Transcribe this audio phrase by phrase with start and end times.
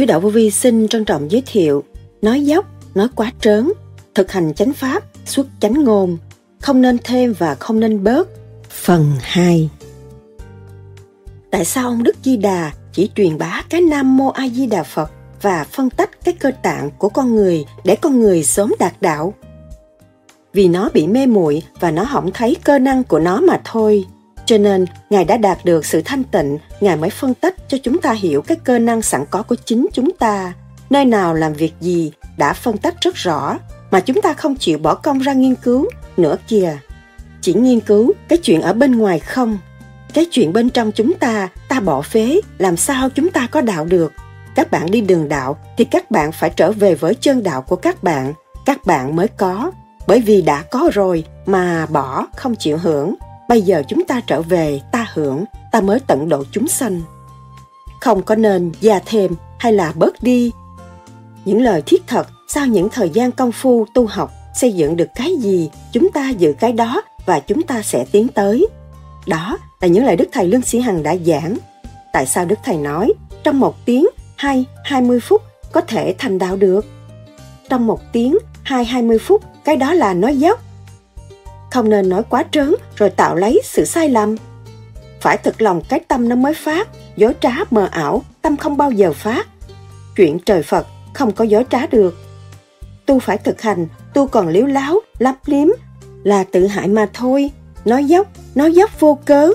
[0.00, 1.84] Sứ đạo vô vi xin trân trọng giới thiệu
[2.22, 3.72] nói dốc, nói quá trớn,
[4.14, 6.18] thực hành chánh pháp, xuất chánh ngôn,
[6.60, 8.28] không nên thêm và không nên bớt.
[8.70, 9.70] Phần 2
[11.50, 14.82] Tại sao ông Đức Di Đà chỉ truyền bá cái Nam Mô A Di Đà
[14.82, 15.10] Phật
[15.42, 19.34] và phân tách cái cơ tạng của con người để con người sớm đạt đạo?
[20.52, 24.04] Vì nó bị mê muội và nó không thấy cơ năng của nó mà thôi.
[24.44, 28.00] Cho nên, Ngài đã đạt được sự thanh tịnh, Ngài mới phân tích cho chúng
[28.00, 30.52] ta hiểu cái cơ năng sẵn có của chính chúng ta.
[30.90, 33.58] Nơi nào làm việc gì đã phân tích rất rõ,
[33.90, 35.86] mà chúng ta không chịu bỏ công ra nghiên cứu
[36.16, 36.78] nữa kìa.
[37.40, 39.58] Chỉ nghiên cứu cái chuyện ở bên ngoài không.
[40.14, 43.84] Cái chuyện bên trong chúng ta, ta bỏ phế, làm sao chúng ta có đạo
[43.84, 44.12] được.
[44.54, 47.76] Các bạn đi đường đạo thì các bạn phải trở về với chân đạo của
[47.76, 48.32] các bạn.
[48.66, 49.70] Các bạn mới có.
[50.06, 53.14] Bởi vì đã có rồi mà bỏ không chịu hưởng
[53.50, 57.00] bây giờ chúng ta trở về ta hưởng ta mới tận độ chúng sanh.
[58.00, 60.52] Không có nên già thêm hay là bớt đi.
[61.44, 65.08] Những lời thiết thật sau những thời gian công phu tu học xây dựng được
[65.14, 68.68] cái gì, chúng ta giữ cái đó và chúng ta sẽ tiến tới.
[69.26, 71.56] Đó là những lời đức thầy lương sĩ hằng đã giảng.
[72.12, 73.12] Tại sao đức thầy nói,
[73.42, 76.86] trong một tiếng hay 20 phút có thể thành đạo được?
[77.68, 80.60] Trong một tiếng hay 20 phút, cái đó là nói dốc.
[81.70, 84.36] Không nên nói quá trớn rồi tạo lấy sự sai lầm.
[85.20, 88.90] Phải thực lòng cái tâm nó mới phát, dối trá mờ ảo, tâm không bao
[88.90, 89.46] giờ phát.
[90.16, 92.18] Chuyện trời Phật không có dối trá được.
[93.06, 95.68] Tu phải thực hành, tu còn liếu láo, lấp liếm,
[96.24, 97.50] là tự hại mà thôi,
[97.84, 99.52] nói dốc, nói dốc vô cớ.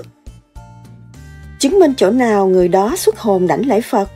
[1.58, 4.08] Chứng minh chỗ nào người đó xuất hồn đảnh lễ Phật.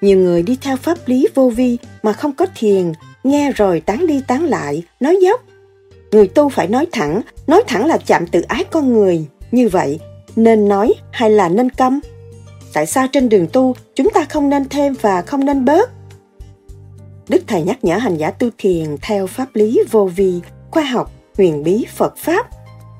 [0.00, 2.92] Nhiều người đi theo pháp lý vô vi mà không có thiền,
[3.24, 5.40] nghe rồi tán đi tán lại, nói dốc,
[6.12, 10.00] người tu phải nói thẳng nói thẳng là chạm tự ái con người như vậy
[10.36, 12.00] nên nói hay là nên câm?
[12.72, 15.90] Tại sao trên đường tu chúng ta không nên thêm và không nên bớt?
[17.28, 21.12] Đức thầy nhắc nhở hành giả tu thiền theo pháp lý vô vi, khoa học,
[21.36, 22.46] huyền bí phật pháp.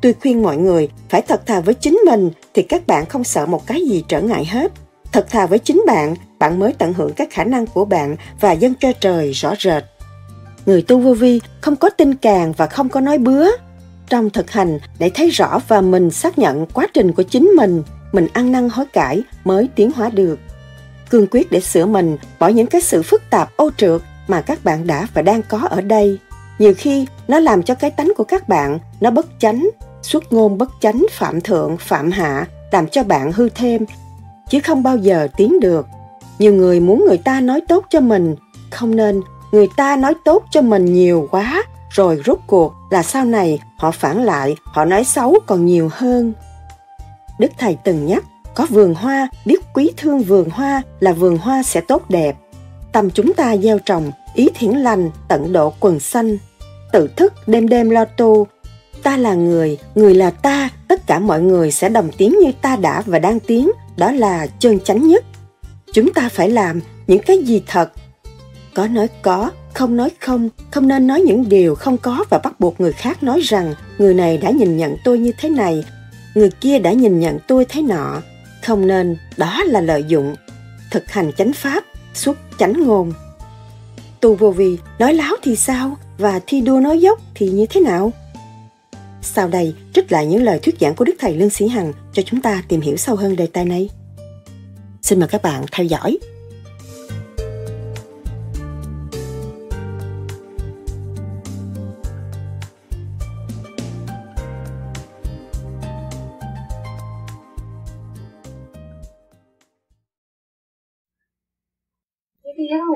[0.03, 3.47] Tôi khuyên mọi người phải thật thà với chính mình thì các bạn không sợ
[3.47, 4.73] một cái gì trở ngại hết.
[5.13, 8.53] Thật thà với chính bạn bạn mới tận hưởng các khả năng của bạn và
[8.53, 9.85] dâng cho trời rõ rệt.
[10.67, 13.49] Người tu vô vi không có tin càng và không có nói bứa
[14.13, 17.83] trong thực hành để thấy rõ và mình xác nhận quá trình của chính mình
[18.13, 20.39] mình ăn năn hối cải mới tiến hóa được.
[21.11, 24.65] Cương quyết để sửa mình bỏ những cái sự phức tạp, ô trượt mà các
[24.65, 26.19] bạn đã và đang có ở đây.
[26.59, 29.71] Nhiều khi, nó làm cho cái tánh của các bạn, nó bất chánh
[30.03, 33.85] xuất ngôn bất chánh, phạm thượng, phạm hạ, làm cho bạn hư thêm,
[34.51, 35.87] chứ không bao giờ tiến được.
[36.39, 38.37] Nhiều người muốn người ta nói tốt cho mình,
[38.71, 39.21] không nên.
[39.53, 43.91] Người ta nói tốt cho mình nhiều quá, rồi rốt cuộc là sau này họ
[43.91, 46.33] phản lại, họ nói xấu còn nhiều hơn.
[47.39, 51.63] Đức thầy từng nhắc, có vườn hoa, biết quý thương vườn hoa là vườn hoa
[51.63, 52.37] sẽ tốt đẹp.
[52.93, 56.39] Tâm chúng ta gieo trồng, ý thiển lành, tận độ quần xanh
[56.93, 58.47] tự thức đêm đêm lo tu.
[59.03, 62.77] Ta là người người là ta, tất cả mọi người sẽ đồng tiếng như ta
[62.77, 65.25] đã và đang tiếng, đó là chân chánh nhất.
[65.93, 67.93] Chúng ta phải làm những cái gì thật.
[68.75, 72.61] Có nói có không nói không không nên nói những điều không có và bắt
[72.61, 75.85] buộc người khác nói rằng, người này đã nhìn nhận tôi như thế này,
[76.35, 78.23] người kia đã nhìn nhận tôi thế nọ.
[78.63, 80.35] Không nên, đó là lợi dụng.
[80.91, 81.85] Thực hành chánh pháp,
[82.15, 83.13] xuất chánh ngôn.
[84.21, 87.81] Tu vô vi nói láo thì sao và thi đua nói dốc thì như thế
[87.81, 88.13] nào?
[89.23, 92.23] Sau đây, trích lại những lời thuyết giảng của đức thầy lương sĩ hằng cho
[92.23, 93.89] chúng ta tìm hiểu sâu hơn đề tài này.
[95.03, 96.19] Xin mời các bạn theo dõi.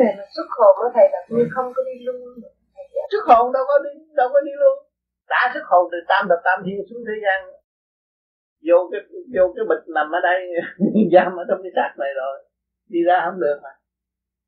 [0.01, 2.17] Đề mà xuất hồn của thầy là tôi không có đi luôn.
[3.13, 3.91] Xuất hồn đâu có đi
[4.21, 4.77] đâu có đi luôn.
[5.29, 7.39] Đã xuất hồn từ tam thập tam thiên xuống thế gian
[8.69, 9.01] vô cái
[9.35, 10.39] vô cái bịch nằm ở đây
[11.13, 12.35] giam ở trong cái xác này rồi
[12.93, 13.73] đi ra không được mà.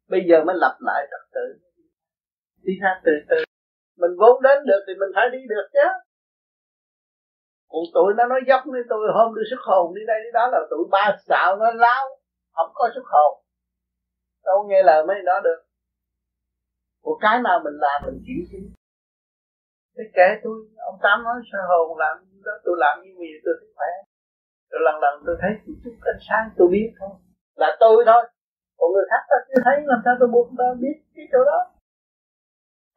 [0.09, 1.47] Bây giờ mới lập lại trật tự.
[2.63, 3.39] Đi ra từ từ.
[4.01, 5.89] Mình vốn đến được thì mình phải đi được chứ.
[7.71, 10.49] Còn tụi nó nói dốc với tôi hôm đi xuất hồn đi đây đi đó
[10.53, 12.05] là tụi ba xạo nó láo
[12.53, 13.43] không có xuất hồn
[14.49, 15.61] đâu nghe lời mấy đó được.
[17.05, 18.61] Của cái nào mình làm mình chịu chứ
[19.99, 20.57] thế kể tôi
[20.91, 22.15] ông tám nói sơ hồn làm
[22.47, 23.91] đó tôi làm như vì tôi sức khỏe.
[24.71, 25.51] Rồi lần lần tôi thấy
[25.85, 27.13] chút ánh sáng tôi biết thôi.
[27.63, 28.23] Là tôi thôi.
[28.79, 31.61] Còn người khác ta chưa thấy làm sao tôi buộc ta biết cái chỗ đó?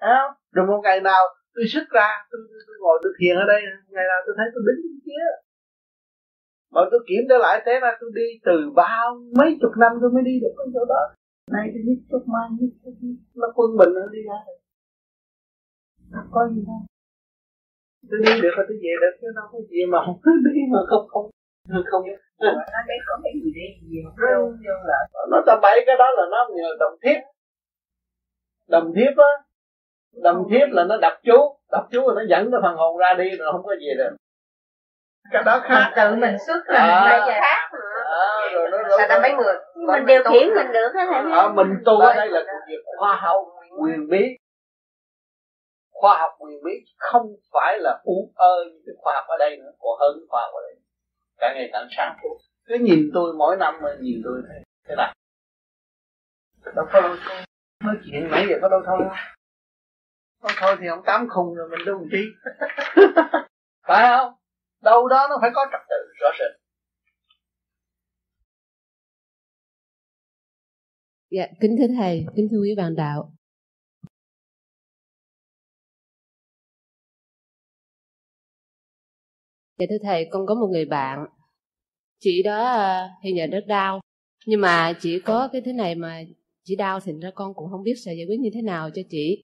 [0.02, 0.34] Thấy không?
[0.56, 1.24] rồi một ngày nào
[1.56, 3.62] tôi xuất ra tôi, tôi, tôi ngồi tôi thiền ở đây
[3.96, 5.26] ngày nào tôi thấy tôi đứng bên kia.
[6.74, 9.06] Mà tôi kiểm trở lại thế là tôi đi từ bao
[9.40, 11.04] mấy chục năm tôi mới đi được cái chỗ đó
[11.56, 12.96] nay tôi biết chút mai biết chút
[13.36, 14.40] nó quân bình nó đi ra.
[16.12, 16.82] Không có gì đâu
[18.10, 20.80] tôi đi được là tôi về được chứ đâu có gì mà không đi mà
[20.90, 21.28] không không
[21.92, 22.04] không
[22.40, 24.34] nó biết có mấy người đi nhiều vô
[24.64, 25.00] vô là
[25.32, 27.20] nó tầm bậy cái đó là nó nhờ đồng thiếp.
[28.68, 29.32] Đồng thiếp á
[30.24, 31.38] đồng thiếp là nó đập chú.
[31.72, 34.16] Đập chú là nó dẫn cái phần hồn ra đi rồi không có gì được
[35.32, 35.92] cái đó khác.
[35.96, 37.02] Tự mình xuất là À.
[37.02, 39.54] mình lại khác à, rồi nó sao ta mấy người
[39.88, 41.32] mình điều khiển mình được hết thầy.
[41.32, 43.36] À, mình tu ở đây là công việc khoa học
[43.80, 44.38] quyền bí.
[45.92, 49.58] Khoa học quyền bí không phải là u ơ như cái khoa học ở đây
[49.58, 50.76] nữa còn hơn khoa học ở đây.
[51.38, 52.18] Cả ngày càng sáng.
[52.66, 55.14] Cứ nhìn tôi mỗi năm mà nhìn tôi thế thế nào.
[56.76, 57.16] Đâu có đâu
[57.84, 59.00] nói chuyện nãy giờ có đâu thôi.
[60.44, 62.26] Nói thôi thì ông tám khùng rồi mình đâu chi
[63.88, 64.34] phải không
[64.82, 66.62] đâu đó nó phải có trật tự rõ rệt
[71.32, 73.34] Dạ, kính thưa thầy, kính thưa quý bạn đạo.
[79.80, 81.26] Dạ thưa thầy, con có một người bạn.
[82.20, 84.02] Chị đó à, thì hiện giờ rất đau.
[84.46, 86.22] Nhưng mà chỉ có cái thế này mà
[86.64, 89.02] chị đau thành ra con cũng không biết sẽ giải quyết như thế nào cho
[89.10, 89.44] chị.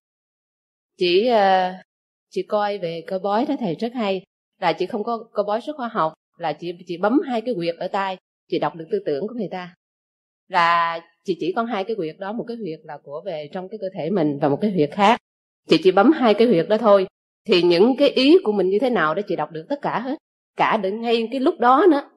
[0.98, 1.84] Chị à,
[2.30, 4.27] chị coi về cơ bói đó thầy rất hay.
[4.62, 6.14] Là chị không có có bói sức khoa học.
[6.38, 8.18] Là chị chị bấm hai cái huyệt ở tay.
[8.50, 9.76] Chị đọc được tư tưởng của người ta.
[10.48, 13.70] Là chị chỉ có hai cái huyệt đó, một cái huyệt là của về trong
[13.70, 15.20] cái cơ thể mình và một cái huyệt khác
[15.70, 17.08] chị chỉ bấm hai cái huyệt đó thôi
[17.46, 20.00] thì những cái ý của mình như thế nào đó chị đọc được tất cả
[20.00, 20.18] hết
[20.56, 22.10] cả đến ngay cái lúc đó nữa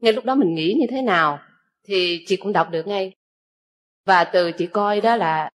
[0.00, 1.38] ngay lúc đó mình nghĩ như thế nào,
[1.84, 3.12] thì chị cũng đọc được ngay
[4.06, 5.50] và từ chị coi đó là,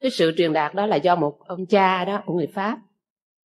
[0.00, 2.78] cái sự truyền đạt đó là do một ông cha đó, của người pháp,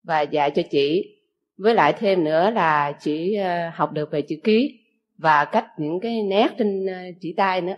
[0.04, 1.13] và dạy cho chị
[1.58, 4.80] với lại thêm nữa là chị ờ, học được về chữ ký
[5.18, 7.76] và cách những cái nét trên ờ, chỉ tay nữa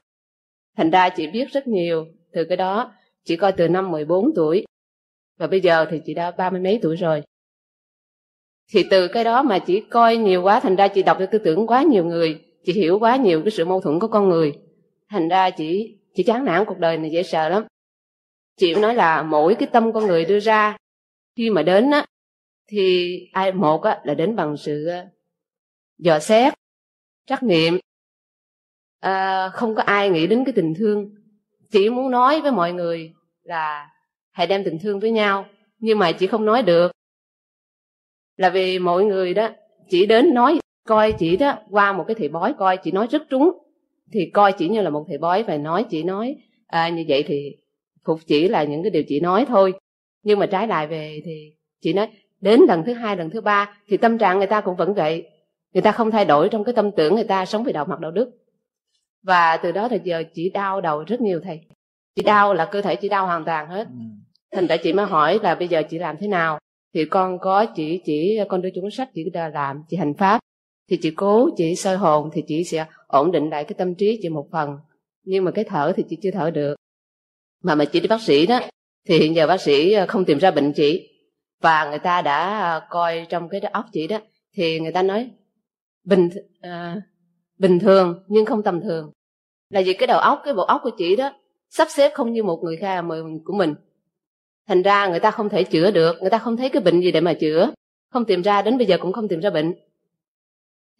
[0.78, 2.94] Thành ra chị biết rất nhiều từ cái đó.
[3.24, 4.66] Chị coi từ năm 14 tuổi.
[5.38, 7.24] Và bây giờ thì chị đã ba mươi mấy tuổi rồi.
[8.74, 11.38] Thì từ cái đó mà chị coi nhiều quá, thành ra chị đọc được tư
[11.38, 12.42] tưởng quá nhiều người.
[12.66, 14.54] Chị hiểu quá nhiều cái sự mâu thuẫn của con người.
[15.10, 17.64] Thành ra chị chị chán nản cuộc đời này dễ sợ lắm.
[18.58, 20.78] Chị nói là mỗi cái tâm con người đưa ra
[21.38, 22.06] khi mà đến á
[22.68, 25.06] thì ai một á là đến bằng sự ờ,
[25.98, 26.54] dò xét,
[27.28, 27.80] trắc nghiệm.
[29.00, 31.16] À, không có ai nghĩ đến cái tình thương.
[31.72, 33.14] Chỉ muốn nói với mọi người
[33.44, 33.90] là
[34.32, 35.46] hãy đem tình thương với nhau
[35.80, 36.92] nhưng mà chị không nói được.
[38.38, 39.50] Là vì mọi người đó
[39.90, 43.24] chỉ đến nói coi chị đó qua một cái thầy bói coi chị nói rất
[43.30, 43.52] trúng
[44.12, 46.36] thì coi chỉ như là một thầy bói và nói chị nói
[46.68, 47.56] à, như vậy thì
[48.06, 49.74] phục chỉ là những cái điều chị nói thôi.
[50.24, 52.08] Nhưng mà trái lại về thì chị nói
[52.46, 55.28] đến lần thứ hai lần thứ ba thì tâm trạng người ta cũng vẫn vậy.
[55.74, 58.00] Người ta không thay đổi trong cái tâm tưởng người ta sống vì đạo mặt
[58.00, 58.32] đạo đức.
[59.24, 61.60] Và từ đó thì giờ chị đau đầu rất nhiều thầy.
[62.16, 63.88] Chị đau là cơ thể chị đau hoàn toàn hết.
[64.52, 66.60] Thành ra chị mới hỏi là bây giờ chị làm thế nào?
[66.94, 70.40] Thì con có chỉ chỉ con đưa chúng sách chị làm chị hành pháp.
[70.90, 74.20] Thì chị cố chị soi hồn thì chị sẽ ổn định lại cái tâm trí
[74.22, 74.78] chị một phần.
[75.24, 76.76] Nhưng mà cái thở thì chị chưa thở được.
[77.64, 78.60] Mà mà chị đi bác sĩ đó
[79.08, 81.15] thì hiện giờ bác sĩ không tìm ra bệnh chị
[81.62, 84.20] và người ta đã à, coi trong cái óc chị đó
[84.54, 85.30] thì người ta nói
[86.04, 86.30] bình
[86.62, 87.02] à,
[87.58, 89.12] bình thường nhưng không tầm thường.
[89.70, 91.32] Là vì cái đầu óc cái bộ óc của chị đó
[91.70, 93.04] sắp xếp không như một người khác
[93.46, 93.76] của mình.
[94.68, 97.12] Thành ra người ta không thể chữa được người ta không thấy cái bệnh gì
[97.12, 97.74] để mà chữa.
[98.10, 99.74] Không tìm ra đến bây giờ cũng không tìm ra bệnh.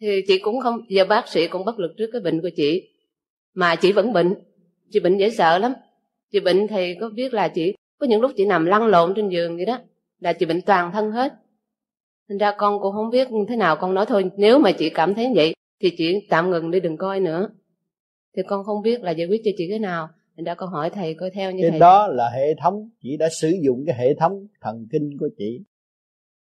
[0.00, 2.88] Thì chị cũng không giờ bác sĩ cũng bất lực trước cái bệnh của chị.
[3.54, 4.34] Mà chị vẫn bệnh
[4.90, 5.74] chị bệnh dễ sợ lắm.
[6.32, 9.28] Chị bệnh thì có biết là chị có những lúc chị nằm lăn lộn trên
[9.28, 9.78] giường vậy đó
[10.20, 11.32] là chị bệnh toàn thân hết.
[12.28, 14.30] Thành ra con cũng không biết thế nào con nói thôi.
[14.36, 17.48] Nếu mà chị cảm thấy vậy thì chị tạm ngừng đi đừng coi nữa.
[18.36, 20.08] Thì con không biết là giải quyết cho chị cái nào.
[20.36, 21.80] Thành ra con hỏi thầy coi theo như Trên thầy.
[21.80, 22.88] đó là hệ thống.
[23.02, 25.60] Chị đã sử dụng cái hệ thống thần kinh của chị.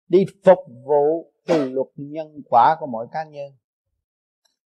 [0.08, 3.52] Đi phục vụ cái luật nhân quả của mỗi cá nhân.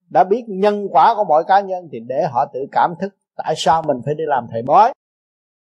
[0.10, 3.54] Đã biết nhân quả của mọi cá nhân thì để họ tự cảm thức tại
[3.58, 4.94] sao mình phải đi làm thầy bói.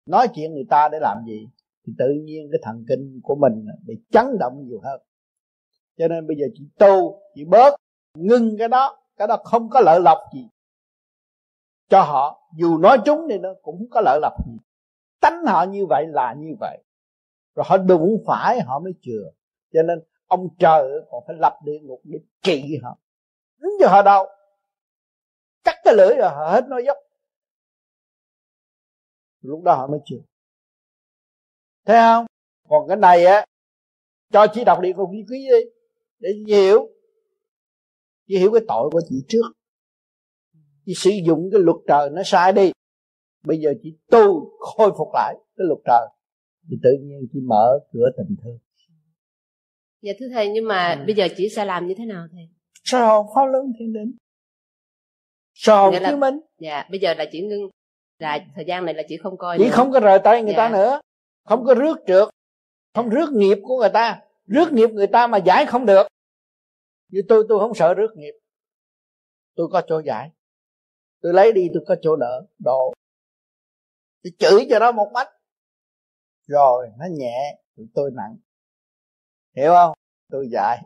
[0.06, 1.48] Nói chuyện người ta để làm gì
[1.88, 5.02] thì tự nhiên cái thần kinh của mình bị chấn động nhiều hơn.
[5.98, 7.76] Cho nên bây giờ chị tu, chị bớt,
[8.14, 10.48] ngưng cái đó cái đó không có lợi lộc gì.
[11.90, 14.58] Cho họ, dù nói chúng thì nó cũng không có lợi lộc gì.
[15.22, 16.84] Tánh họ như vậy là như vậy.
[17.56, 19.32] Rồi họ đúng phải, họ mới chừa.
[19.74, 22.98] Cho nên ông trời còn phải lập địa ngục để trị họ.
[23.58, 24.26] Đứng cho họ đâu.
[25.64, 26.98] Cắt cái lưỡi rồi họ hết nói dốc.
[29.42, 30.31] Lúc đó họ mới chừa
[31.86, 32.26] thấy không?
[32.70, 33.46] Còn cái này á
[34.32, 35.70] cho chị đọc địa ngục di ký đi
[36.20, 36.90] để chị hiểu.
[38.28, 39.52] Chị hiểu cái tội của chị trước.
[40.86, 42.72] Chị sử dụng cái luật trời nó sai đi.
[43.46, 46.08] Bây giờ chị tu khôi phục lại cái luật trời
[46.70, 48.58] thì tự nhiên chị mở cửa tình thương.
[50.02, 51.04] Dạ thưa thầy nhưng mà ừ.
[51.06, 52.50] bây giờ chị sẽ làm như thế nào thầy?
[52.84, 54.12] Soi hồn pháp lớn thiên định
[55.54, 56.40] soi hồn chứng minh?
[56.60, 57.70] dạ bây giờ là chị ngưng
[58.20, 59.70] là thời gian này là chị không coi chị nữa.
[59.74, 60.58] không có rời tay người dạ.
[60.58, 61.00] ta nữa
[61.44, 62.28] không có rước trượt
[62.94, 64.22] không rước nghiệp của người ta.
[64.46, 66.08] Rước nghiệp người ta mà giải không được.
[67.10, 68.34] Như tôi tôi không sợ rước nghiệp.
[69.56, 70.32] Tôi có chỗ giải.
[71.22, 72.48] Tôi lấy đi, tôi có chỗ đỡ.
[72.60, 72.94] Độ.
[74.24, 75.30] Tôi chửi cho nó một bách.
[76.48, 77.62] Rồi, nó nhẹ.
[77.94, 78.38] Tôi nặng.
[79.56, 79.94] Hiểu không?
[80.30, 80.78] Tôi dạy.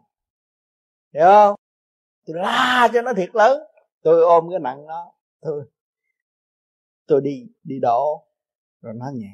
[1.14, 1.56] Hiểu không?
[2.26, 3.62] Tôi la cho nó thiệt lớn.
[4.02, 5.12] Tôi ôm cái nặng nó.
[5.42, 5.66] Tôi
[7.08, 8.28] tôi đi đi đổ.
[8.82, 9.32] Rồi nó nhẹ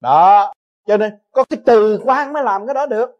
[0.00, 0.52] đó,
[0.86, 3.10] cho nên có cái từ quan mới làm cái đó được.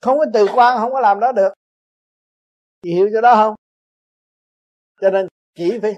[0.00, 1.52] Không có từ quan không có làm đó được.
[2.82, 3.54] Chị hiểu cho đó không?
[5.00, 5.96] Cho nên chỉ phải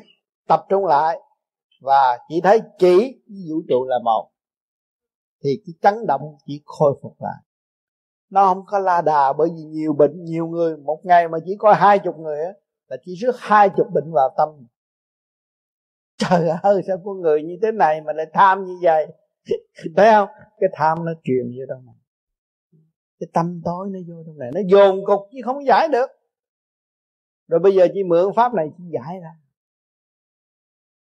[0.48, 1.20] tập trung lại
[1.80, 4.30] và chỉ thấy chỉ vũ trụ là một,
[5.44, 7.42] thì cái chấn động chỉ khôi phục lại.
[8.30, 11.56] Nó không có la đà bởi vì nhiều bệnh, nhiều người, một ngày mà chỉ
[11.58, 12.52] có hai chục người á,
[12.88, 14.48] là chỉ rước hai chục bệnh vào tâm.
[16.16, 19.06] Trời ơi, sao có người như thế này mà lại tham như vậy?
[19.96, 20.28] Thấy không?
[20.58, 21.94] Cái tham nó truyền vô trong này.
[23.20, 24.50] Cái tâm tối nó vô trong này.
[24.54, 26.06] Nó dồn cục chứ không giải được.
[27.48, 29.30] Rồi bây giờ chị mượn pháp này chị giải ra.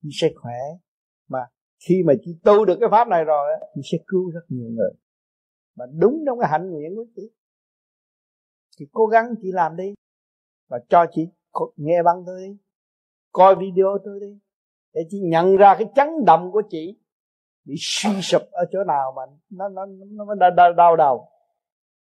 [0.03, 0.59] Chị sẽ khỏe.
[1.29, 1.39] Mà
[1.89, 4.91] khi mà chị tu được cái pháp này rồi chị sẽ cứu rất nhiều người.
[5.77, 7.31] Mà đúng trong cái hạnh nguyện của chị.
[8.77, 9.95] Chị cố gắng chị làm đi.
[10.69, 11.29] Và cho chị
[11.77, 12.57] nghe băng tôi đi.
[13.33, 14.39] Coi video tôi đi.
[14.95, 17.00] Để chị nhận ra cái chấn động của chị
[17.65, 21.29] bị suy sụp ở chỗ nào mà nó nó nó, nó đau, đau đầu.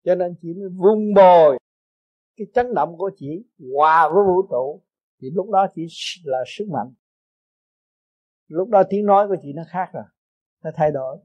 [0.03, 1.57] Cho nên chị mới vung bồi.
[2.37, 3.45] Cái chấn động của chị
[3.75, 4.81] hòa với vũ trụ
[5.21, 5.87] thì lúc đó chỉ
[6.23, 6.93] là sức mạnh.
[8.47, 10.03] Lúc đó tiếng nói của chị nó khác rồi
[10.63, 11.17] nó thay đổi.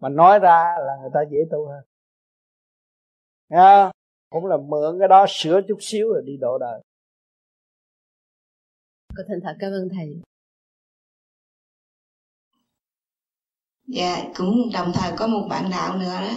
[0.00, 1.84] Mà nói ra là người ta dễ tu hơn.
[3.48, 3.90] Nghe
[4.30, 6.82] cũng là mượn cái đó sửa chút xíu rồi đi độ đời.
[9.16, 10.22] Có thành thật cảm ơn thầy.
[13.88, 16.32] Dạ cũng đồng thời có một bạn đạo nữa đó.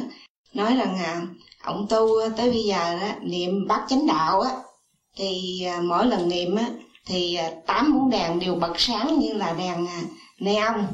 [0.54, 1.22] Nói rằng à,
[1.64, 4.52] ông tu tới bây giờ đó niệm bát chánh đạo á
[5.16, 6.66] thì à, mỗi lần niệm á
[7.06, 10.02] thì à, tám bóng đèn đều bật sáng như là đèn à,
[10.40, 10.88] neon.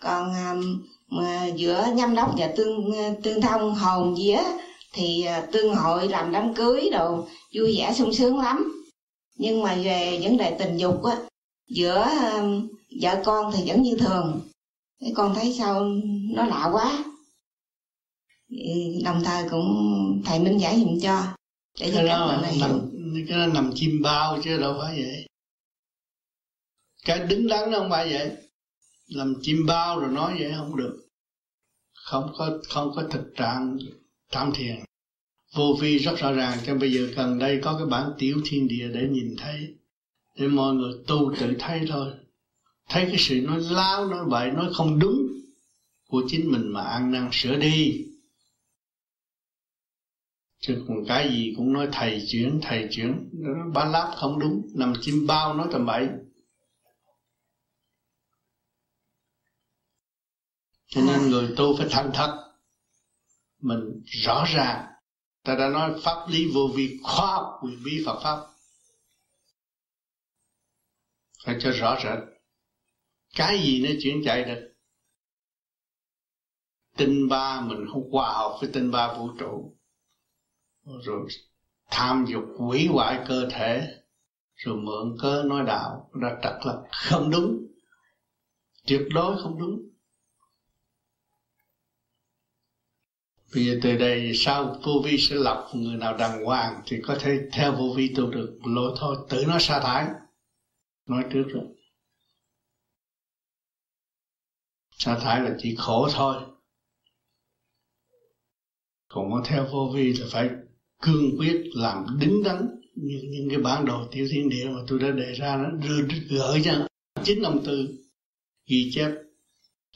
[0.00, 0.54] Còn à,
[1.08, 4.40] mà giữa nhâm đốc và tương à, tương thông hồn vía
[4.92, 8.82] thì à, tương hội làm đám cưới đồ vui vẻ sung sướng lắm.
[9.36, 11.16] Nhưng mà về vấn đề tình dục á
[11.68, 12.42] giữa à,
[13.02, 14.40] vợ con thì vẫn như thường
[15.00, 15.84] cái con thấy sao?
[16.34, 17.04] Nó lạ quá.
[19.04, 21.22] Đồng thời cũng thầy minh giải dùm cho
[21.80, 22.80] để cho các bạn này hiểu.
[23.28, 25.26] cái đó nằm chim bao chứ đâu phải vậy.
[27.04, 28.36] Cái đứng đắn nó không phải vậy.
[29.06, 31.08] Làm chim bao rồi nói vậy không được.
[31.94, 33.78] Không có không có thực trạng
[34.30, 34.76] tam thiền
[35.54, 38.68] vô vi rất rõ ràng cho bây giờ cần đây có cái bản tiểu thiên
[38.68, 39.74] địa để nhìn thấy
[40.36, 42.12] để mọi người tu tự thấy thôi
[42.88, 45.28] thấy cái sự nói láo, nói bậy, nói không đúng
[46.08, 48.04] của chính mình mà ăn năn sửa đi.
[50.60, 53.30] Chứ còn cái gì cũng nói thầy chuyển thầy chuyển.
[53.32, 56.08] Nó ba láp không đúng, nằm chim bao nói tầm bậy.
[60.86, 62.44] Cho nên người tu phải thành thật.
[63.60, 64.86] Mình rõ ràng.
[65.42, 68.46] Ta đã nói pháp lý vô vi khoa học quyền bí Phật pháp.
[71.44, 72.37] Phải cho rõ rệt
[73.34, 74.74] cái gì nó chuyển chạy được?
[76.96, 79.76] Tinh ba mình không hòa hợp với tinh ba vũ trụ.
[80.84, 81.26] Rồi
[81.90, 84.02] tham dục hủy hoại cơ thể,
[84.54, 87.66] rồi mượn cớ nói đạo ra trật là không đúng.
[88.86, 89.88] Tuyệt đối không đúng.
[93.54, 97.16] Bây giờ từ đây sau vô vi sẽ lọc người nào đàng hoàng thì có
[97.20, 98.58] thể theo vô vi tu được.
[98.64, 100.06] Lỗi thôi, tự nó sa thải.
[101.06, 101.64] Nói trước rồi.
[104.98, 106.36] Sa thải là chỉ khổ thôi.
[109.08, 110.50] Còn muốn theo vô vi là phải
[111.02, 114.98] cương quyết làm đứng đắn như những cái bản đồ tiểu thiên địa mà tôi
[114.98, 116.86] đã đề ra nó đưa gửi cho
[117.24, 117.88] chính ông tư,
[118.66, 119.10] ghi chép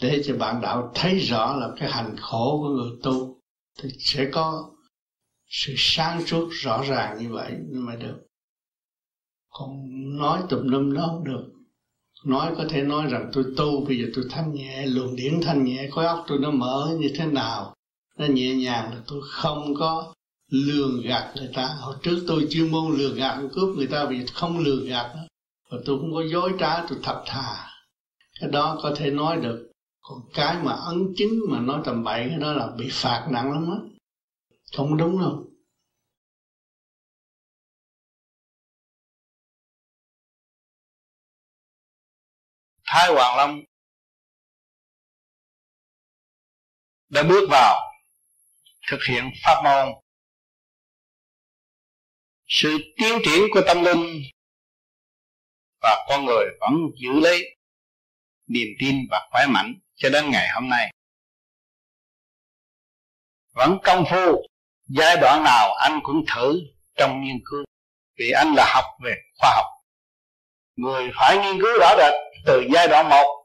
[0.01, 3.41] để cho bạn đạo thấy rõ là cái hành khổ của người tu.
[3.79, 4.71] Thì sẽ có
[5.47, 8.27] sự sáng suốt rõ ràng như vậy mới được.
[9.49, 9.71] Còn
[10.19, 11.62] nói tùm lum nó không được
[12.25, 15.65] nói có thể nói rằng tôi tu, bây giờ tôi thanh nhẹ, luồng điển thanh
[15.65, 17.75] nhẹ, khối óc tôi nó mở như thế nào,
[18.19, 20.13] nó nhẹ nhàng là tôi không có
[20.51, 21.67] lường gạt người ta.
[21.81, 25.27] Hồi trước tôi chuyên môn lường gạt, cướp người ta vì không lường gạt nữa.
[25.71, 27.69] Và tôi không có dối trá, tôi thật thà.
[28.41, 29.69] Cái đó có thể nói được.
[30.03, 33.53] Còn cái mà ấn chứng mà nói tầm bậy, cái đó là bị phạt nặng
[33.53, 33.77] lắm á.
[34.77, 35.45] Không đúng đâu.
[42.95, 43.61] Thái Hoàng Long
[47.09, 47.93] đã bước vào
[48.91, 49.95] thực hiện pháp môn.
[52.47, 54.23] Sự tiến triển của tâm linh
[55.81, 56.73] và con người vẫn
[57.03, 57.57] giữ lấy
[58.47, 60.93] niềm tin và khỏe mạnh cho đến ngày hôm nay.
[63.53, 64.43] Vẫn công phu,
[64.87, 66.61] giai đoạn nào anh cũng thử
[66.97, 67.65] trong nghiên cứu,
[68.17, 69.67] vì anh là học về khoa học.
[70.77, 73.45] Người phải nghiên cứu rõ rệt từ giai đoạn một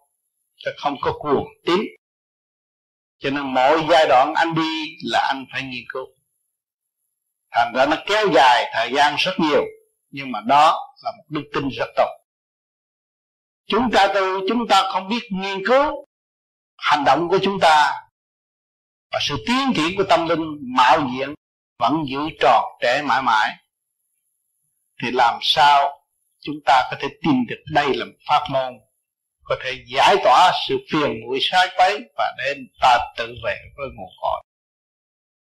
[0.57, 1.81] cho không có cuồng tín.
[3.19, 6.05] Cho nên mỗi giai đoạn anh đi là anh phải nghiên cứu.
[7.51, 9.63] Thành ra nó kéo dài thời gian rất nhiều,
[10.09, 12.09] nhưng mà đó là một đức tin rất tốt.
[13.67, 16.05] Chúng ta tu, chúng ta không biết nghiên cứu
[16.77, 17.93] hành động của chúng ta
[19.11, 21.33] và sự tiến triển của tâm linh mạo diện
[21.79, 23.49] vẫn giữ tròn trẻ mãi mãi,
[25.01, 26.03] thì làm sao
[26.39, 28.73] chúng ta có thể tin được đây là một pháp môn
[29.47, 33.87] có thể giải tỏa sự phiền muội sai quấy và đem ta tự về với
[33.95, 34.43] nguồn cội.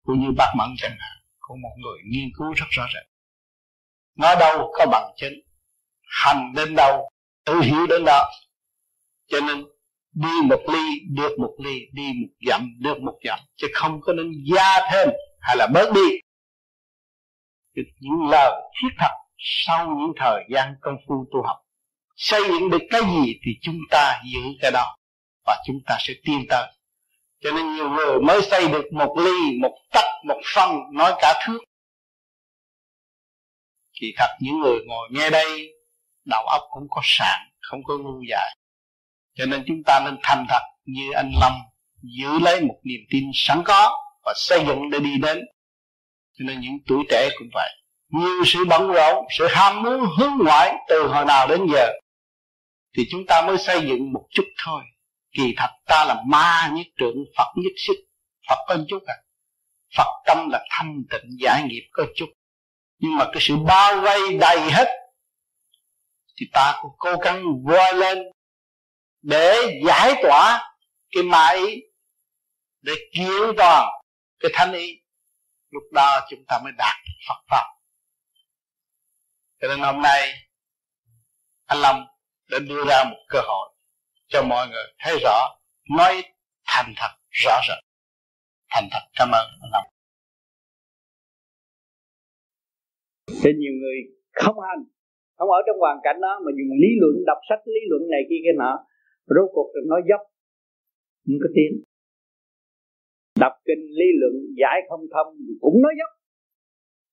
[0.04, 3.08] Cũng như bác mẫn chẳng hạn của một người nghiên cứu rất rõ rệt
[4.18, 5.32] nói đâu có bằng chứng,
[6.02, 7.08] hành đến đâu,
[7.44, 8.30] tự hiểu đến đó.
[9.26, 9.64] Cho nên,
[10.12, 14.12] đi một ly, được một ly, đi một dặm, được một dặm, chứ không có
[14.12, 15.08] nên gia thêm
[15.40, 16.20] hay là bớt đi.
[18.00, 21.56] Những lời thiết thật sau những thời gian công phu tu học
[22.18, 24.96] xây dựng được cái gì thì chúng ta giữ cái đó,
[25.46, 26.72] và chúng ta sẽ tiến tới.
[27.40, 31.42] Cho nên nhiều người mới xây được một ly, một tấc một phân, nói cả
[31.46, 31.58] thước.
[34.00, 35.74] Thì thật, những người ngồi nghe đây,
[36.24, 38.56] đầu óc cũng có sạn, không có ngu dại.
[39.34, 41.52] Cho nên chúng ta nên thành thật như anh Lâm,
[42.02, 45.38] giữ lấy một niềm tin sẵn có và xây dựng để đi đến.
[46.38, 47.70] Cho nên những tuổi trẻ cũng vậy.
[48.08, 51.92] Nhiều sự bận rộn, sự ham muốn hướng ngoại từ hồi nào đến giờ
[52.96, 54.82] thì chúng ta mới xây dựng một chút thôi.
[55.32, 57.96] Kỳ thật ta là ma nhất trượng phật nhất sức,
[58.48, 59.14] phật có chút à.
[59.96, 62.28] Phật tâm là thanh tịnh giải nghiệp có chút.
[62.98, 64.88] Nhưng mà cái sự bao vây đầy hết,
[66.40, 68.18] thì ta cũng cố gắng voi lên
[69.22, 70.74] để giải tỏa
[71.10, 71.80] cái ma ý,
[72.80, 73.88] để kiện toàn
[74.40, 75.02] cái thanh ý.
[75.70, 76.96] Lúc đó chúng ta mới đạt
[77.28, 77.64] Phật pháp.
[79.60, 80.32] Cho nên hôm nay,
[81.66, 82.06] anh Long
[82.50, 83.68] đã đưa ra một cơ hội
[84.28, 85.38] cho mọi người thấy rõ,
[85.96, 86.22] nói
[86.66, 87.84] thành thật rõ rệt.
[88.70, 89.88] Thành thật, cảm ơn anh Long.
[93.42, 93.98] Thế nhiều người
[94.32, 94.82] không hành,
[95.36, 98.22] không ở trong hoàn cảnh đó, mà dùng lý luận, đọc sách lý luận này
[98.28, 98.72] kia cái nọ,
[99.34, 100.20] rốt cuộc rồi nói dốc,
[101.26, 101.74] không có tiếng.
[103.42, 105.28] Đọc kinh lý luận, giải không thông,
[105.60, 106.10] cũng nói dốc,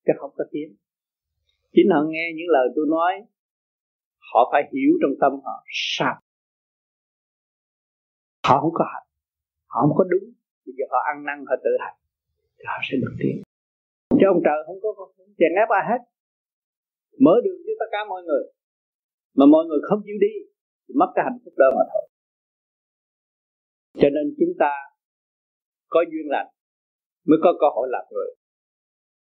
[0.06, 0.70] chứ không có tiếng.
[1.74, 3.14] Chính họ nghe những lời tôi nói
[4.34, 5.56] họ phải hiểu trong tâm họ
[5.98, 6.16] sao?
[8.48, 9.08] Họ không có hạnh,
[9.72, 10.26] họ không có đúng.
[10.66, 11.98] Bây giờ họ ăn năn họ tự hành
[12.58, 13.36] thì họ sẽ được tiến.
[14.18, 14.90] Chứ ông trời không có
[15.40, 16.02] chèn ép ai hết.
[17.26, 18.44] Mở đường cho tất cả mọi người.
[19.38, 20.34] Mà mọi người không chịu đi
[20.86, 22.06] thì mất cái hạnh phúc đó mà thôi.
[24.02, 24.72] Cho nên chúng ta
[25.94, 26.48] có duyên lành
[27.28, 28.30] mới có cơ hội làm người.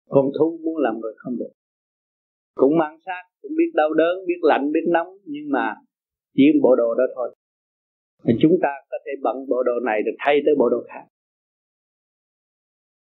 [0.10, 1.54] Còn thú muốn làm người không được
[2.56, 5.76] cũng mang sát, cũng biết đau đớn, biết lạnh, biết nóng, nhưng mà
[6.36, 7.36] chỉ bộ đồ đó thôi.
[8.26, 11.06] Thì chúng ta có thể bận bộ đồ này được thay tới bộ đồ khác.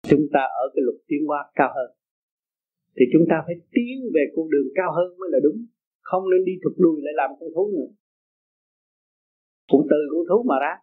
[0.09, 1.89] Chúng ta ở cái luật tiến hóa cao hơn.
[2.95, 5.59] Thì chúng ta phải tiến về con đường cao hơn mới là đúng.
[6.01, 7.89] Không nên đi thụt lùi lại làm con thú nữa.
[9.71, 10.73] Cũng từ con thú mà ra.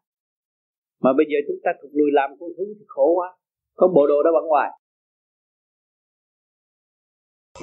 [1.03, 3.29] Mà bây giờ chúng ta thụt lùi làm con thú thì khổ quá.
[3.77, 4.71] Có bộ đồ đó bận ngoài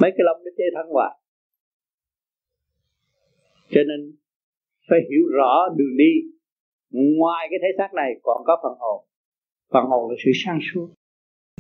[0.02, 1.14] mấy cái lông nó che thân ngoài
[3.74, 4.16] cho nên
[4.90, 6.14] phải hiểu rõ đường đi.
[6.92, 9.06] Ngoài cái thể xác này còn có phần hồn.
[9.74, 10.88] Phần hồn là sự sáng suốt.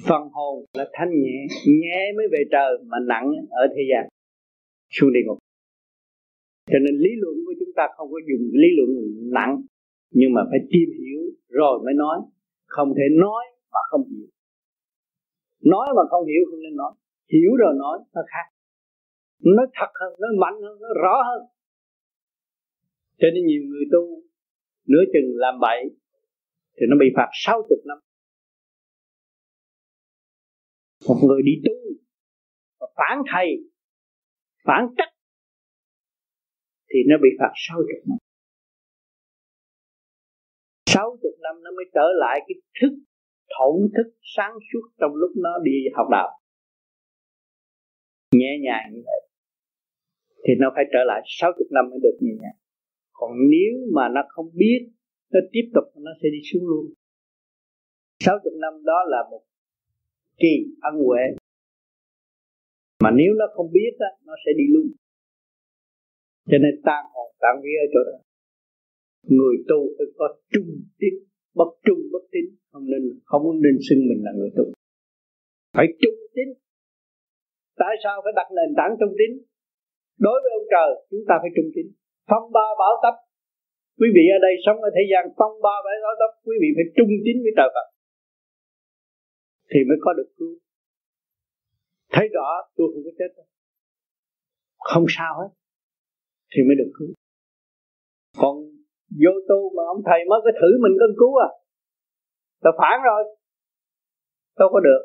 [0.07, 1.37] Phần hồn là thanh nhẹ.
[1.81, 4.09] Nhẹ mới về trời mà nặng ở thế gian.
[4.89, 5.37] Xuống địa ngục.
[6.71, 8.89] Cho nên lý luận của chúng ta không có dùng lý luận
[9.33, 9.61] nặng,
[10.11, 12.17] nhưng mà phải tìm hiểu rồi mới nói.
[12.65, 13.43] Không thể nói
[13.73, 14.27] mà không hiểu.
[15.63, 16.93] Nói mà không hiểu không nên nói
[17.31, 18.47] hiểu rồi nói nó khác.
[19.39, 21.41] Nó thật hơn nó mạnh hơn nó rõ hơn.
[23.17, 24.23] Cho nên nhiều người tu
[24.87, 25.79] nửa chừng làm bậy
[26.75, 27.97] thì nó bị phạt 60 năm.
[31.07, 31.73] Một người đi tu
[32.79, 33.47] và phản thầy
[34.63, 35.13] phản cách,
[36.89, 38.17] thì nó bị phạt 60 năm.
[40.85, 42.93] 60 năm nó mới trở lại cái thức
[43.57, 46.39] thổn thức sáng suốt trong lúc nó đi học đạo
[48.33, 49.23] nhẹ nhàng như vậy
[50.43, 52.57] thì nó phải trở lại 60 năm mới được nhẹ nhàng.
[53.13, 54.79] Còn nếu mà nó không biết
[55.33, 56.85] nó tiếp tục nó sẽ đi xuống luôn.
[58.19, 59.41] 60 năm đó là một
[60.37, 61.23] kỳ ân huệ.
[63.03, 64.87] Mà nếu nó không biết á, nó sẽ đi luôn.
[66.49, 68.17] Cho nên tan hồn tan vía ở chỗ đó.
[69.23, 70.69] Người tu phải có trung
[70.99, 71.13] tín
[71.55, 72.45] bất trung bất tín.
[72.71, 74.63] Không nên không nên xưng mình là người tu.
[75.73, 76.62] Phải trung tín
[77.81, 79.31] tại sao phải đặt nền tảng trung tín?
[80.25, 81.85] Đối với ông trời, chúng ta phải trung tín.
[82.29, 83.15] Phong ba bảo tấp
[83.99, 86.87] quý vị ở đây sống ở thế gian phong ba bảo tấp quý vị phải
[86.97, 87.87] trung tín với trời Phật.
[89.69, 90.53] Thì mới có được cứu.
[92.13, 93.47] Thấy rõ, tôi không có chết đâu.
[94.89, 95.51] Không sao hết,
[96.51, 97.11] thì mới được cứu.
[98.41, 98.55] Còn
[99.23, 101.49] vô tu mà ông thầy mới có thử mình có cứu à?
[102.63, 103.21] Tôi phản rồi.
[104.59, 105.01] Đâu có được.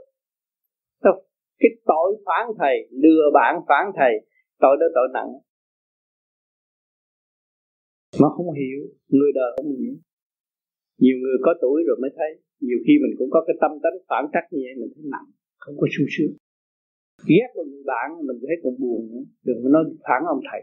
[1.05, 1.17] Đâu
[1.61, 4.13] cái tội phản thầy, lừa bạn phản thầy,
[4.63, 5.31] tội đó tội nặng.
[8.21, 9.95] Mà không hiểu, người đời không hiểu.
[11.03, 12.31] Nhiều người có tuổi rồi mới thấy,
[12.67, 15.29] nhiều khi mình cũng có cái tâm tánh phản trắc như vậy, mình thấy nặng,
[15.63, 16.33] không có sung sướng.
[17.31, 20.61] Ghét một người bạn, mình thấy còn buồn nữa, đừng có nói phản ông thầy.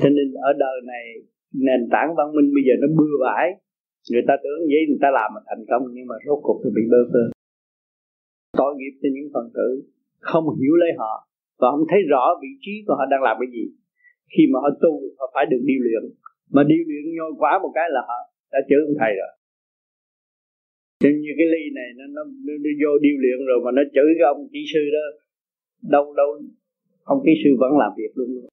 [0.00, 1.04] Cho nên ở đời này,
[1.66, 3.46] nền tảng văn minh bây giờ nó bừa bãi.
[4.10, 6.70] Người ta tưởng vậy, người ta làm mà thành công, nhưng mà rốt cuộc thì
[6.76, 7.24] bị bơ vơ
[8.60, 9.68] tội nghiệp cho những phần tử
[10.28, 11.12] không hiểu lấy họ
[11.60, 13.64] và không thấy rõ vị trí của họ đang làm cái gì.
[14.32, 16.02] Khi mà họ tu họ phải được điều luyện.
[16.54, 18.18] Mà điều luyện nhồi quá một cái là họ
[18.52, 19.32] đã chửi ông thầy rồi.
[21.02, 23.82] Nhưng như cái ly này nó, nó, nó, nó vô điều luyện rồi mà nó
[23.94, 25.04] chửi cái ông kỹ sư đó
[25.94, 26.28] đâu đâu
[27.12, 28.46] ông kỹ sư vẫn làm việc luôn luôn.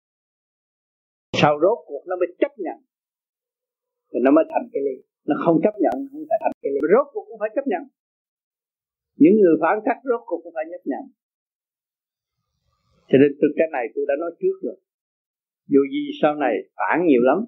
[1.42, 2.78] Sau rốt cuộc nó mới chấp nhận.
[4.12, 4.96] Thì nó mới thành cái ly.
[5.28, 6.80] Nó không chấp nhận không phải thành cái ly.
[6.94, 7.84] Rốt cuộc cũng phải chấp nhận
[9.22, 11.04] những người phản cách rốt cuộc cũng phải chấp nhận
[13.10, 14.78] cho nên từ cái này tôi đã nói trước rồi.
[15.68, 17.40] Dù gì sau này phản nhiều lắm,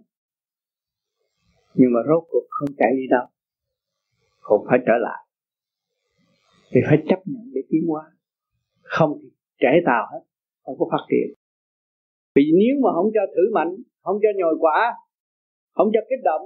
[1.74, 3.28] nhưng mà rốt cuộc không chạy đi đâu.
[4.42, 5.22] Cũng phải trở lại.
[6.72, 8.04] Thì phải chấp nhận để tiến hóa.
[8.82, 9.30] Không thì
[9.60, 10.24] trẻ tàu hết,
[10.64, 11.28] không có phát triển.
[12.36, 14.94] Vì nếu mà không cho thử mạnh, không cho nhồi quả,
[15.72, 16.42] không cho kích động,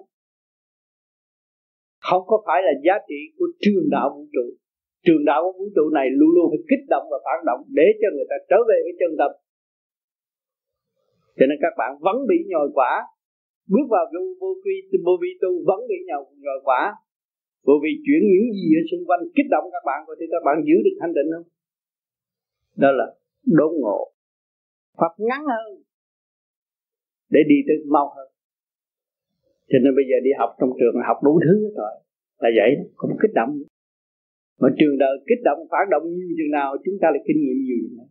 [1.99, 4.62] không có phải là giá trị của trường đạo vũ trụ
[5.05, 7.87] trường đạo của vũ trụ này luôn luôn phải kích động và phản động để
[8.01, 9.31] cho người ta trở về với chân tâm
[11.37, 12.91] cho nên các bạn vẫn bị nhồi quả.
[13.73, 16.81] Bước vào vô vô vi vô vi tu vẫn bị nhồi nhồi quả.
[17.65, 20.41] Bởi vì chuyển những gì ở xung quanh kích động các bạn, có thể các
[20.45, 21.47] bạn giữ được thanh định không?
[22.75, 23.07] Đó là
[23.45, 24.11] đốn ngộ.
[24.97, 25.81] Hoặc ngắn hơn
[27.29, 28.27] để đi tới mau hơn.
[29.69, 31.93] Cho nên bây giờ đi học trong trường học đủ thứ rồi.
[32.39, 33.51] Là vậy không kích động
[34.61, 37.57] mà trường đời kích động, phản động nhiều chừng nào, chúng ta lại kinh nghiệm
[37.65, 38.09] nhiều chừng nào.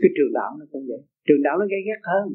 [0.00, 1.00] Cái trường đạo nó cũng vậy.
[1.26, 2.26] Trường đạo nó gây gắt hơn.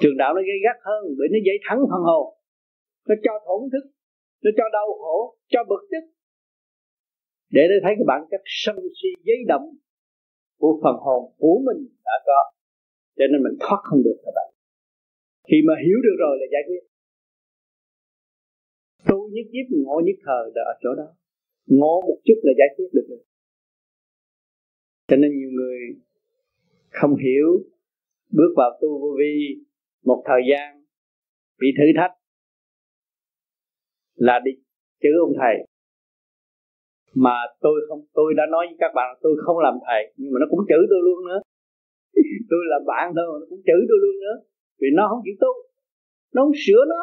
[0.00, 2.26] Trường đạo nó gây gắt hơn bởi nó dễ thắng phần hồn.
[3.08, 3.84] Nó cho thổn thức,
[4.44, 5.16] nó cho đau khổ,
[5.52, 6.04] cho bực tức.
[7.56, 9.66] Để nó thấy cái bản chất sân si giấy động
[10.60, 12.40] của phần hồn của mình đã có,
[13.18, 14.48] cho nên mình thoát không được các bạn.
[15.48, 16.82] Khi mà hiểu được rồi là giải quyết.
[19.08, 21.08] Tu nhất kiếp, ngộ nhất thờ là ở chỗ đó
[21.66, 23.24] ngó một chút là giải quyết được rồi.
[25.08, 25.78] Cho nên nhiều người
[26.90, 27.48] không hiểu,
[28.30, 29.56] bước vào tu vô vi
[30.04, 30.84] một thời gian,
[31.58, 32.12] bị thử thách,
[34.14, 34.52] là đi
[35.02, 35.56] chữ ông thầy.
[37.14, 40.38] Mà tôi không, tôi đã nói với các bạn tôi không làm thầy, nhưng mà
[40.40, 41.40] nó cũng chữ tôi luôn nữa.
[42.50, 44.36] Tôi là bạn thôi mà nó cũng chữ tôi luôn nữa.
[44.80, 45.52] Vì nó không chịu tu,
[46.34, 47.02] nó không sửa nó.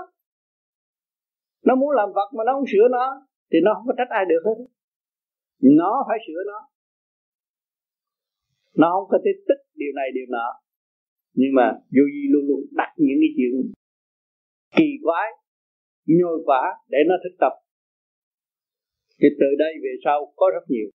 [1.65, 4.25] Nó muốn làm vật mà nó không sửa nó thì nó không có trách ai
[4.31, 4.57] được hết.
[5.79, 6.59] Nó phải sửa nó.
[8.81, 10.47] Nó không có thể tích điều này điều nọ.
[11.39, 13.53] Nhưng mà vô vi luôn luôn đặt những cái chuyện
[14.77, 15.27] kỳ quái,
[16.19, 17.53] nhồi quả để nó thực tập.
[19.19, 20.89] Thì từ đây về sau có rất nhiều.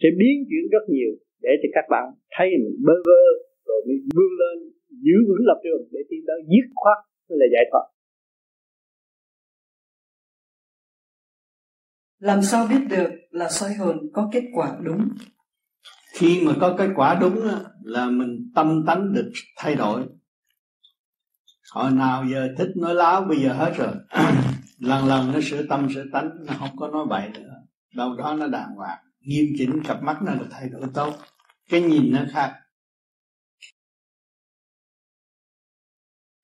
[0.00, 1.12] Sẽ biến chuyển rất nhiều
[1.44, 3.22] để cho các bạn thấy mình bơ vơ,
[3.68, 4.56] rồi mới vươn lên,
[5.04, 7.86] giữ vững lập trường để tiến tới dứt khoát là giải thoát.
[12.24, 15.08] Làm sao biết được là soi hồn có kết quả đúng
[16.14, 17.48] khi mà có kết quả đúng
[17.82, 20.06] là mình tâm tánh được thay đổi
[21.72, 23.94] hồi nào giờ thích nói láo bây giờ hết rồi
[24.78, 27.54] lần lần nó sửa tâm sửa tánh nó không có nói bậy nữa
[27.94, 31.14] đâu đó nó đàng hoàng nghiêm chỉnh cặp mắt nó được thay đổi tốt
[31.70, 32.54] cái nhìn nó khác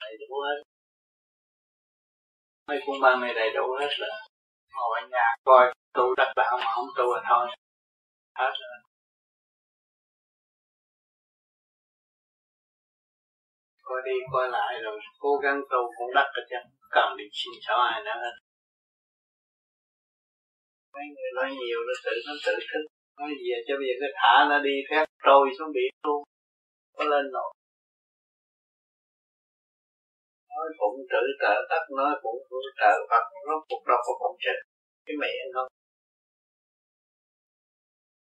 [0.00, 0.62] đầy đủ hết
[2.68, 4.29] mấy này đầy đủ hết rồi
[4.74, 7.46] ngồi ở nhà coi tu đắc đạo mà không tu là thôi.
[8.38, 8.76] Hết rồi.
[13.82, 16.56] Coi đi, coi lại rồi cố gắng tu cũng đắc được chứ
[16.90, 18.14] cần đi xin cháu ai nữa.
[18.22, 18.50] Hết
[20.94, 22.84] mấy người nói nhiều, nó tự nó tự thức.
[23.18, 26.22] Nói gì à, cho bây giờ cứ thả nó đi, phép trôi xuống biển luôn.
[26.96, 27.52] Có lên nổi
[30.60, 34.38] nói phụng trữ trợ tất nói phụng trữ trợ Phật, nó phục đâu có phụng
[34.44, 34.60] trình
[35.06, 35.68] cái mẹ không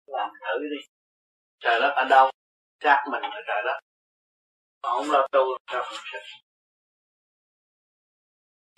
[0.05, 0.81] làm thử đi.
[1.63, 2.31] Trời đất ở đâu?
[2.79, 3.79] Chắc mình ở trời đất.
[4.83, 6.27] Mà không lo tu sao phụng sinh?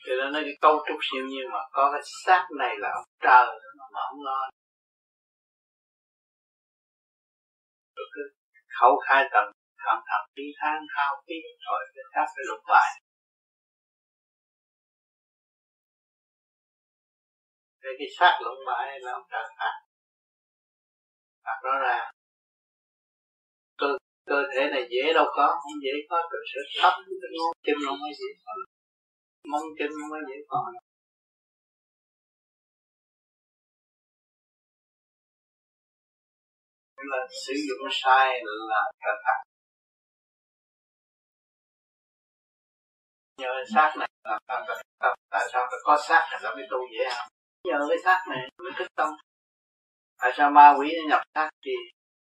[0.05, 3.07] Cho nên nói cái cấu trúc siêu nhiên mà có cái xác này là ông
[3.25, 3.45] trời
[3.93, 4.39] mà không lo.
[7.95, 8.21] Rồi cứ
[8.79, 9.51] khẩu khai tầng
[9.83, 11.11] thầm thầm đi than khao
[11.67, 13.06] rồi cái khác phải lục bài
[17.87, 19.75] cái cái xác lục bài là ông trời phạt.
[21.43, 22.05] Phạt rõ ràng
[23.77, 23.87] cơ
[24.25, 27.77] cơ thể này dễ đâu có, không dễ có từ sự thấp cái ngón chân
[27.85, 28.53] nó mới dễ có.
[29.51, 30.59] Mong chân nó mới dễ có.
[37.11, 39.39] Là sử dụng sai là trở thận
[43.37, 44.65] nhờ xác này là ta
[44.99, 47.36] tập tại sao phải có xác là nó mới tu dễ không
[47.67, 49.09] nhờ cái xác này mới thức tâm
[50.17, 51.71] tại sao ma quỷ nó nhập xác thì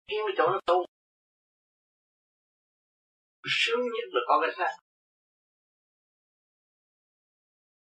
[0.07, 0.85] kiếm cái chỗ nó tu?
[3.47, 4.75] Sướng nhất là có cái xác.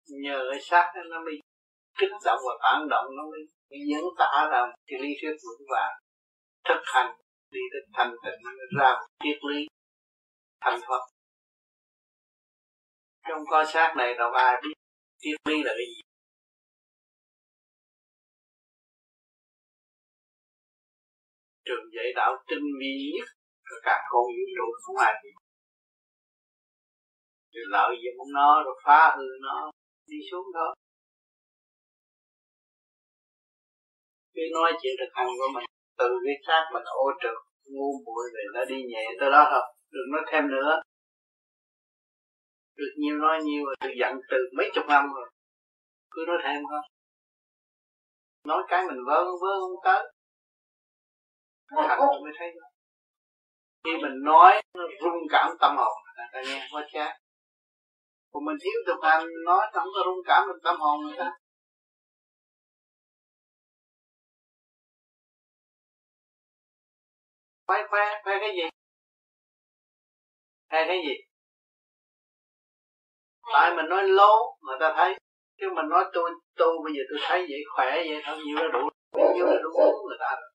[0.09, 1.35] Nhờ cái xác nó mới
[1.99, 5.95] kích động và phản động, nó mới diễn tả ra cái lý thuyết vững vàng.
[6.69, 7.17] Thực hành,
[7.51, 8.41] đi đến thành tịnh
[8.79, 9.67] ra một triết lý
[10.61, 11.03] thành Phật.
[13.29, 14.75] Trong có xác này đâu ai biết
[15.19, 16.10] triết lý là cái gì.
[21.71, 23.29] Trường dạy đạo tinh vi nhất.
[23.75, 25.35] Ở càng khôn vũ trụ không ai biết
[27.55, 29.71] rồi lợi dụng nó, rồi phá hư nó,
[30.07, 30.75] đi xuống đó.
[34.35, 35.65] Cứ nói chuyện thực hành của mình,
[35.99, 39.63] từ cái xác mình ô trực ngu muội về nó đi nhẹ tới đó thôi,
[39.91, 40.83] đừng nói thêm nữa.
[42.77, 45.29] Được nhiều nói nhiều rồi tôi giận từ mấy chục năm rồi.
[46.11, 46.83] Cứ nói thêm thôi.
[48.45, 50.13] Nói cái mình vớ vớ không tới
[51.77, 52.49] thành mới thấy.
[53.85, 55.93] Khi mình nói, nó rung cảm tâm hồn.
[56.05, 57.17] Người ta nghe quá chát.
[58.33, 61.31] Còn mình thiếu thực hành, nói không có rung cảm được tâm hồn người ta.
[67.67, 68.69] Khoe khoe khoe cái gì?
[70.71, 71.15] Khoe cái gì?
[73.53, 75.19] Tại mình nói lố người ta thấy.
[75.61, 78.69] Chứ mình nói tôi tu bây giờ tôi thấy vậy, khỏe vậy, thôi, nhiều là
[78.73, 78.89] đủ.
[79.35, 79.71] Nhiều là đủ,
[80.09, 80.51] người ta rồi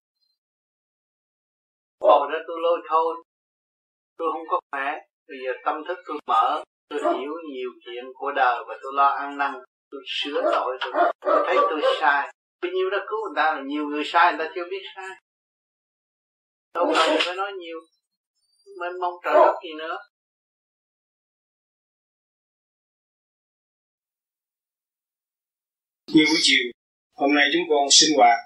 [2.00, 3.24] hồi đó tôi lôi thôi.
[4.18, 8.32] Tôi không có khỏe bây giờ tâm thức tôi mở tôi hiểu nhiều chuyện của
[8.32, 9.54] đời và tôi lo ăn năn
[9.92, 12.34] tôi sửa tội tôi, tôi thấy tôi sai.
[12.62, 15.10] Bao nhiêu đã cứu người ta là nhiều người sai người ta chưa biết sai.
[16.74, 17.78] Đâu cần phải nói nhiều.
[18.80, 19.98] Mênh mong trời đất gì nữa.
[26.08, 26.72] Như buổi chiều
[27.16, 28.40] hôm nay chúng con sinh hoạt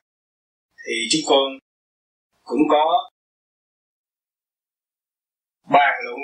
[0.88, 1.48] thì chúng con
[2.44, 3.10] cũng có
[5.70, 6.20] bàn luận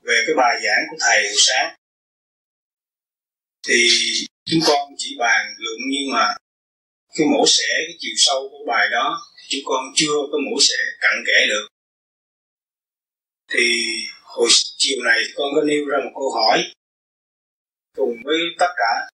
[0.00, 1.74] về cái bài giảng của thầy buổi sáng.
[3.68, 3.88] Thì
[4.44, 6.34] chúng con chỉ bàn luận nhưng mà
[7.14, 10.76] cái mổ xẻ, cái chiều sâu của bài đó chúng con chưa có mổ xẻ
[11.00, 11.66] cặn kẽ được.
[13.48, 13.64] Thì
[14.22, 16.72] hồi chiều này con có nêu ra một câu hỏi
[17.96, 19.10] cùng với tất cả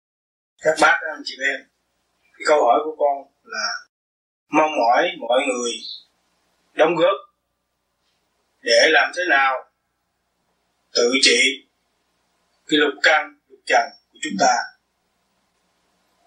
[0.62, 1.68] các bác anh chị em.
[2.34, 3.68] Cái câu hỏi của con là,
[4.48, 5.72] mong mỏi mọi người
[6.74, 7.25] đóng góp
[8.66, 9.54] để làm thế nào?
[10.94, 11.68] Tự trị.
[12.68, 14.56] Cái lục căn, lục trần của chúng ta.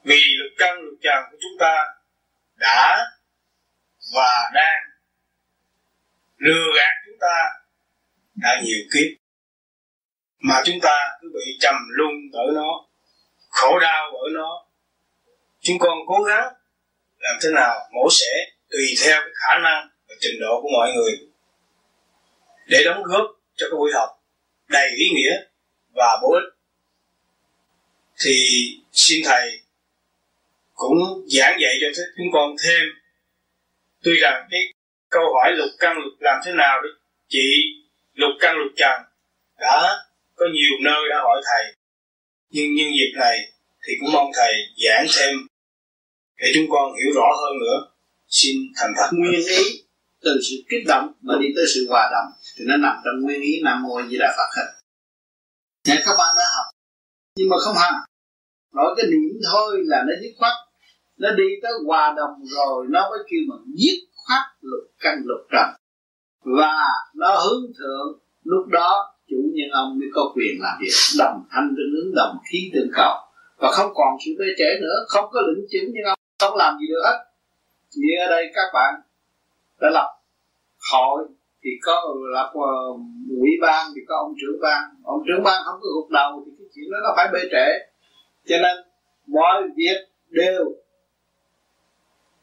[0.04, 1.84] Vì lục căn, lục trần của chúng ta
[2.56, 3.04] đã
[4.14, 4.82] và đang
[6.36, 7.36] lừa gạt chúng ta
[8.34, 9.18] đã nhiều kiếp.
[10.38, 12.86] Mà chúng ta cứ bị trầm luân ở nó,
[13.50, 14.66] khổ đau ở nó.
[15.60, 16.52] Chúng con cố gắng
[17.18, 18.32] làm thế nào mổ sẽ
[18.70, 21.28] tùy theo cái khả năng và trình độ của mọi người
[22.68, 23.26] để đóng góp
[23.56, 24.08] cho cái buổi học
[24.68, 25.32] đầy ý nghĩa
[25.94, 26.52] và bổ ích.
[28.24, 28.34] Thì
[28.92, 29.60] xin thầy
[30.74, 32.82] cũng giảng dạy cho chúng con thêm
[34.02, 34.60] tuy rằng cái
[35.08, 36.88] câu hỏi lục căn lục làm thế nào để
[37.28, 37.74] chị
[38.14, 39.02] lục căn lục trần
[39.58, 39.98] đã
[40.36, 41.74] có nhiều nơi đã hỏi thầy.
[42.50, 43.38] Nhưng nhân dịp này
[43.86, 44.52] thì cũng mong thầy
[44.84, 45.34] giảng thêm
[46.36, 47.92] để chúng con hiểu rõ hơn nữa.
[48.28, 49.08] Xin thành thật.
[49.12, 49.87] Nguyên ý
[50.20, 53.40] từ sự kích động mà đi tới sự hòa đồng, thì nó nằm trong nguyên
[53.40, 54.72] ý nam mô di đà phật hết.
[55.84, 56.66] Thế các bạn đã học,
[57.36, 57.94] nhưng mà không hành
[58.74, 60.52] nói cái niệm thôi là nó dứt khoát.
[61.16, 65.40] Nó đi tới hòa đồng rồi, nó mới kêu mình dứt khoát lục căn lục
[65.52, 65.68] trần.
[66.58, 66.74] Và
[67.14, 70.92] nó hướng thượng, lúc đó chủ nhân ông mới có quyền làm việc.
[71.18, 73.14] Đồng thanh tương ứng đồng, khí tương cầu.
[73.56, 76.78] Và không còn sự bê trễ nữa, không có lĩnh chứng, nhưng ông không làm
[76.80, 77.24] gì được hết.
[77.94, 78.94] Như ở đây các bạn
[79.80, 80.18] đã lập
[80.92, 81.24] hội
[81.62, 82.52] thì có lập
[83.30, 84.82] ủy ban, thì có ông trưởng ban.
[85.04, 87.66] Ông trưởng ban không có gục đầu, thì cái chuyện đó nó phải bê trễ.
[88.48, 88.76] Cho nên
[89.26, 90.64] mọi việc đều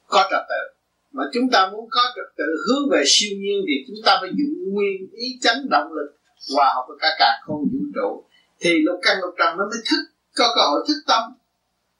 [0.07, 0.63] có trật tự.
[1.11, 4.29] Mà chúng ta muốn có trật tự hướng về siêu nhiên thì chúng ta phải
[4.29, 6.17] dụng nguyên ý chánh động lực,
[6.55, 8.23] hòa hợp với cả cả không vũ trụ.
[8.59, 10.01] Thì lục căn lục trần nó mới thức,
[10.35, 11.21] có cơ hội thức tâm.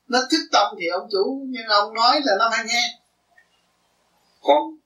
[0.08, 3.00] Nó thức tâm thì ông chủ, nhưng ông nói là nó phải nghe.
[4.42, 4.78] Còn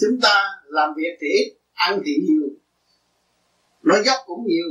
[0.00, 2.48] chúng ta làm việc thì ít ăn thì nhiều.
[3.82, 4.68] Nói dốc cũng nhiều.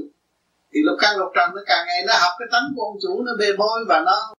[0.72, 3.24] Thì lục căn lục trần nó càng ngày nó học cái tánh của ông chủ,
[3.24, 4.34] nó bề bôi và nó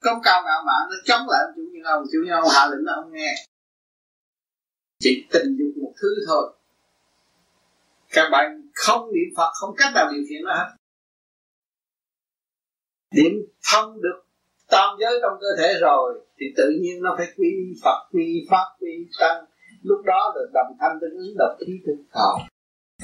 [0.00, 2.04] công cao ngạo mạn, nó chống lại ông chủ như ông.
[2.12, 3.34] Chủ như ông hạ lệnh nó không nghe.
[4.98, 6.54] Chỉ tình dục một thứ thôi.
[8.10, 10.76] Các bạn không niệm phật, không cách nào điều khiển nó hết.
[13.14, 13.32] Niệm
[13.72, 14.24] thông được
[14.70, 17.52] tam giới trong cơ thể rồi, thì tự nhiên nó phải quy
[17.84, 19.44] phật, quy pháp, quy tăng
[19.82, 22.38] lúc đó là đồng thanh tương ứng độc khí tương cầu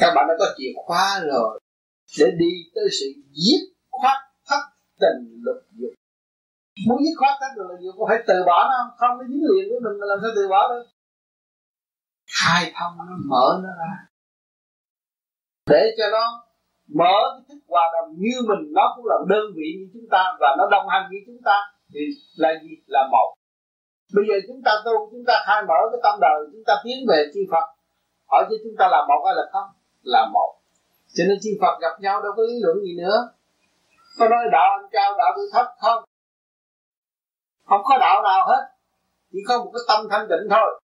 [0.01, 1.61] các bạn đã có chìa khóa rồi.
[2.19, 3.61] Để đi tới sự giết
[3.91, 4.63] khoát thất
[5.01, 5.93] tình lục dục.
[6.89, 9.25] Muốn giết khoát thất tình lục dục có phải từ bỏ nó, không không nó
[9.29, 10.85] dính liền với mình mà làm sao từ bỏ được?
[12.39, 13.93] Khai thông nó mở nó ra.
[15.71, 16.25] Để cho nó
[17.01, 20.23] mở cái thức hòa đồng như mình, nó cũng là đơn vị như chúng ta
[20.41, 21.57] và nó đồng hành như chúng ta,
[21.93, 22.01] thì
[22.37, 22.69] là gì?
[22.87, 23.29] Là một
[24.13, 26.97] bây giờ chúng ta tu, chúng ta khai mở cái tâm đời, chúng ta tiến
[27.09, 27.67] về chư Phật.
[28.27, 29.69] Hỏi cho chúng ta là một hay là không?
[30.03, 30.51] Là một.
[31.15, 33.29] Cho nên chư Phật gặp nhau đâu có lý luận gì nữa.
[34.19, 36.05] Có nói đạo anh cao, đạo tôi thấp không?
[37.65, 38.63] Không có đạo nào hết.
[39.33, 40.81] Chỉ có một cái tâm thanh tịnh thôi.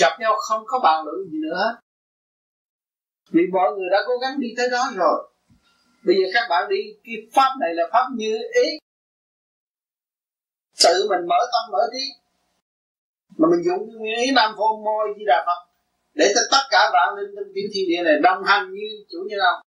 [0.00, 1.56] Gặp nhau không có bàn luận gì nữa.
[1.56, 1.74] Hết
[3.32, 5.30] vì mọi người đã cố gắng đi tới đó rồi.
[6.04, 8.78] Bây giờ các bạn đi, cái pháp này là pháp như ý
[10.84, 12.04] tự mình mở tâm mở trí.
[13.36, 15.60] Mà mình dùng cái nguyên lý nam phô môi di đà phật
[16.14, 19.18] để cho tất cả vạn linh trong tiểu thiên địa này đồng hành như chủ
[19.28, 19.60] nhân ông.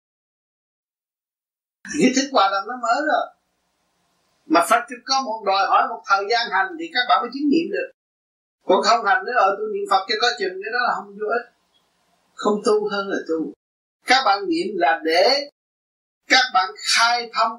[2.01, 3.25] Cái thức hòa đồng nó mới rồi.
[4.45, 7.49] Mà Phật có một đòi hỏi một thời gian hành thì các bạn mới chứng
[7.49, 7.91] nghiệm được.
[8.65, 11.07] Còn không hành nữa, ở tôi niệm Phật cho có chừng, cái đó là không
[11.07, 11.47] vô ích.
[12.33, 13.53] Không tu hơn là tu.
[14.05, 15.51] Các bạn niệm là để
[16.27, 17.51] các bạn khai thông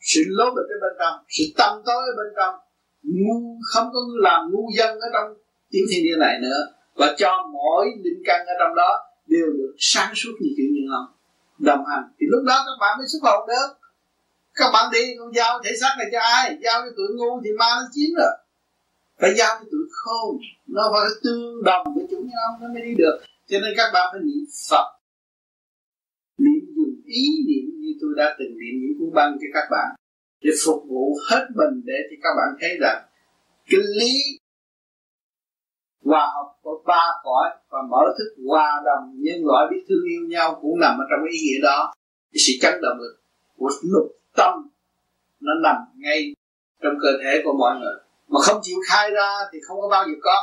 [0.00, 2.54] sự lố bịch ở bên trong, sự tâm tối ở bên trong
[3.02, 5.34] ngu, không có làm ngu dân ở trong
[5.70, 6.60] tiếng thiên địa này nữa.
[6.94, 8.90] Và cho mỗi linh căn ở trong đó
[9.26, 11.06] đều được sáng suốt như kiểu như ông
[11.58, 12.04] đồng hành.
[12.18, 13.68] Thì lúc đó các bạn mới xuất hồn được.
[14.54, 16.58] Các bạn đi, con giao thể xác này cho ai?
[16.64, 18.32] Giao cho tụi ngu thì ma nó chiếm rồi.
[19.20, 20.36] Phải giao cho tụi khôn.
[20.66, 23.20] Nó phải tương đồng với chúng như ông nó mới đi được.
[23.48, 24.86] Cho nên các bạn phải niệm phật.
[26.38, 29.88] Niệm dùng ý niệm như tôi đã từng niệm những cuốn băng cho các bạn
[30.42, 33.02] để phục vụ hết mình để thì các bạn thấy rằng
[33.70, 34.12] cái lý
[36.04, 40.28] hòa hợp của ba cõi và mở thức hòa đồng nhân loại biết thương yêu
[40.28, 41.92] nhau cũng nằm ở trong ý nghĩa đó.
[42.32, 43.20] Cái sự chấn động lực
[43.56, 44.68] của lục tâm
[45.40, 46.34] nó nằm ngay
[46.82, 47.94] trong cơ thể của mọi người.
[48.28, 50.36] Mà không chịu khai ra thì không có bao giờ có.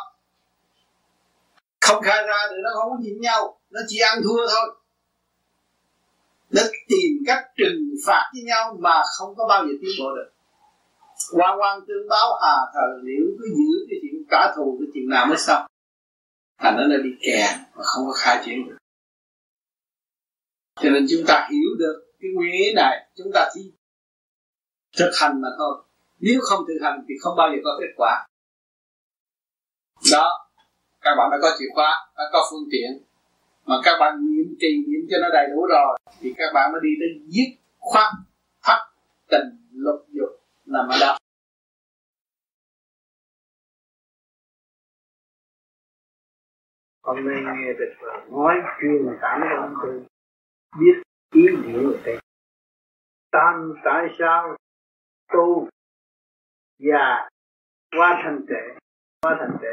[1.81, 4.75] Không khai ra thì nó không có nhìn nhau, nó chỉ ăn thua thôi
[6.49, 10.31] đã tìm cách trừng phạt với nhau mà không có bao giờ tiến bộ được.
[11.31, 15.09] Quan quan tương báo hà thờ liễu cứ giữ cái chuyện trả thù cái chuyện
[15.09, 15.65] nào mới xong?
[16.59, 18.77] Thành nó lại bị kẹt mà không có khai triển được.
[20.81, 23.71] Cho nên chúng ta hiểu được cái nguyên lý này, chúng ta chỉ
[24.97, 25.83] thực hành mà thôi.
[26.19, 28.27] Nếu không thực hành thì không bao giờ có kết quả.
[30.11, 30.49] Đó,
[31.01, 33.06] các bạn đã có chìa khóa, đã có phương tiện
[33.67, 36.81] mà các bạn niệm trì niệm cho nó đầy đủ rồi, thì các bạn mới
[36.83, 37.49] đi tới dứt
[37.79, 38.13] khoát
[38.63, 38.79] thắt
[39.31, 40.29] tình lục dục
[40.65, 41.17] nằm ở đâu
[47.03, 47.93] hôm nay nghe được
[48.31, 50.05] nói chuyên cảm ơn tôi
[50.79, 51.01] biết
[51.33, 52.17] ý nghĩa của thầy.
[53.31, 54.55] Tam tại sao
[55.33, 55.69] tu
[56.79, 57.29] già
[57.97, 58.79] qua thành trẻ
[59.21, 59.67] qua thành trẻ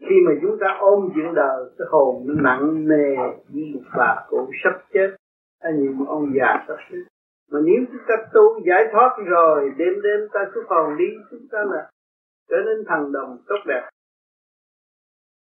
[0.00, 3.16] khi mà chúng ta ôm chuyện đời, cái hồn nó nặng nề
[3.48, 5.16] như một bà cụ sắp chết,
[5.62, 7.04] hay như một ông già sắp chết.
[7.50, 11.46] Mà nếu chúng ta tu giải thoát rồi, đêm đêm ta xuất hồn đi, chúng
[11.50, 11.90] ta là
[12.48, 13.88] trở nên thần đồng tốt đẹp.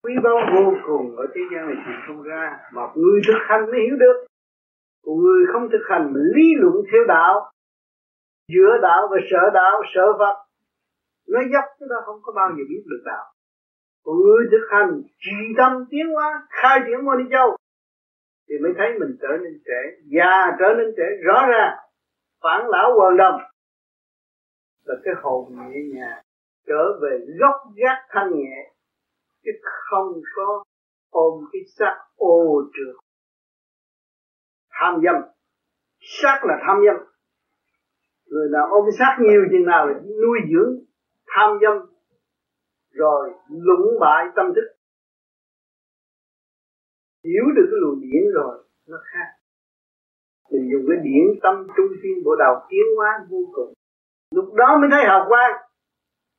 [0.03, 3.65] Quý báu vô cùng ở thế gian này tìm không ra, mà người thực hành
[3.71, 4.25] mới hiểu được.
[5.05, 7.51] Còn người không thực hành mà lý luận theo đạo,
[8.53, 10.35] giữa đạo và sợ đạo, sợ Phật,
[11.27, 13.25] nó dốc chúng ta không có bao giờ biết được đạo
[14.07, 14.17] còn
[14.51, 17.57] thực hành trì tâm tiến hóa, khai triển môn đi châu.
[18.49, 21.77] Thì mới thấy mình trở nên trẻ, già trở nên trẻ, rõ ràng,
[22.43, 23.41] phản lão quần đồng.
[24.83, 26.23] Là cái hồn nhẹ nhàng,
[26.67, 28.73] trở về gốc gác thanh nhẹ,
[29.43, 30.63] chứ không có
[31.09, 32.95] ôm cái xác ô trượt.
[34.69, 35.15] Tham dâm.
[35.99, 36.95] Xác là tham dâm.
[38.25, 40.75] Người nào ôm xác nhiều chừng nào là nuôi dưỡng,
[41.27, 41.96] tham dâm
[42.97, 44.67] rồi lũng bại tâm thức.
[47.23, 49.29] Hiểu được cái luồng điển rồi, nó khác.
[50.51, 53.73] Mình dùng cái điển tâm trung thiên bộ đầu tiến hóa vô cùng.
[54.31, 55.51] Lúc đó mới thấy học quan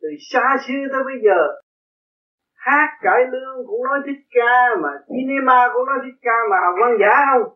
[0.01, 1.41] từ xa xưa tới bây giờ,
[2.55, 6.75] hát cải lương cũng nói thích ca, mà cinema cũng nói thích ca, mà học
[6.81, 7.55] quan giả không?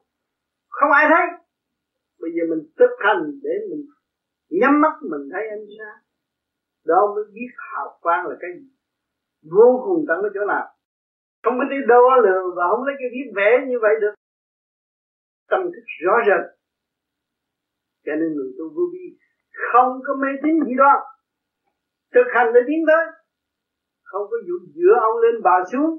[0.69, 1.27] Không ai thấy.
[2.21, 3.83] Bây giờ mình thực hành để mình
[4.61, 5.99] nhắm mắt, mình thấy ánh sáng.
[6.87, 8.69] Đó mới biết học quan là cái gì
[9.43, 10.67] vô cùng tận ở chỗ nào.
[11.45, 14.15] Không có đi đo lường và không lấy cái viết vẽ như vậy được.
[15.51, 16.43] Tâm thức rõ rệt
[18.05, 19.07] cho nên người tu vô vi
[19.73, 20.93] không có mê tín gì đó.
[22.15, 23.05] Thực hành để tiến tới
[24.03, 25.91] không có dụ dựa ông lên bà xuống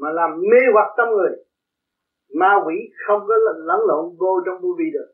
[0.00, 1.32] mà làm mê hoặc tâm người.
[2.40, 2.74] Ma quỷ
[3.06, 3.34] không có
[3.68, 5.10] lẫn lộn vô trong vô vi được.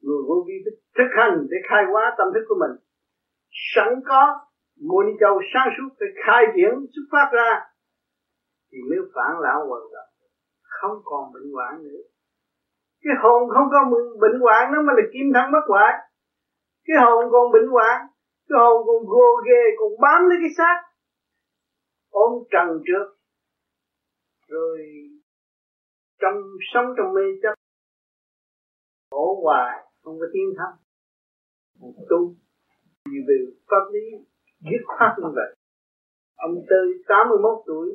[0.00, 0.54] Người vô vi
[0.98, 2.74] thực hành để khai hóa tâm thức của mình.
[3.74, 4.40] Sẵn có
[4.88, 7.50] muốn châu sáng suốt phải khai triển xuất phát ra,
[8.70, 10.06] thì mới phản lão hoàn toàn
[10.80, 12.02] không còn bệnh hoạn nữa.
[13.02, 13.78] Cái hồn không có
[14.20, 15.92] bệnh hoạn nó mới là kim thân bất hoại.
[16.86, 17.96] Cái hồn còn bệnh hoạn,
[18.48, 20.76] cái hồn còn gồ ghề, còn bám lấy cái xác.
[22.10, 23.06] Ôm trần trước.
[24.48, 24.78] Rồi
[26.20, 26.36] trong
[26.74, 27.54] sống trong mê chấp.
[29.10, 30.72] Khổ hoài, không có tiến thân
[32.10, 32.34] tu.
[33.06, 33.36] Vì về
[33.70, 34.26] pháp lý
[34.70, 35.50] dứt khoát như vậy.
[36.36, 37.88] Ông tư 81 tuổi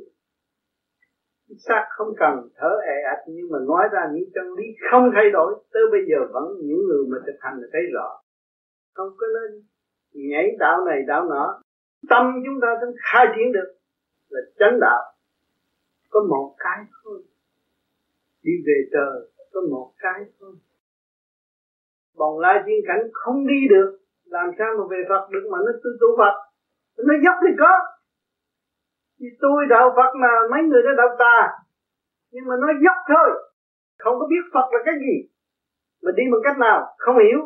[1.58, 5.30] xác không cần thở ẹ ạch, nhưng mà nói ra những chân lý không thay
[5.34, 8.22] đổi, tới bây giờ vẫn những người mà thực hành là thấy rõ.
[8.94, 9.64] Không có lên
[10.14, 11.62] nhảy đạo này đạo nọ.
[12.10, 13.74] Tâm chúng ta vẫn khai triển được
[14.30, 15.02] là chánh đạo.
[16.10, 17.24] Có một cái thôi.
[18.44, 20.54] Đi về trời, có một cái thôi.
[22.18, 25.72] Bồng lai thiên cảnh không đi được, làm sao mà về Phật được mà nó
[25.84, 26.49] tu tu Phật?
[27.08, 27.74] Nó dốc thì có.
[29.20, 31.38] Thì tôi đạo Phật mà mấy người đã đạo tà,
[32.32, 33.30] nhưng mà nó dốc thôi.
[33.98, 35.30] Không có biết Phật là cái gì,
[36.04, 37.40] mà đi bằng cách nào, không hiểu.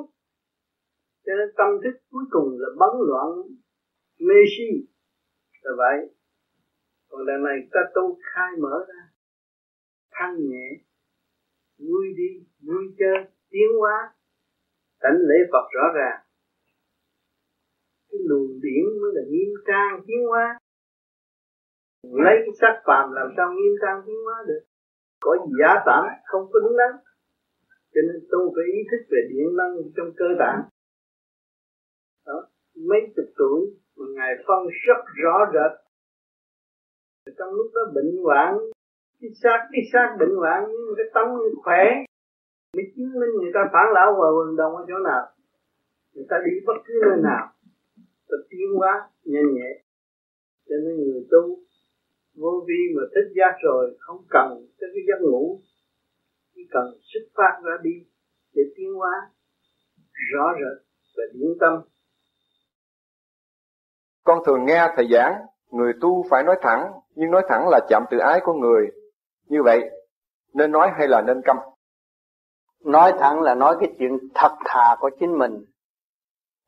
[1.26, 3.30] Cho nên tâm thức cuối cùng là bấn loạn
[4.20, 4.70] mê si.
[5.62, 5.98] Là vậy.
[7.10, 9.02] Còn lần này ta tu khai mở ra.
[10.12, 10.68] Thanh nhẹ,
[11.80, 14.14] vui đi, vui chơi, tiến hóa.
[15.00, 16.20] Tánh lễ Phật rõ ràng
[18.14, 20.46] cái luồng điển mới là nghiêm trang tiến hóa.
[22.04, 24.62] Lấy cái sắc phàm làm sao nghiêm trang tiến hóa được?
[25.22, 26.92] Có gì giả tạm không có đúng đắn
[27.94, 30.62] cho nên tôi phải ý thức về điện năng trong cơ tạng
[32.26, 32.48] đó,
[32.90, 33.60] mấy chục tuổi,
[33.98, 35.72] mà ngài phân rất rõ rệt.
[37.38, 38.58] Trong lúc đó bệnh hoạn,
[39.22, 41.28] cái xác cái xác bệnh hoạn, nhưng cái tấm
[41.64, 41.84] khỏe.
[42.76, 45.24] Mới chứng minh người ta phản lão và vận động ở chỗ nào?
[46.14, 47.54] Người ta đi bất cứ nơi nào
[48.34, 49.72] ta tiến hóa nhanh nhẹ
[50.70, 51.58] cho nên người tu
[52.36, 55.60] vô vi mà thích giác rồi không cần tới cái giấc ngủ
[56.56, 57.92] chỉ cần xuất phát ra đi
[58.56, 59.12] để tiến hóa
[60.32, 60.86] rõ rệt
[61.18, 61.74] và điển tâm
[64.24, 65.34] Con thường nghe thầy giảng,
[65.72, 68.92] người tu phải nói thẳng, nhưng nói thẳng là chạm tự ái của người.
[69.48, 69.90] Như vậy,
[70.54, 71.58] nên nói hay là nên câm?
[72.86, 75.66] Nói thẳng là nói cái chuyện thật thà của chính mình.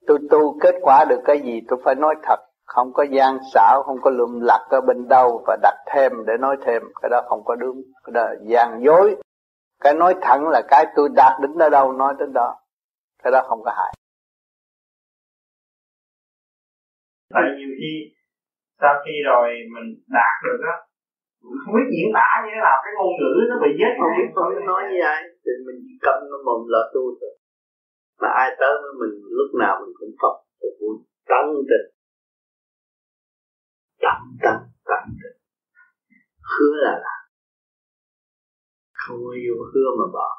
[0.07, 3.83] Tôi tu kết quả được cái gì tôi phải nói thật, không có gian xảo,
[3.85, 7.21] không có lùm lặt ở bên đâu và đặt thêm để nói thêm, cái đó
[7.29, 9.15] không có đúng, cái đó là gian dối.
[9.79, 12.55] Cái nói thẳng là cái tôi đạt đến ở đâu nói đến đó,
[13.23, 13.93] cái đó không có hại.
[17.35, 17.93] tại nhiều khi
[18.81, 19.87] sau khi rồi mình
[20.17, 20.75] đạt được á
[21.61, 22.77] không biết diễn tả như thế nào.
[22.83, 25.77] Cái ngôn ngữ nó bị chết không biết không biết nói như vậy thì mình
[25.85, 27.33] chỉ cầm nó mồm là tu thôi
[28.21, 30.89] mà ai tới với mình, lúc nào mình cũng phật phục vụ
[31.29, 31.87] tận tình.
[34.03, 34.57] Tận tâm
[34.89, 35.37] tận tình.
[36.51, 37.21] Hứa là làm.
[38.93, 40.29] Không có yêu hứa mà bỏ.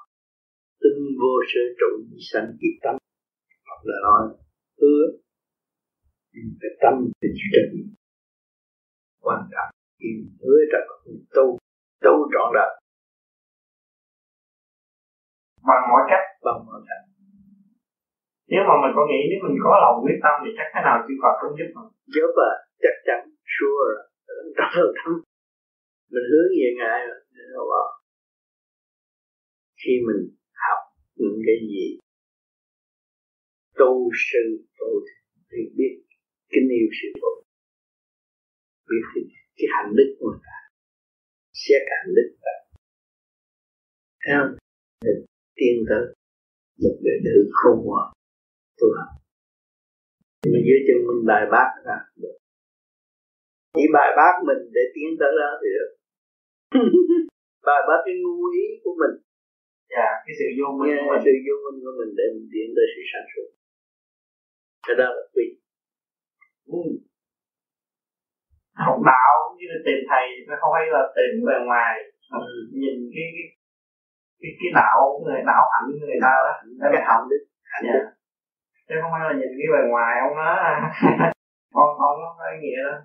[0.80, 1.90] Tinh vô sở trụ
[2.32, 2.94] sanh kỳ tâm.
[3.66, 4.22] Hoặc là nói,
[4.80, 5.02] hứa
[6.60, 7.94] phải tâm tình trình
[9.20, 10.08] quan trọng khi
[10.40, 10.78] hứa ra
[11.34, 11.58] tu
[12.04, 12.82] tu trọn đời.
[15.62, 17.05] Bằng mọi cách, bằng mọi cách
[18.52, 20.96] nếu mà mình có nghĩ nếu mình có lòng quyết tâm thì chắc cái nào
[21.04, 21.90] chư Phật cũng giúp mình.
[22.14, 23.20] Giúp à chắc chắn
[23.54, 23.94] sure
[24.76, 25.12] rồi tâm
[26.12, 27.16] mình hướng về ngài rồi
[29.80, 30.22] khi mình
[30.64, 30.80] học
[31.20, 31.98] những cái gì
[33.80, 34.44] tu sư
[34.78, 34.90] tu
[35.50, 35.94] thì biết
[36.52, 37.32] kính yêu sự phụ
[38.88, 39.24] biết cái,
[39.56, 40.58] cái hạnh đức của người ta.
[41.52, 42.54] Xét hạnh đức ta.
[44.22, 44.52] Thấy không?
[45.04, 45.20] Được
[45.54, 46.04] tiên tới
[46.82, 48.08] một đời nữ không ngoan
[48.80, 49.10] tu học
[50.46, 51.98] nhưng mà dưới chân mình bài bác ra.
[52.22, 52.36] Được
[53.76, 55.90] chỉ bài bác mình để tiến tới đó thì được.
[57.68, 59.14] Bài bác cái ngu ý của mình.
[59.94, 61.22] Dạ cái sự vô minh của mình.
[61.26, 63.48] sự vô minh của mình để mình tiến tới sự sáng suốt.
[64.86, 65.46] Cái đó là tùy
[66.76, 66.82] ừ.
[68.84, 70.72] học đạo như là tìm thầy nó không?
[70.74, 71.94] Phải là tìm bề ngoài
[72.44, 72.52] ừ.
[72.82, 73.46] nhìn cái cái
[74.40, 76.54] cái, cái đạo người đạo hạnh người ta đó.
[76.80, 77.42] Cái, cái hạnh đức.
[77.72, 77.94] Hạnh dạ.
[77.96, 78.06] đức
[78.86, 80.48] chứ không phải là nhìn cái bề ngoài ông nó
[81.76, 82.96] con không có cái nghĩa đó.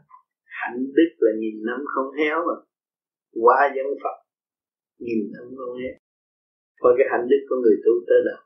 [0.59, 2.55] Hạnh đức là nhìn năm không héo mà
[3.43, 4.17] qua dân phật
[5.05, 5.95] nhìn năm không héo.
[6.81, 8.41] Coi cái hạnh đức của người tu tới đâu.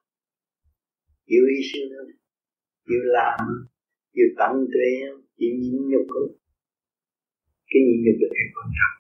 [1.28, 2.12] Chịu hy sinh không
[2.88, 3.40] chịu làm
[4.16, 6.30] chịu tận tuệ không chịu nhịn nhục không
[7.70, 8.98] cái nhịn nhục là cái quan trọng.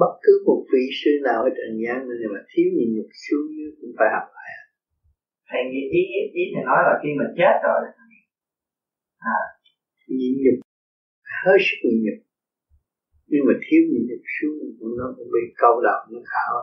[0.00, 3.46] Bất cứ một vị sư nào ở trần gian này mà thiếu nhịn nhục xuống
[3.56, 4.43] dưới cũng phải học lại
[5.54, 6.02] thầy nghĩ ý
[6.40, 7.80] ý, thầy nói là khi mình chết rồi.
[9.18, 9.40] À,
[10.18, 10.58] nhịn nhục?
[11.44, 12.18] Hết sức nhịn nhục.
[13.30, 14.54] Nhưng mà thiếu nhịn nhục xuống
[14.98, 16.54] nó cũng bị câu đầu nó khảo.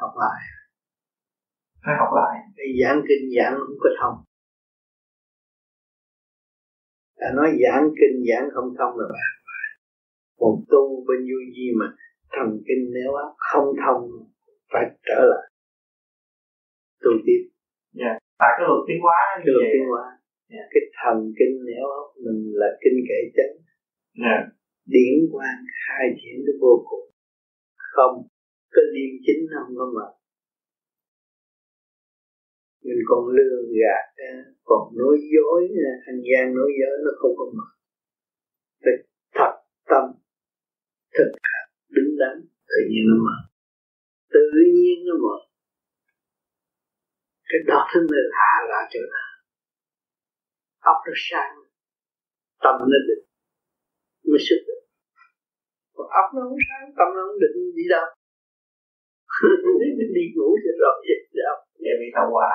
[0.00, 0.40] Học lại.
[1.84, 2.34] Phải học lại.
[2.56, 4.16] Cái giảng kinh giảng không có thông.
[7.20, 9.32] Đã nói giảng kinh giảng không thông là bạn
[10.42, 11.86] một tu bên du di mà
[12.32, 14.02] thần kinh nếu không thông
[14.72, 15.51] phải trở lại
[17.04, 17.42] tu tiếp.
[18.00, 18.04] Dạ.
[18.04, 18.16] Yeah.
[18.40, 20.04] tại cái luật tiến hóa cái luật tiến hóa.
[20.54, 20.66] Yeah.
[20.72, 21.86] cái thần kinh nếu
[22.24, 23.54] mình là kinh kệ chánh.
[24.24, 24.42] Yeah.
[24.94, 27.06] điển quan khai triển đến vô cùng.
[27.94, 28.14] Không
[28.74, 30.06] cái liêm chính không có mà
[32.84, 34.04] mình còn lừa gạt
[34.64, 35.60] còn nói dối
[36.06, 37.66] ăn gian nói dối nó không có mà
[38.84, 38.96] phải
[39.34, 39.52] thật
[39.90, 40.04] tâm
[41.16, 42.36] thực hành đứng đắn.
[42.70, 43.36] Tự nhiên nó mở
[44.32, 44.44] tự
[44.74, 45.36] nhiên nó mở
[47.52, 49.30] cái đó thứ mới hạ là chỗ nào?
[50.92, 51.52] Óc nó sáng
[52.64, 53.24] tâm nó định,
[54.28, 54.82] mới xuất được.
[55.96, 58.06] Còn óc nó không sáng, tâm nó không định đi đâu.
[60.16, 62.52] Đi ngủ cho rồi vậy đâu để bị tàu hòa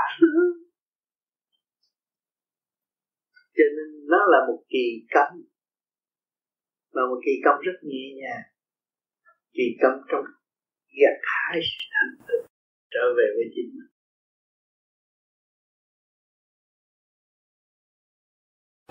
[3.58, 5.30] cho nên nó là một kỳ cấm,
[6.94, 8.46] mà một kỳ công rất nhẹ nhàng.
[9.54, 10.26] Kỳ công trong
[11.00, 12.42] gặt hái sự thành tựu
[12.94, 13.97] trở về với chính mình.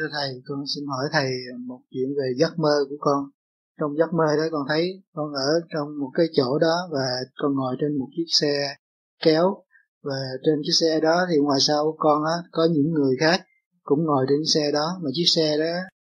[0.00, 1.30] Thưa Thầy, con xin hỏi Thầy
[1.66, 3.24] một chuyện về giấc mơ của con.
[3.80, 7.54] Trong giấc mơ đó con thấy con ở trong một cái chỗ đó và con
[7.54, 8.74] ngồi trên một chiếc xe
[9.24, 9.56] kéo.
[10.02, 13.40] Và trên chiếc xe đó thì ngoài sau con á có những người khác
[13.82, 14.98] cũng ngồi trên xe đó.
[15.02, 15.74] Mà chiếc xe đó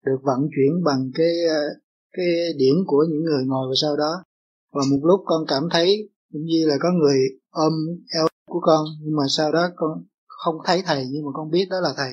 [0.06, 1.62] được vận chuyển bằng cái ờ,
[2.18, 2.26] cái
[2.58, 4.24] điểm của những người ngồi vào sau đó.
[4.74, 7.20] Và một lúc con cảm thấy cũng như là có người
[7.50, 7.74] ôm
[8.16, 9.92] eo của con nhưng mà sau đó con
[10.28, 12.12] không thấy thầy nhưng mà con biết đó là thầy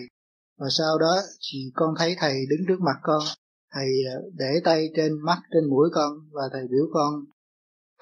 [0.56, 1.16] và sau đó
[1.50, 3.22] thì con thấy thầy đứng trước mặt con.
[3.70, 7.24] Thầy à, để tay trên mắt, trên mũi con và thầy biểu con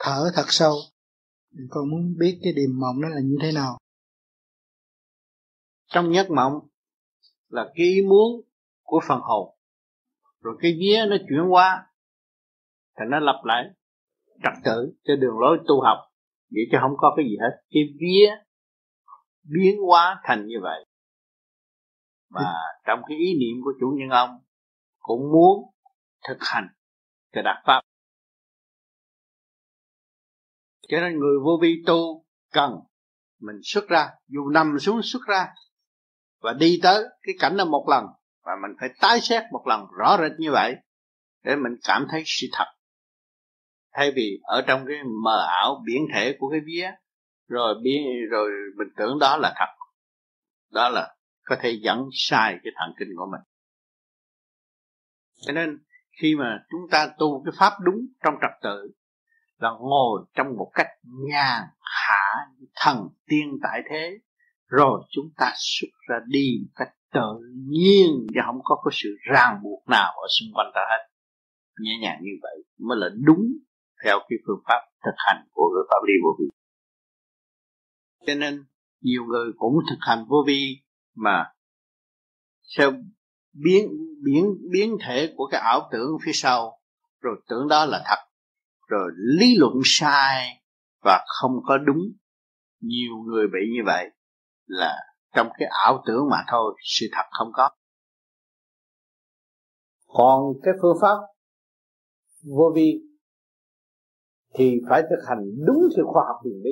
[0.01, 0.75] thở thật sâu.
[1.71, 3.79] Con muốn biết cái điềm mộng đó là như thế nào.
[5.87, 6.53] Trong giấc mộng
[7.49, 8.41] là cái ý muốn
[8.83, 9.57] của phần hồn.
[10.41, 11.87] Rồi cái vía nó chuyển qua
[12.99, 13.65] thì nó lặp lại,
[14.43, 15.99] trật tự cho đường lối tu học.
[16.51, 17.63] Vậy chứ không có cái gì hết.
[17.71, 18.31] Cái vía
[19.43, 20.85] biến hóa thành như vậy
[22.33, 22.55] mà
[22.87, 24.31] trong cái ý niệm của chủ nhân ông
[24.99, 25.71] cũng muốn
[26.29, 26.69] thực hành
[27.33, 27.81] cái đạt pháp.
[30.89, 32.73] Cho nên người vô vi tu cần
[33.41, 35.49] mình xuất ra dù nằm xuống xuất ra
[36.41, 38.07] và đi tới cái cảnh đó một lần
[38.43, 40.77] và mình phải tái xét một lần rõ rệt như vậy
[41.45, 42.67] để mình cảm thấy sự thật.
[43.93, 46.91] Thay vì ở trong cái mờ ảo biển thể của cái vía
[47.49, 49.73] rồi biến rồi mình tưởng đó là thật
[50.71, 53.41] đó là có thể dẫn sai cái thần kinh của mình.
[55.47, 55.79] Cho nên,
[56.21, 58.93] khi mà chúng ta tu cái pháp đúng trong trật tự,
[59.59, 60.89] là ngồi trong một cách
[61.29, 64.19] nhàn hạ, thần tiên tại thế,
[64.67, 67.39] rồi chúng ta xuất ra đi một cách tự
[67.69, 71.09] nhiên và không có cái sự ràng buộc nào ở xung quanh ta hết.
[71.79, 73.43] Nhẹ nhàng như vậy mới là đúng
[74.05, 76.47] theo cái phương pháp thực hành của cái pháp lý vô vi.
[78.27, 78.65] Cho nên,
[79.01, 80.83] nhiều người cũng thực hành vô vi
[81.15, 81.53] mà
[82.79, 82.93] theo
[83.53, 83.89] biến
[84.25, 86.81] biến biến thể của cái ảo tưởng phía sau.
[87.21, 88.29] Rồi tưởng đó là thật.
[88.87, 90.63] Rồi lý luận sai
[91.05, 92.03] và không có đúng.
[92.81, 94.11] Nhiều người bị như vậy
[94.67, 94.97] là
[95.35, 97.71] trong cái ảo tưởng mà thôi, sự thật không có.
[100.07, 101.17] Còn cái phương pháp
[102.43, 102.93] vô vi
[104.55, 106.71] thì phải thực hành đúng theo khoa học hiện bí.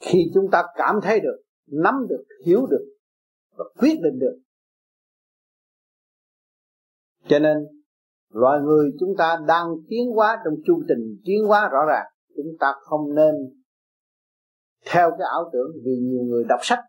[0.00, 2.84] Khi chúng ta cảm thấy được nắm được, hiểu được
[3.56, 4.38] và quyết định được.
[7.28, 7.56] Cho nên,
[8.32, 12.06] loài người chúng ta đang tiến hóa trong chu trình tiến hóa rõ ràng.
[12.36, 13.34] Chúng ta không nên
[14.90, 16.80] theo cái ảo tưởng vì nhiều người đọc sách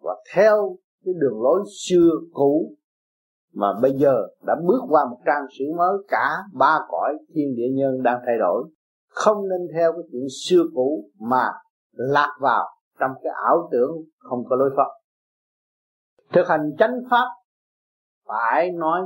[0.00, 2.76] và theo cái đường lối xưa cũ
[3.54, 7.68] mà bây giờ đã bước qua một trang sử mới, cả ba cõi thiên địa
[7.72, 8.64] nhân đang thay đổi.
[9.08, 11.50] Không nên theo cái chuyện xưa cũ mà
[11.92, 12.68] lạc vào
[13.02, 14.88] trong cái ảo tưởng không có lối thoát.
[16.32, 17.26] Thực hành chánh pháp
[18.28, 19.00] phải nói,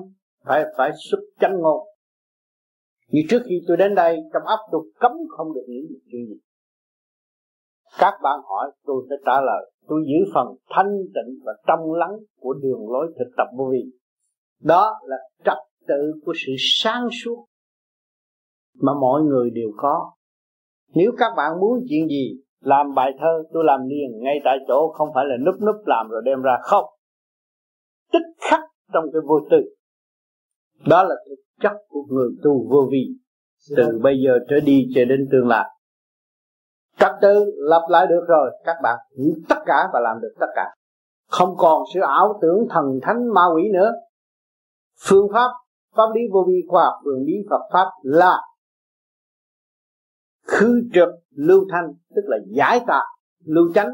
[0.44, 1.86] phải phải xuất chánh ngôn.
[3.08, 5.80] Như trước khi tôi đến đây, trong ấp tôi cấm không được nghĩ
[6.10, 6.40] chuyện gì.
[7.98, 9.72] Các bạn hỏi, tôi sẽ trả lời.
[9.88, 13.92] Tôi giữ phần thanh tịnh và trong lắng của đường lối thực tập vô vi.
[14.60, 17.46] Đó là trật tự của sự sáng suốt
[18.74, 20.12] mà mọi người đều có.
[20.94, 24.92] Nếu các bạn muốn chuyện gì làm bài thơ tôi làm liền ngay tại chỗ
[24.94, 26.84] không phải là núp núp làm rồi đem ra không
[28.12, 28.60] tích khắc
[28.92, 29.56] trong cái vô tư.
[30.86, 33.06] Đó là thực chất của người tu vô vi
[33.76, 35.70] từ bây giờ trở đi cho đến tương lai.
[36.98, 40.46] Trật tự lập lại được rồi các bạn hiểu tất cả và làm được tất
[40.54, 40.74] cả.
[41.28, 43.92] Không còn sự ảo tưởng thần thánh ma quỷ nữa.
[45.08, 45.48] Phương pháp
[45.96, 48.40] pháp lý vô vi khoa học phương lý Phật pháp là
[50.58, 53.02] khứ trực lưu thanh, tức là giải tạ
[53.44, 53.88] lưu chánh.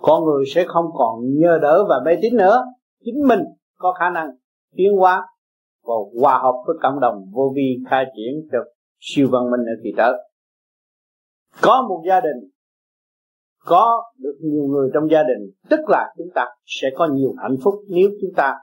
[0.00, 2.64] Con người sẽ không còn nhờ đỡ và mê tín nữa.
[3.04, 3.40] Chính mình
[3.78, 4.30] có khả năng
[4.76, 5.26] tiến hóa
[5.82, 8.58] và hòa hợp với cộng đồng vô vi khai triển cho
[9.00, 10.12] siêu văn minh ở kỳ tới
[11.62, 12.50] có một gia đình,
[13.64, 17.56] có được nhiều người trong gia đình, tức là chúng ta sẽ có nhiều hạnh
[17.62, 17.74] phúc.
[17.88, 18.54] Nếu chúng ta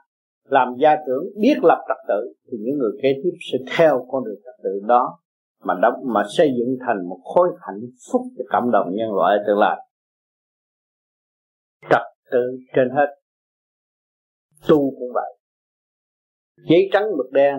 [0.48, 4.24] làm gia trưởng, biết lập trật tự, thì những người kế tiếp sẽ theo con
[4.24, 5.18] đường trật tự đó
[5.64, 7.80] mà đóng, mà xây dựng thành một khối hạnh
[8.12, 9.86] phúc cho cộng đồng nhân loại tương lai.
[11.90, 13.06] Trật tự trên hết.
[14.68, 15.38] Tu cũng vậy.
[16.68, 17.54] Giấy trắng mực đen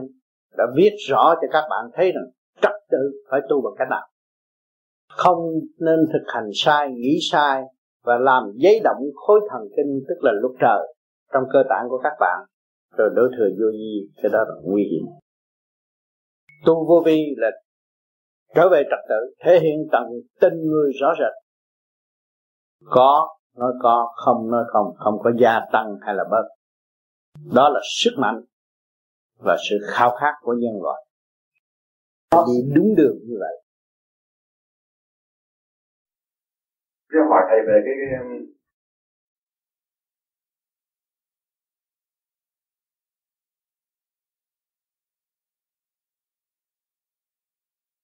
[0.57, 2.25] đã viết rõ cho các bạn thấy rằng
[2.61, 2.97] trật tự
[3.31, 4.07] phải tu bằng cách nào.
[5.09, 5.39] Không
[5.79, 7.63] nên thực hành sai, nghĩ sai
[8.03, 10.95] và làm giấy động khối thần kinh, tức là lúc trời,
[11.33, 12.45] trong cơ tạng của các bạn.
[12.97, 15.05] Rồi đối thừa vô vi, cái đó là nguy hiểm.
[16.65, 17.51] Tu vô vi là
[18.55, 20.03] trở về trật tự thể hiện tận
[20.41, 21.33] tình người rõ rệt.
[22.85, 26.47] Có nói có không nói không không có gia tăng hay là bớt.
[27.55, 28.41] Đó là sức mạnh
[29.39, 31.05] và sự khao khát của nhân loại.
[32.47, 33.63] Đi đúng đường như vậy.
[37.09, 38.39] Cái hỏi thầy về cái, cái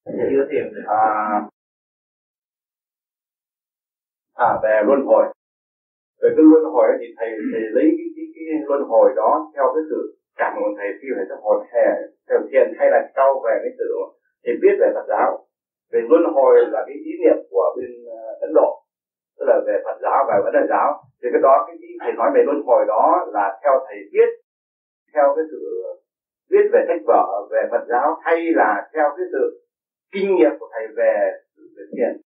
[0.05, 1.03] chưa tìm được à,
[4.35, 5.25] à về luân hồi.
[6.21, 9.65] Về cái luân hồi thì thầy thầy lấy cái, cái, cái luân hồi đó theo
[9.75, 9.99] cái sự
[10.35, 11.87] cảm của thầy khi thầy sẽ hồi hè
[12.29, 13.89] theo thiền hay là sau về cái sự
[14.43, 15.29] thì biết về Phật giáo.
[15.91, 18.69] Về luân hồi là cái ý niệm của bên à, Ấn Độ
[19.37, 20.89] tức là về Phật giáo và Ấn Độ giáo.
[21.23, 24.29] Thì cái đó cái thầy nói về luân hồi đó là theo thầy biết
[25.13, 25.61] theo cái sự
[26.51, 29.60] viết về sách vở về Phật giáo hay là theo cái sự
[30.13, 31.13] kinh nghiệm của thầy về
[31.75, 32.21] về thiền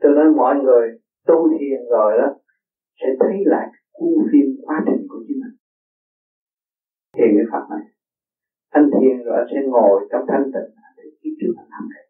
[0.00, 0.86] tôi nói mọi người
[1.26, 2.28] tu thiền rồi đó,
[3.00, 5.56] sẽ thấy lại cuốn phim quá trình của chính mình.
[7.16, 7.84] Thiền cái Phật này.
[8.70, 12.04] Anh thiền rồi anh sẽ ngồi trong thanh tịnh để kiếp trước anh làm này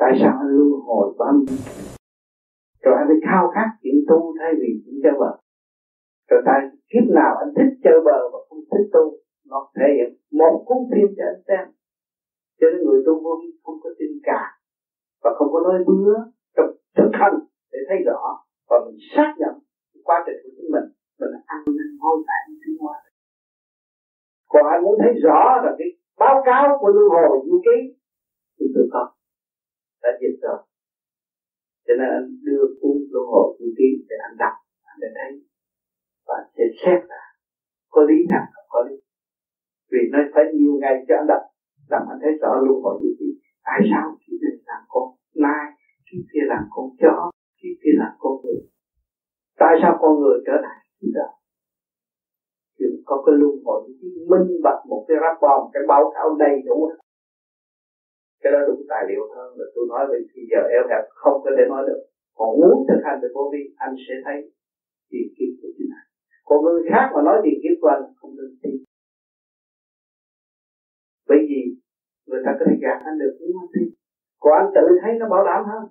[0.00, 1.56] tại sao anh luân hồi bao nhiêu
[2.82, 5.32] rồi anh phải khao khát chuyện tu thay vì chuyện chơi bờ
[6.30, 9.04] rồi tại kiếp nào anh thích chơi bờ và không thích tu,
[9.50, 11.64] nó thể hiện một cuốn phim cho anh xem
[12.60, 14.42] cho nên người tu vô vi không có tin cả
[15.22, 16.12] và không có nói bứa
[16.56, 17.36] trong thực hành
[17.72, 18.20] để thấy rõ
[18.68, 19.54] và mình xác nhận
[20.08, 20.86] quá trình của chính mình
[21.20, 22.96] mình ăn nên ngôi tại tiến hóa
[24.52, 25.88] còn anh muốn thấy rõ là cái
[26.18, 27.78] báo cáo của luân hồi như ký
[28.60, 29.02] thì tôi có,
[30.02, 30.58] đã dịch rồi.
[31.86, 34.54] Cho nên anh đưa cuốn luân hồi như ký để anh đọc,
[34.90, 35.30] anh để thấy.
[36.26, 37.22] Và sẽ xét là
[37.90, 38.96] có lý nào không có lý.
[39.90, 41.42] Vì nó phải nhiều ngày cho anh đọc
[41.92, 43.10] làm anh thấy rõ luôn hỏi du
[43.66, 44.06] tại sao?
[44.22, 45.04] Khi này làm con
[45.44, 45.64] nai
[46.06, 48.60] khi kia làm con chó khi kia làm con người.
[49.62, 51.28] Tại sao con người trở thành như đó
[52.80, 53.80] chuyện có cái luân hồi
[54.30, 56.78] minh bạch, một cái rap một cái báo cáo đầy đủ.
[58.42, 61.36] Cái đó đúng tài liệu hơn là tôi nói về khi giờ eo hẹp, không
[61.44, 62.00] có thể nói được.
[62.38, 64.36] Còn muốn thực hành được vô vi, anh sẽ thấy
[65.10, 66.08] tiền kiếp của chính anh.
[66.48, 68.76] Còn người khác mà nói tiền kiếp của anh không nên tin.
[71.28, 71.59] Bởi vì
[72.30, 73.86] người ta có thể gạt anh được đúng không tin
[74.42, 75.82] còn anh tự thấy nó bảo đảm hơn.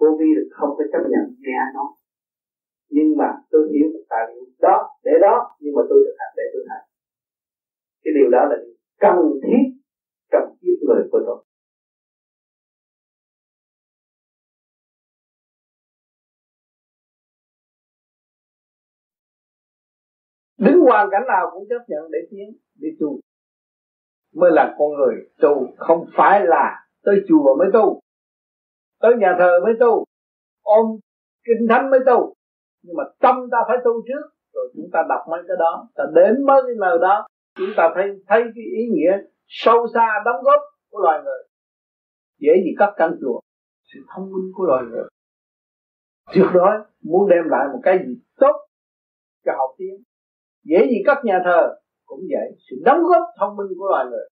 [0.00, 1.86] Vô vi được không có chấp nhận nghe nó
[2.96, 6.42] nhưng mà tôi hiểu tài liệu đó để đó nhưng mà tôi thực hành để
[6.52, 6.84] tôi hành,
[8.04, 8.56] cái điều đó là
[9.00, 9.64] cần thiết
[10.32, 11.44] trong kiếp người của tôi.
[20.58, 23.20] Đứng hoàn cảnh nào cũng chấp nhận để tiến để tu
[24.34, 28.00] mới là con người tu, không phải là tới chùa mới tu,
[29.00, 30.04] tới nhà thờ mới tu,
[30.62, 30.86] ôm
[31.44, 32.34] kinh thánh mới tu.
[32.82, 36.04] Nhưng mà tâm ta phải tu trước, rồi chúng ta đọc mấy cái đó, ta
[36.14, 39.12] đến mới cái lời đó, chúng ta thấy thấy cái ý nghĩa
[39.46, 40.60] sâu xa đóng góp
[40.90, 41.42] của loài người.
[42.38, 43.40] Dễ gì cắt căn chùa,
[43.92, 45.04] sự thông minh của loài người.
[46.34, 46.70] Tuyệt đối
[47.02, 48.66] muốn đem lại một cái gì tốt
[49.44, 50.02] cho học tiếng.
[50.64, 51.76] Dễ gì cắt nhà thờ
[52.16, 52.48] cũng vậy.
[52.70, 54.26] Sự đóng góp thông minh của loài người.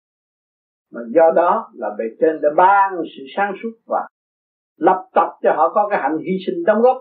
[0.92, 4.06] Mà do đó là bề trên đã ban sự sáng suốt và
[4.76, 6.96] lập tập cho họ có cái hạnh hy sinh đóng góp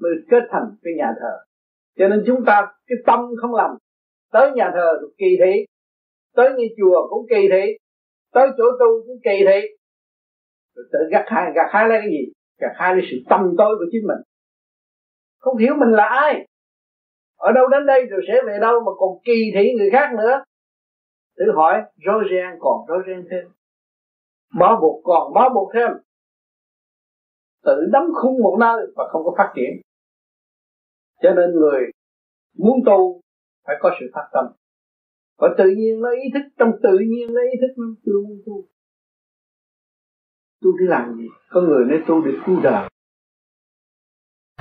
[0.00, 1.34] mới kết thành cái nhà thờ.
[1.98, 3.76] Cho nên chúng ta cái tâm không lành
[4.32, 5.64] tới nhà thờ cũng kỳ thị.
[6.36, 7.76] Tới như chùa cũng kỳ thị.
[8.32, 9.60] Tới chỗ tu cũng kỳ thị.
[10.74, 12.32] Rồi tự gặt hai gặt hai lấy cái gì?
[12.58, 14.18] Gặt hai lấy sự tâm tối của chính mình.
[15.38, 16.46] Không hiểu mình là ai
[17.40, 20.44] ở đâu đến đây rồi sẽ về đâu mà còn kỳ thị người khác nữa?
[21.36, 23.44] Tự hỏi rối ren còn rối ren thêm.
[24.58, 25.90] Bó buộc còn bó buộc thêm.
[27.64, 29.80] Tự đóng khung một nơi và không có phát triển.
[31.22, 31.80] Cho nên người
[32.58, 33.20] muốn tu
[33.66, 34.44] phải có sự phát tâm.
[35.38, 38.42] Và tự nhiên nó ý thức, trong tự nhiên nó ý thức nó tôi muốn
[38.46, 38.64] tu.
[40.62, 41.28] Tu để làm gì?
[41.50, 42.88] Có người nói tu để cứu đời.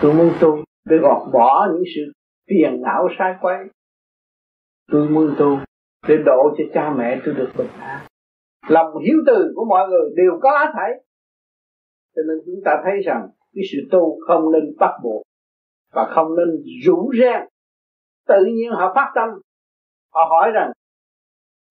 [0.01, 2.11] Tôi muốn tu để gọt bỏ những sự
[2.49, 3.57] phiền não sai quay
[4.91, 5.59] tôi muốn tu
[6.07, 8.07] để độ cho cha mẹ tôi được bình an.
[8.67, 10.91] Lòng hiếu từ của mọi người đều có thảy.
[12.15, 15.21] Cho nên chúng ta thấy rằng cái sự tu không nên bắt buộc
[15.93, 17.47] và không nên rủ reng.
[18.27, 19.29] Tự nhiên họ phát tâm.
[20.13, 20.71] Họ hỏi rằng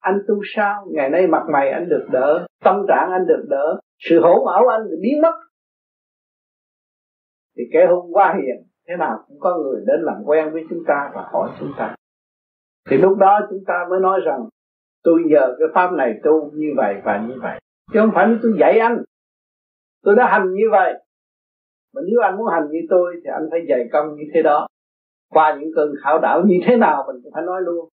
[0.00, 0.86] anh tu sao?
[0.92, 4.66] Ngày nay mặt mày anh được đỡ tâm trạng anh được đỡ sự hỗn ảo
[4.68, 5.34] anh biến mất.
[7.56, 10.82] Thì kẻ hôm qua hiền thế nào cũng có người đến làm quen với chúng
[10.86, 11.95] ta và hỏi chúng ta.
[12.91, 14.49] Thì lúc đó chúng ta mới nói rằng,
[15.03, 17.61] tôi nhờ cái pháp này tu như vậy và như vậy.
[17.93, 19.03] Chứ không phải tôi dạy anh.
[20.03, 20.95] Tôi đã hành như vậy.
[21.95, 24.66] Mà nếu anh muốn hành như tôi thì anh phải dày công như thế đó.
[25.30, 27.89] Qua những cơn khảo đảo như thế nào mình cũng phải nói luôn.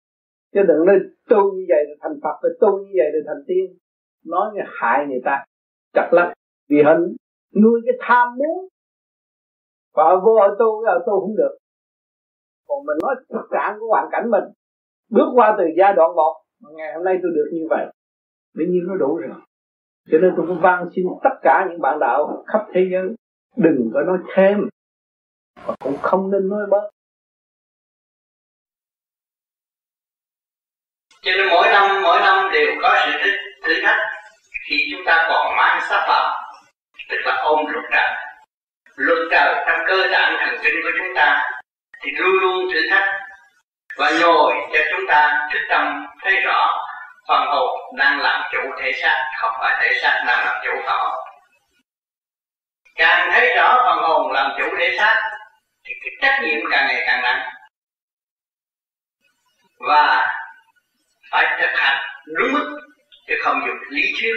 [0.54, 3.44] Chứ đừng nên tu như vậy rồi thành phật, rồi tu như vậy rồi thành
[3.48, 3.78] tiên.
[4.26, 5.46] Nói như hại người ta.
[5.94, 6.34] Chặt lắm
[6.70, 7.16] vì hình
[7.64, 8.68] nuôi cái tham muốn
[9.96, 11.58] và vô ở tu ở tu không được.
[12.68, 14.44] Còn mình nói thực trạng của hoàn cảnh mình,
[15.10, 17.86] bước qua từ giai đoạn một, mà ngày hôm nay tôi được như vậy
[18.56, 19.32] bấy nhiêu nó đủ rồi.
[20.12, 23.16] Cho nên tôi cũng van xin tất cả những bạn đạo khắp thế giới,
[23.58, 24.58] đừng có nói thêm,
[25.66, 26.90] và cũng không nên nói bớt.
[31.22, 33.30] Cho nên mỗi năm mỗi năm đều có sự
[33.64, 33.98] thử thách
[34.70, 35.95] khi chúng ta còn mang sắc
[40.86, 41.44] của chúng ta
[42.02, 43.10] thì luôn luôn thử thách
[43.98, 46.86] và nhồi cho chúng ta thức tâm thấy rõ
[47.28, 51.00] phần hồn đang làm chủ thể xác, không phải thể xác đang làm chủ phần
[51.00, 51.26] hồn
[52.96, 55.16] càng thấy rõ phần hồn làm chủ thể xác
[55.84, 57.50] thì cái trách nhiệm càng ngày càng nặng.
[59.80, 60.34] Và
[61.32, 62.80] phải thực hành đúng mức
[63.28, 64.34] chứ không dùng lý thuyết.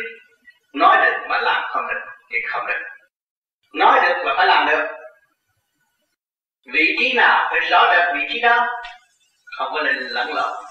[0.75, 2.83] Nói được mà làm không được thì không được.
[3.75, 4.98] Nói được mà phải làm được
[6.73, 8.67] vị trí nào phải rõ rệt vị trí đó,
[9.57, 10.65] không có nên lẫn lộn.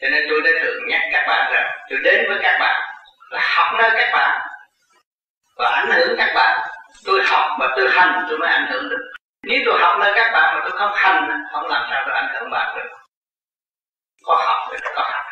[0.00, 2.82] Cho nên tôi đã thường nhắc các bạn rằng, tôi đến với các bạn
[3.30, 4.40] là học nơi các bạn
[5.56, 6.68] và ảnh hưởng các bạn.
[7.04, 9.12] Tôi học và tôi hành, tôi mới ảnh hưởng được.
[9.42, 12.34] Nếu tôi học nơi các bạn mà tôi không hành, không làm sao tôi ảnh
[12.34, 12.88] hưởng bạn được.
[14.22, 15.24] Có học thì có hành.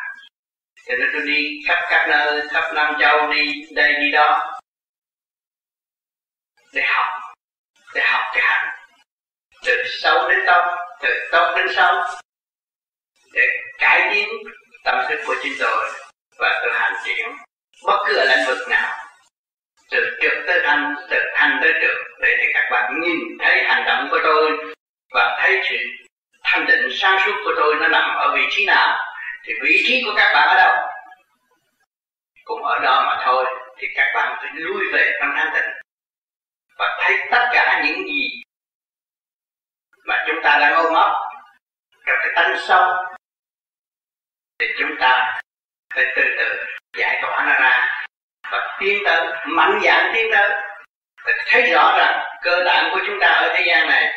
[0.87, 4.59] Cho nên tôi đi khắp các nơi, khắp nam châu, đi đây, đi đó,
[6.73, 7.05] để học
[7.93, 8.80] để học cái hành
[9.65, 10.67] từ sâu đến tâm
[11.01, 12.01] từ tâm đến sâu
[13.33, 13.47] để
[13.77, 14.29] cải tiến
[14.83, 15.91] tâm thức của chính tôi
[16.39, 17.37] và tôi hành triển
[17.85, 18.97] bất cứ ở lĩnh vực nào.
[19.91, 23.83] Từ trực tới thanh, từ thanh tới trực, để cho các bạn nhìn thấy hành
[23.85, 24.51] động của tôi
[25.13, 25.77] và thấy sự
[26.43, 28.97] thanh định sáng suốt của tôi nó nằm ở vị trí nào,
[29.45, 30.89] thì vị trí của các bạn ở đâu?
[32.43, 33.45] Cũng ở đó mà thôi,
[33.77, 35.71] thì các bạn phải lui về trong thanh tịnh
[36.77, 38.43] và thấy tất cả những gì
[40.11, 41.11] mà chúng ta đang ôm ấp
[42.05, 42.83] trong cái tánh sâu
[44.59, 45.41] thì chúng ta
[45.95, 46.65] phải từ từ
[46.97, 48.03] giải tỏa nó ra.
[48.51, 50.49] Và tiến tới, mạnh dạn tiến tới.
[51.25, 54.13] Để thấy rõ rằng cơ tạng của chúng ta ở thế gian này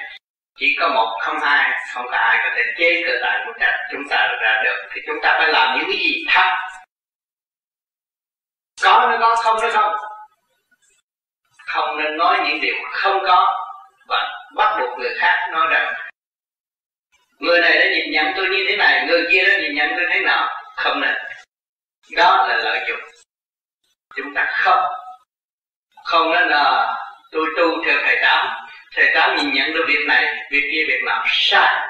[0.58, 3.78] chỉ có một không hai, không có ai có thể chế cơ tạng của ta
[3.92, 4.88] chúng ta ra được.
[4.92, 6.24] Thì chúng ta phải làm những cái gì?
[6.28, 6.50] Thật
[8.82, 9.94] có nó có, không nó không?
[11.66, 13.60] Không nên nói những điều không có.
[14.08, 15.94] Và bắt buộc người khác nói rằng,
[17.38, 20.06] người này đã nhìn nhận tôi như thế này, người kia đã nhìn nhận tôi
[20.12, 20.48] thế nào?
[20.76, 21.14] Không nên
[22.16, 23.00] đó là lợi dụng.
[24.16, 24.84] Chúng ta không.
[26.04, 26.96] Không nên là
[27.32, 28.46] tôi tu theo thầy tám.
[28.96, 31.86] Thầy tám nhìn nhận được việc này, việc kia việc nào sai.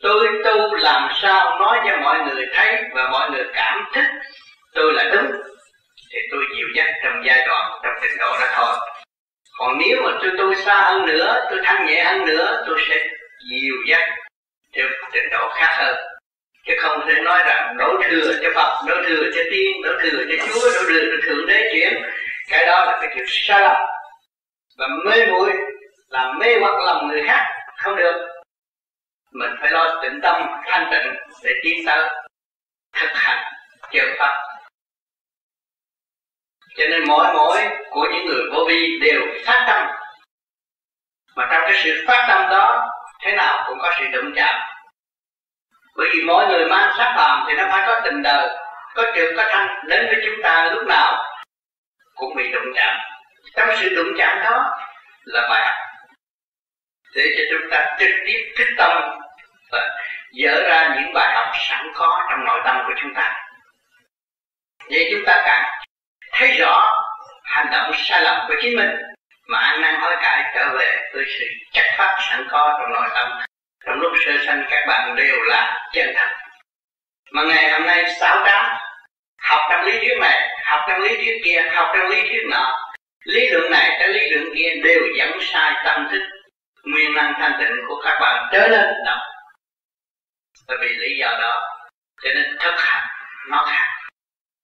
[0.00, 4.04] Tôi tu làm sao nói cho mọi người thấy và mọi người cảm thức.
[4.74, 5.32] Tôi là đúng.
[6.12, 8.76] Thì tôi chịu dắt trong giai đoạn trong trình độ đó thôi
[9.58, 13.08] còn nếu mà tôi tu xa hơn nữa tôi thanh nhẹ hơn nữa tôi sẽ
[13.50, 14.00] dịu dắt
[14.72, 15.96] theo trình độ khác hơn.
[16.66, 20.24] Chứ không thể nói rằng đổ thừa cho Phật, đổ thừa cho tiên, đổ thừa
[20.28, 22.02] cho Chúa, đổ thừa cho Thượng Đế chuyển
[22.48, 23.76] cái đó là cái chuyện sai lầm.
[24.78, 25.52] Và mê muội
[26.08, 27.46] làm mê hoặc lòng người khác
[27.78, 28.28] không được.
[29.32, 32.08] Mình phải lo tĩnh tâm thanh tịnh để tiến tới
[33.00, 33.52] thực hành
[33.92, 34.47] chờ pháp
[36.78, 37.58] cho nên mỗi mỗi
[37.90, 39.86] của những người vô vi đều phát tâm.
[41.36, 42.90] Mà trong cái sự phát tâm đó,
[43.22, 44.54] thế nào cũng có sự đụng chạm.
[45.96, 48.48] Bởi vì mỗi người mang sắc phàm thì nó phải có tình đời,
[48.94, 49.68] có trượt có thanh.
[49.88, 51.24] Đến với chúng ta lúc nào
[52.14, 52.96] cũng bị đụng chạm.
[53.56, 54.78] Trong sự đụng chạm đó
[55.24, 55.88] là bài học
[57.14, 58.90] để cho chúng ta trực tiếp thích tâm
[59.72, 59.96] và
[60.42, 63.44] dỡ ra những bài học sẵn có trong nội tâm của chúng ta.
[64.90, 65.77] Vậy chúng ta càng
[66.38, 66.92] thấy rõ
[67.44, 68.90] hành động sai lầm của chính mình,
[69.46, 73.08] mà ăn năn hối cải trở về với sự chắc phát sẵn có trong nội
[73.14, 73.38] tâm.
[73.86, 76.28] Trong lúc sơ sanh, các bạn đều là chân thật.
[77.32, 78.76] Mà ngày hôm nay, sáu đám
[79.42, 82.78] học trong lý thuyết này, học trong lý thuyết kia, học trong lý thuyết nọ,
[83.24, 86.22] lý luận này tới lý luận kia đều dẫn sai tâm thức,
[86.84, 89.18] nguyên năng thanh tịnh của các bạn trở lên động
[90.68, 91.68] bởi vì lý do đó,
[92.22, 93.06] cho nên thực hành,
[93.50, 93.97] nó khác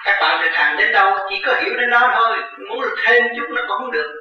[0.04, 2.38] các bạn thực hành đến đâu chỉ có hiểu đến đó thôi.
[2.68, 4.14] Muốn thêm chút nó cũng không được.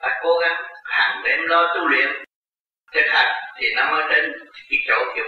[0.00, 2.24] Phải cố gắng hàng đêm lo tu luyện.
[2.92, 4.32] Thực hành thì nó mới đến
[4.70, 5.24] cái chỗ kiểu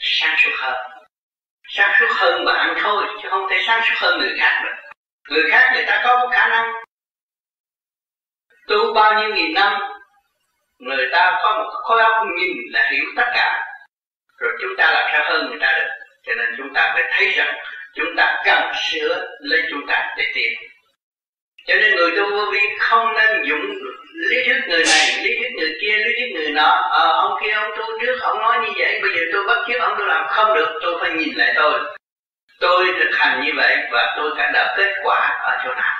[0.00, 0.74] sáng suốt hơn.
[1.68, 4.74] Sáng suốt hơn bạn thôi, chứ không thể sáng suốt hơn người khác được.
[5.28, 6.72] Người khác người ta có một khả năng.
[8.68, 9.80] Tu bao nhiêu nghìn năm,
[10.78, 13.64] người ta có một khối óc nhìn là hiểu tất cả.
[14.38, 15.88] Rồi chúng ta làm sao hơn người ta được?
[16.22, 17.54] Cho nên chúng ta phải thấy rằng
[17.94, 20.52] chúng ta cần sửa lấy chúng ta để tìm.
[21.66, 23.60] cho nên người tu vô vi không nên dùng
[24.18, 26.88] lý thuyết người này, lý thuyết người kia, lý thuyết người nọ.
[26.90, 29.80] Ờ ông kia, ông tu trước, ông nói như vậy, bây giờ tôi bắt chước
[29.80, 31.80] ông, tôi làm không được, tôi phải nhìn lại tôi.
[32.60, 35.96] Tôi thực hành như vậy và tôi đã đạt kết quả ở chỗ nào.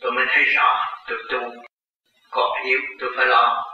[0.00, 1.40] Tôi mới thấy rõ, tôi tu,
[2.30, 3.64] còn yếu, tôi phải lo.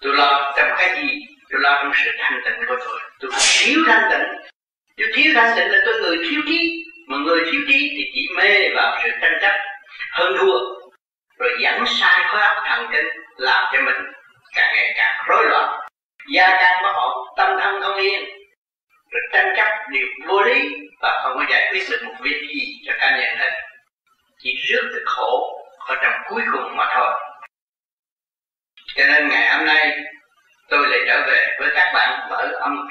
[0.00, 1.20] Tôi lo trong cái gì,
[1.50, 3.00] tôi lo trong sự thanh tịnh của tôi.
[3.20, 4.51] Tôi thiếu thanh tịnh
[5.02, 6.84] chứ thiếu thanh tịnh là tôi người thiếu trí.
[7.06, 9.56] Mà người thiếu trí thì chỉ mê vào sự tranh chấp,
[10.12, 10.58] hơn thua.
[11.38, 13.96] Rồi dẫn sai khối óc thần kinh làm cho mình
[14.54, 15.80] càng ngày càng rối loạn.
[16.34, 18.24] Gia can của họ tâm thân không yên.
[19.10, 20.68] Rồi tranh chấp điều vô lý
[21.00, 23.50] và không có giải quyết được một việc gì cho cá nhân hết.
[24.38, 27.12] Chỉ rước được khổ ở trong cuối cùng mà thôi.
[28.96, 29.98] Cho nên ngày hôm nay,
[30.68, 32.88] tôi lại trở về với các bạn mở âm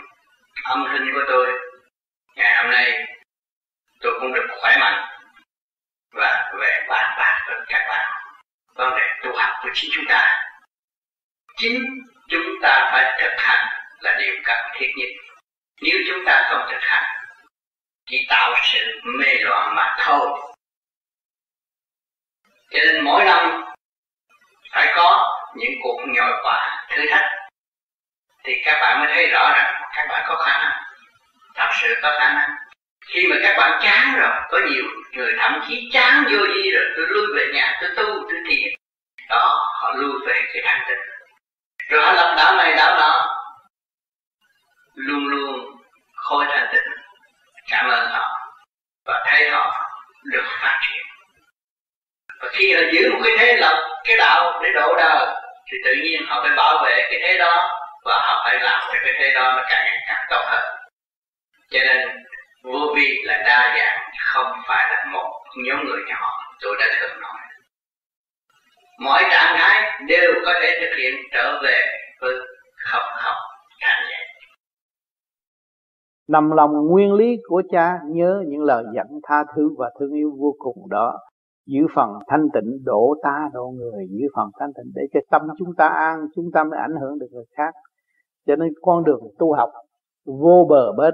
[0.64, 1.71] âm thanh của tôi
[2.36, 3.06] ngày hôm nay,
[4.02, 5.08] tôi cũng được khỏe mạnh.
[6.12, 8.12] Và về bàn bạc với các bạn,
[8.76, 10.42] vấn đề tu học của chính chúng ta.
[11.58, 11.84] Chính
[12.30, 13.68] chúng ta phải thực hành
[14.00, 15.10] là điều cần thiết nhất.
[15.82, 17.22] Nếu chúng ta không thực hành
[18.06, 20.42] chỉ tạo sự mê loạn mà thôi.
[22.72, 23.64] Cho nên mỗi năm
[24.72, 27.32] phải có những cuộc nhồi quả thử thách.
[28.44, 30.81] Thì các bạn mới thấy rõ rằng các bạn có khả năng
[31.62, 32.50] thật sự có khả năng.
[33.08, 34.84] Khi mà các bạn chán rồi, có nhiều
[35.14, 38.74] người thậm chí chán vô gì rồi, tôi lui về nhà, tôi tu, tôi thiền.
[39.30, 41.00] Đó, họ lui về cái thanh tịnh
[41.90, 43.28] rồi họ lập đạo này đạo nọ.
[44.96, 45.82] Luôn luôn
[46.16, 46.94] khôi thanh tịnh
[47.72, 48.40] cảm ơn họ
[49.06, 49.90] và thấy họ
[50.24, 51.06] được phát triển.
[52.40, 55.28] Và khi họ giữ một cái thế lập cái đạo để độ đời,
[55.72, 59.00] thì tự nhiên họ phải bảo vệ cái thế đó và họ phải làm cho
[59.04, 60.81] cái thế đó nó càng ngày càng tốt hơn
[61.72, 62.08] cho nên,
[62.64, 65.32] vô vi là đa dạng, không phải là một
[65.66, 66.28] nhóm người nhỏ,
[66.62, 67.40] tôi đã thường nói.
[69.00, 71.78] Mọi trạng thái đều có thể thực hiện trở về
[72.22, 72.34] với
[72.92, 73.36] học học
[73.80, 74.32] trạng giác
[76.32, 80.32] nằm lòng nguyên lý của cha nhớ những lời dẫn tha thứ và thương yêu
[80.40, 81.20] vô cùng đó.
[81.68, 85.42] Giữ phần thanh tịnh độ ta độ người, giữ phần thanh tịnh để cho tâm
[85.58, 87.74] chúng ta an, chúng ta mới ảnh hưởng được người khác.
[88.48, 89.70] Cho nên con đường tu học
[90.26, 91.14] vô bờ bến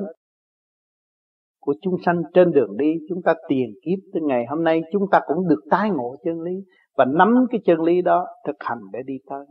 [1.67, 5.03] của chúng sanh trên đường đi, chúng ta tiền kiếp tới ngày hôm nay, chúng
[5.11, 6.51] ta cũng được tái ngộ chân lý
[6.97, 9.45] và nắm cái chân lý đó thực hành để đi tới.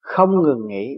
[0.00, 0.96] Không ngừng nghỉ.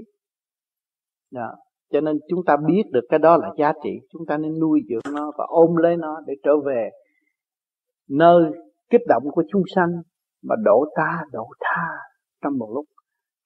[1.32, 1.50] Đó.
[1.92, 4.80] cho nên chúng ta biết được cái đó là giá trị, chúng ta nên nuôi
[4.88, 6.90] dưỡng nó và ôm lấy nó để trở về
[8.10, 8.44] nơi
[8.90, 9.88] kích động của chúng sanh
[10.42, 11.88] mà đổ ta, đổ tha
[12.42, 12.84] trong một lúc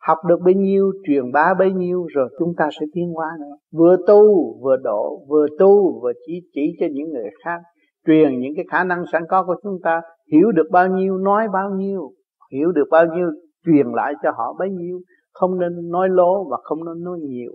[0.06, 3.56] học được bấy nhiêu, truyền bá bấy nhiêu, rồi chúng ta sẽ tiến hóa nữa.
[3.72, 4.22] Vừa tu,
[4.62, 7.60] vừa độ, vừa tu, vừa chỉ chỉ cho những người khác,
[8.06, 10.00] truyền những cái khả năng sẵn có của chúng ta.
[10.32, 12.12] Hiểu được bao nhiêu, nói bao nhiêu,
[12.52, 13.30] hiểu được bao nhiêu,
[13.66, 15.00] truyền lại cho họ bấy nhiêu.
[15.32, 17.52] Không nên nói lố và không nên nói nhiều.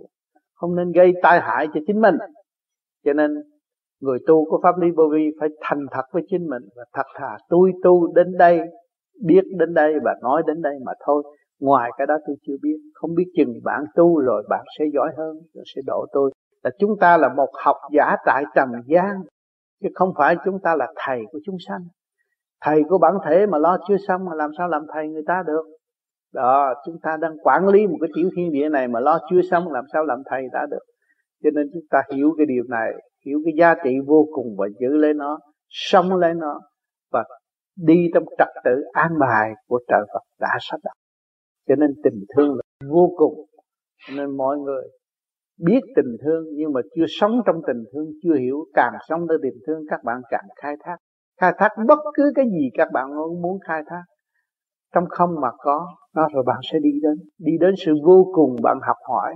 [0.54, 2.14] Không nên gây tai hại cho chính mình.
[3.04, 3.30] Cho nên,
[4.00, 7.06] người tu của pháp lý vô vi phải thành thật với chính mình và thật
[7.14, 7.36] thà.
[7.48, 8.60] Tôi tu đến đây,
[9.24, 11.22] biết đến đây và nói đến đây mà thôi
[11.60, 12.78] ngoài cái đó tôi chưa biết.
[12.94, 16.30] Không biết chừng bạn tu rồi bạn sẽ giỏi hơn rồi sẽ độ tôi.
[16.62, 19.22] Là chúng ta là một học giả tại trần gian,
[19.82, 21.80] chứ không phải chúng ta là thầy của chúng sanh.
[22.60, 25.42] Thầy của bản thể mà lo chưa xong mà làm sao làm thầy người ta
[25.46, 25.62] được?
[26.34, 29.40] Đó, chúng ta đang quản lý một cái tiểu thiên địa này mà lo chưa
[29.50, 30.82] xong làm sao làm thầy ta được.
[31.44, 32.92] Cho nên chúng ta hiểu cái điều này,
[33.26, 35.38] hiểu cái giá trị vô cùng và giữ lấy nó,
[35.68, 36.60] sống lấy nó
[37.12, 37.24] và
[37.76, 40.92] đi trong trật tự an bài của trời Phật đã sắp đặt
[41.68, 43.46] cho nên tình thương là vô cùng.
[44.06, 44.84] Cho nên mọi người
[45.66, 49.38] biết tình thương nhưng mà chưa sống trong tình thương, chưa hiểu càng sống tới
[49.42, 50.96] tình thương, các bạn càng khai thác.
[51.40, 53.06] Khai thác bất cứ cái gì các bạn
[53.42, 54.02] muốn khai thác.
[54.94, 57.28] Trong không mà có đó rồi bạn sẽ đi đến.
[57.38, 59.34] Đi đến sự vô cùng bạn học hỏi.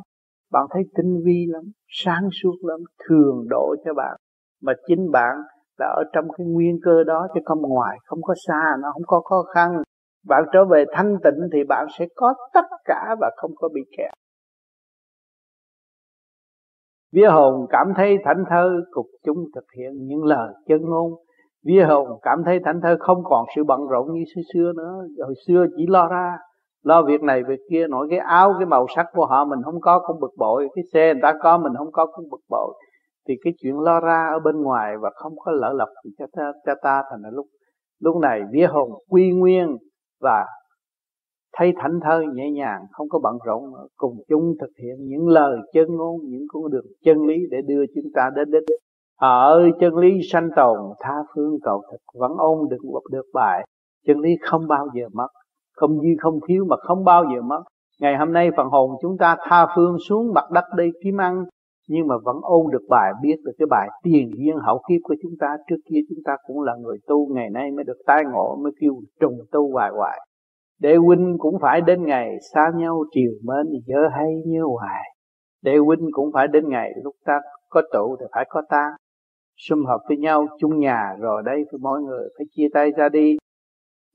[0.53, 4.17] Bạn thấy tinh vi lắm, sáng suốt lắm, thường độ cho bạn.
[4.63, 5.37] Mà chính bạn
[5.79, 9.03] là ở trong cái nguyên cơ đó chứ không ngoài, không có xa, nó không
[9.07, 9.83] có khó khăn
[10.27, 13.81] bạn trở về thanh tịnh thì bạn sẽ có tất cả và không có bị
[13.97, 14.11] kẹt.
[17.13, 21.13] Vía hồn cảm thấy thảnh thơ cục chúng thực hiện những lời chân ngôn.
[21.65, 25.07] Vía hồn cảm thấy thảnh thơ không còn sự bận rộn như xưa xưa nữa.
[25.25, 26.39] Hồi xưa chỉ lo ra
[26.83, 29.81] lo việc này việc kia nổi cái áo cái màu sắc của họ mình không
[29.81, 30.69] có cũng bực bội.
[30.75, 32.75] Cái xe người ta có mình không có cũng bực bội.
[33.29, 36.53] Thì cái chuyện lo ra ở bên ngoài và không có lỡ lọc cho ta,
[36.67, 37.47] cho ta thành là lúc
[38.01, 39.77] lúc này vía hồn quy nguyên
[40.23, 40.47] và
[41.57, 45.29] thấy thảnh thơi nhẹ nhàng, không có bận rộn nữa, cùng chung thực hiện những
[45.29, 48.79] lời chân ngôn, những con đường chân lý để đưa chúng ta đến đích.
[49.21, 53.67] Ở chân lý sanh tồn, tha phương cầu thực, vẫn ôn được một được bài.
[54.07, 55.29] Chân lý không bao giờ mất,
[55.77, 57.63] không duy không thiếu mà không bao giờ mất.
[58.01, 61.45] Ngày hôm nay phần hồn chúng ta tha phương xuống mặt đất đi kiếm ăn
[61.89, 65.15] nhưng mà vẫn ôn được bài, biết được cái bài tiền duyên hậu kiếp của
[65.23, 65.57] chúng ta.
[65.71, 68.73] Trước kia chúng ta cũng là người tu, ngày nay mới được tai ngộ, mới
[68.81, 70.19] kêu trùng tu hoài hoài.
[70.81, 75.03] Đệ huynh cũng phải đến ngày xa nhau chiều mến dở hay nhớ hoài.
[75.63, 78.91] Đệ huynh cũng phải đến ngày lúc ta có tụ thì phải có ta.
[79.57, 83.09] Sum họp với nhau, chung nhà rồi đây thì mỗi người phải chia tay ra
[83.09, 83.37] đi.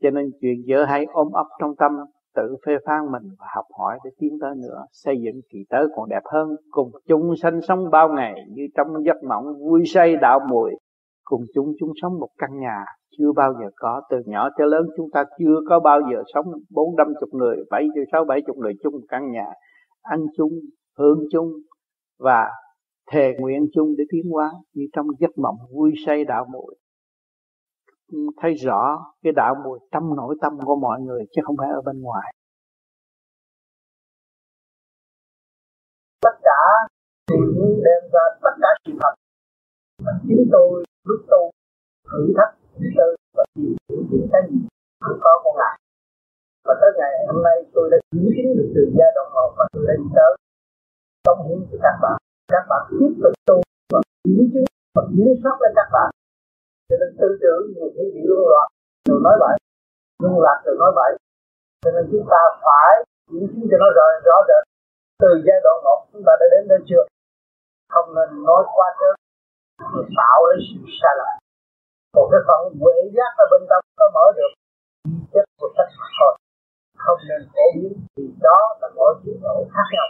[0.02, 1.92] Cho nên chuyện dở hay ôm ấp trong tâm
[2.38, 5.86] tự phê phán mình và học hỏi để tiến tới nữa, xây dựng kỳ tới
[5.96, 6.48] còn đẹp hơn.
[6.72, 10.72] Cùng chung sanh sống bao ngày như trong giấc mộng vui say đạo mùi.
[11.24, 12.86] Cùng chúng chung sống một căn nhà
[13.18, 14.02] chưa bao giờ có.
[14.10, 17.58] Từ nhỏ tới lớn chúng ta chưa có bao giờ sống bốn năm chục người,
[17.70, 19.46] bảy, sáu, bảy chục người chung một căn nhà.
[20.02, 20.52] Ăn chung,
[20.98, 21.52] hưởng chung
[22.20, 22.50] và
[23.12, 26.76] thề nguyện chung để tiến hóa như trong giấc mộng vui say đạo muội
[28.42, 31.82] thấy rõ cái đạo mùi trong nội tâm của mọi người chứ không phải ở
[31.86, 32.34] bên ngoài.
[36.22, 36.62] Tất cả
[37.28, 37.36] thì
[37.86, 39.14] đem ra tất cả sự thật.
[40.06, 41.52] Và chính tôi, lúc tu
[42.12, 42.58] thử thách
[42.98, 44.60] tư và tìm hiểu những cái gì
[45.00, 45.76] không có con ngài
[46.66, 49.66] và tới ngày hôm nay tôi đã chứng kiến được từ giai đoạn một và
[49.74, 50.32] tôi đã đi tới.
[51.28, 52.18] Công hiến cho các bạn.
[52.54, 53.56] Các bạn tiếp tục tu
[53.94, 56.10] và chứng chứng và chứng xuất lên các bạn
[56.88, 58.68] cho nên tư tưởng nhiều khi bị luân loạn
[59.08, 59.56] rồi nói bậy,
[60.22, 61.12] luân lạc rồi nói bậy.
[61.84, 62.94] Cho nên chúng ta phải
[63.32, 64.64] diễn chứng cho nó rõ rõ rệt.
[65.22, 67.04] Từ giai đoạn một, chúng ta đã đến đây chưa?
[67.94, 69.16] Không nên nói quá trước
[69.94, 71.34] rồi tạo lấy sự sai lầm.
[72.16, 74.52] Một cái phần huệ giác ở bên trong nó mở được.
[75.34, 76.34] Chất của tất cả thôi.
[77.04, 80.08] Không nên phổ biến, vì đó là mỗi chuyện độ khác nhau.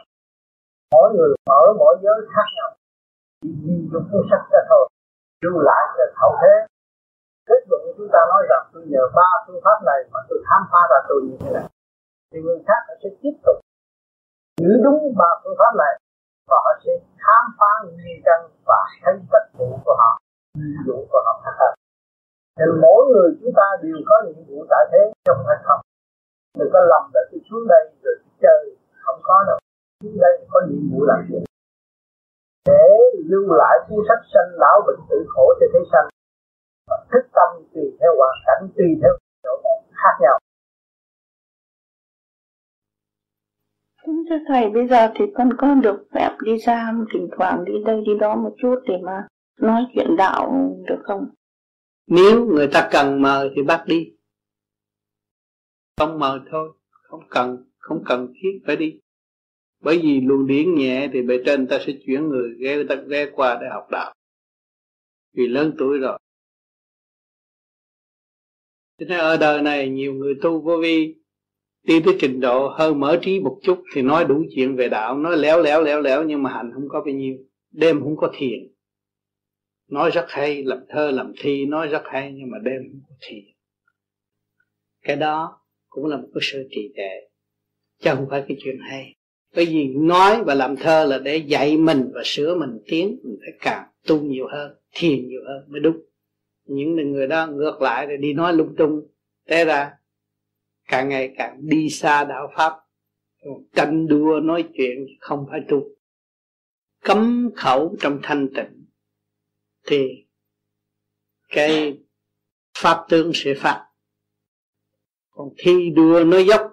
[0.94, 2.70] Mỗi người mở, mỗi giới khác nhau.
[3.42, 4.88] Chỉ nhìn dùng cuốn sắc ra thôi
[5.44, 6.54] lưu lại cho hậu thế.
[7.48, 10.62] Kết luận chúng ta nói rằng tôi nhờ ba phương pháp này mà tôi khám
[10.72, 11.68] phá ra tôi như thế này.
[12.32, 13.58] Thì người khác họ sẽ tiếp tục
[14.62, 15.94] giữ đúng ba phương pháp này
[16.50, 16.92] và họ sẽ
[17.26, 20.20] khám phá nguyên căn và thấy tất vụ của họ
[20.56, 21.74] nhiệm vụ của họ khác hơn
[22.58, 25.82] nên mỗi người chúng ta đều có nhiệm vụ tại thế trong hay không
[26.60, 29.58] đừng có lầm là tôi xuống đây rồi chơi, không có đâu.
[30.04, 31.47] Xuống đây có nhiệm vụ làm việc
[32.68, 32.86] để
[33.30, 36.08] lưu lại cuốn sách sanh lão bệnh tử khổ cho thế sanh.
[36.88, 39.12] Và thức tâm tùy theo hoàn cảnh tùy theo
[39.44, 40.40] chỗ một khác nhau.
[44.08, 47.74] Đúng thưa Thầy, bây giờ thì con có được phép đi ra thỉnh thoảng đi
[47.86, 49.28] đây đi đó một chút để mà
[49.60, 51.30] nói chuyện đạo được không?
[52.08, 54.14] Nếu người ta cần mời thì bắt đi.
[55.98, 59.00] Không mời thôi Không cần Không cần thiết phải đi
[59.80, 63.30] bởi vì luồng điển nhẹ thì bề trên ta sẽ chuyển người, ghé, ta ghé
[63.36, 64.14] qua để học đạo.
[65.34, 66.20] Vì lớn tuổi rồi.
[69.00, 71.16] Cho nên ở đời này nhiều người tu vô vi,
[71.84, 75.18] đi tới trình độ hơi mở trí một chút thì nói đủ chuyện về đạo,
[75.18, 77.38] nói léo léo léo léo nhưng mà hành không có bao nhiêu,
[77.72, 78.60] đêm không có thiền.
[79.90, 83.16] Nói rất hay, làm thơ, làm thi, nói rất hay nhưng mà đêm không có
[83.22, 83.44] thiền.
[85.02, 87.30] Cái đó cũng là một cái sự trì trệ,
[88.04, 89.17] chứ không phải cái chuyện hay
[89.56, 93.38] bởi vì nói và làm thơ là để dạy mình và sửa mình tiến, mình
[93.40, 95.98] phải càng tu nhiều hơn, thiền nhiều hơn mới đúng.
[96.66, 99.08] Những người đó ngược lại rồi đi nói lung tung
[99.48, 99.94] thế ra.
[100.88, 102.74] Càng ngày càng đi xa đạo pháp
[103.76, 105.84] tranh đua nói chuyện không phải tu.
[107.04, 108.86] Cấm khẩu trong thanh tịnh
[109.88, 110.26] thì
[111.50, 111.98] cái
[112.78, 113.88] pháp tướng sẽ phạt.
[115.30, 116.67] Còn thi đua nói dốc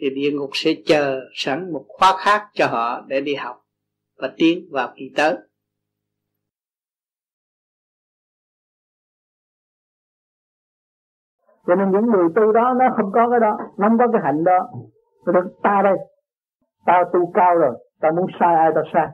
[0.00, 3.64] thì địa ngục sẽ chờ sẵn một khóa khác cho họ để đi học
[4.18, 5.36] và tiến vào kỳ tới.
[11.66, 14.20] Cho nên những người tu đó, nó không có cái đó, nó không có cái
[14.24, 14.68] hạnh đó.
[15.26, 15.96] Nó ta đây
[16.86, 19.06] tao tu cao rồi tao muốn sai ai tao sai.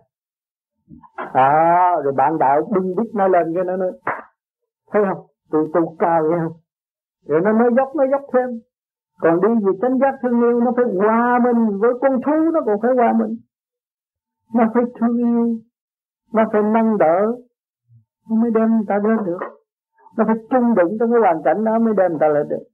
[1.32, 3.92] À rồi bạn đạo bưng bít nó lên cái nó nói,
[4.92, 5.26] thấy không?
[5.50, 6.60] Tôi tu cao nghe không?
[7.26, 8.60] Rồi nó nói dốc, nó dốc thêm
[9.20, 12.60] còn đi vì chánh giác thương yêu, nó phải hòa mình với con thú, nó
[12.66, 13.36] còn phải hòa mình.
[14.54, 15.56] Nó phải thương yêu,
[16.32, 17.32] nó phải nâng đỡ,
[18.30, 19.38] nó mới đem người ta lên được.
[20.16, 22.64] Nó phải chung đụng trong cái hoàn cảnh đó mới đem người ta lên được.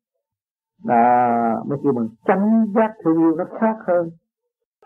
[0.85, 4.11] Là mới kêu bằng chánh giác thương yêu nó khác hơn.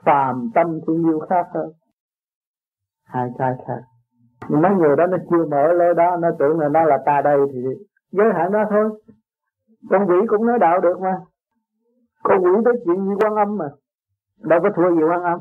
[0.04, 1.72] Phàm tâm thương yêu khác hơn.
[3.04, 3.80] Hai cái khác.
[4.48, 7.20] Nhưng mấy người đó nó chưa mở lối đó, nó tưởng là nó là ta
[7.24, 7.60] đây thì
[8.10, 9.02] giới hạn đó thôi.
[9.90, 11.16] Con quỷ cũng nói đạo được mà
[12.22, 13.68] con quỷ tới chuyện như quan âm mà.
[14.36, 15.38] Đâu có thua gì quan âm.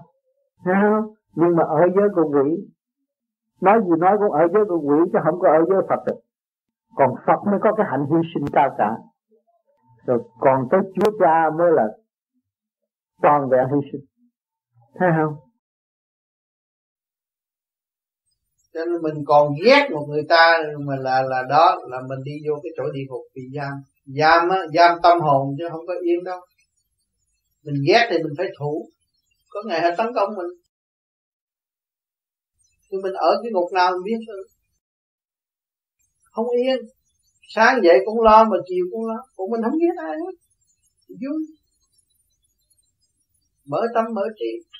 [0.63, 1.13] Không?
[1.35, 2.67] nhưng mà ở giới con quỷ,
[3.61, 6.19] nói gì nói cũng ở giới con quỷ chứ không có ở giới Phật được.
[6.95, 8.97] Còn Phật mới có cái hạnh hy sinh cao cả.
[10.05, 11.87] Rồi còn tới Chúa Cha mới là
[13.21, 14.05] toàn vẹn hy sinh.
[14.95, 15.35] Thấy không?
[18.73, 22.31] Cho nên mình còn ghét một người ta mà là là đó, là mình đi
[22.47, 23.73] vô cái chỗ địa ngục bị giam.
[24.05, 26.39] Giam á, giam tâm hồn chứ không có yên đâu
[27.65, 28.89] mình ghét thì mình phải thủ.
[29.49, 30.51] Có ngày họ tấn công mình.
[32.91, 34.47] Thì mình ở cái ngục nào mình biết thôi.
[36.23, 36.77] Không yên.
[37.49, 39.15] Sáng dậy cũng lo mà chiều cũng lo.
[39.35, 40.35] Cũng mình không biết ai hết.
[41.07, 41.39] Vui.
[43.65, 44.79] Mở tâm mở trí.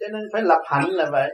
[0.00, 1.30] Cho nên phải lập hạnh là vậy.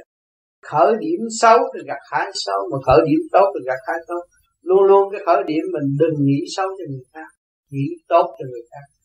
[0.62, 4.23] Khởi điểm xấu thì gặt hái xấu, mà khởi điểm tốt thì gặt hái tốt.
[4.62, 7.28] Luôn luôn cái khởi điểm mình đừng nghĩ xấu cho người khác,
[7.70, 9.02] nghĩ tốt cho người khác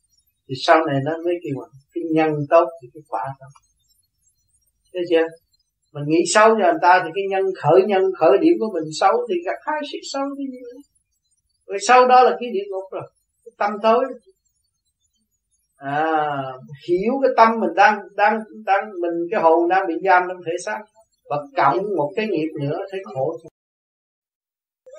[0.48, 3.52] thì sau này nó mới kêu mà cái nhân tốt thì cái quả tốt.
[4.94, 5.28] Thấy chưa?
[5.94, 8.84] Mình nghĩ xấu cho người ta thì cái nhân khởi nhân, khởi điểm của mình
[9.00, 10.82] xấu thì gặp hai sự xấu như vậy
[11.68, 13.12] rồi sau đó là cái địa ngục rồi.
[13.46, 14.06] Cái tâm tối.
[15.76, 16.44] À
[16.88, 20.52] hiểu cái tâm mình đang đang đang, mình, cái hồn đang bị giam trong thể
[20.66, 20.80] xác.
[21.30, 23.38] Và cộng một cái nghiệp nữa, thấy khổ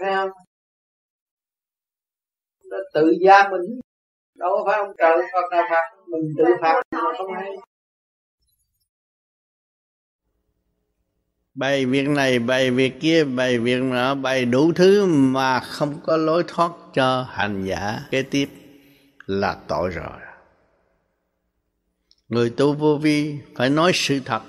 [0.01, 0.31] thấy không?
[2.70, 3.81] Nó tự giam mình
[4.39, 7.56] đâu có phải ông trời Phật nào phạt mình tự phạt mà không hay.
[11.55, 16.16] Bày việc này bày việc kia bày việc nọ bày đủ thứ mà không có
[16.16, 18.01] lối thoát cho hành giả.
[18.10, 18.48] Kế tiếp
[19.27, 20.20] là tội rồi.
[22.28, 24.43] Người tu vô vi phải nói sự thật.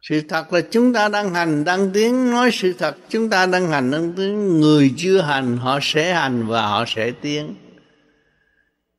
[0.00, 2.96] Sự thật là chúng ta đang hành đang tiến nói sự thật.
[3.08, 4.60] Chúng ta đang hành đang tiến.
[4.60, 7.54] Người chưa hành họ sẽ hành và họ sẽ tiến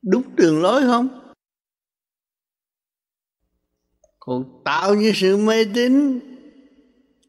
[0.02, 1.32] đúng đường lối không?
[4.20, 6.20] Còn tạo như sự mê tín,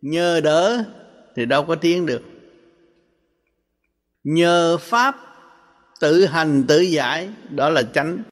[0.03, 0.85] nhờ đỡ
[1.37, 2.23] thì đâu có tiến được.
[4.25, 5.17] Nhờ pháp
[6.01, 8.23] tự hành tự giải, đó là chánh.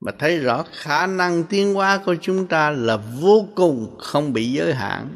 [0.00, 4.52] Mà thấy rõ khả năng tiến hóa của chúng ta là vô cùng không bị
[4.52, 5.14] giới hạn.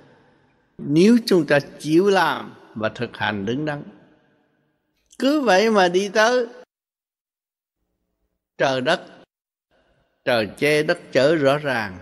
[0.78, 3.82] Nếu chúng ta chịu làm và thực hành đứng đắn.
[5.18, 6.46] Cứ vậy mà đi tới
[8.58, 9.00] trời đất,
[10.24, 11.98] trời che đất chở rõ ràng.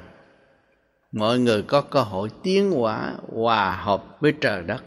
[1.12, 4.85] Mọi người có cơ hội tiến hóa, hòa hợp với trời đất.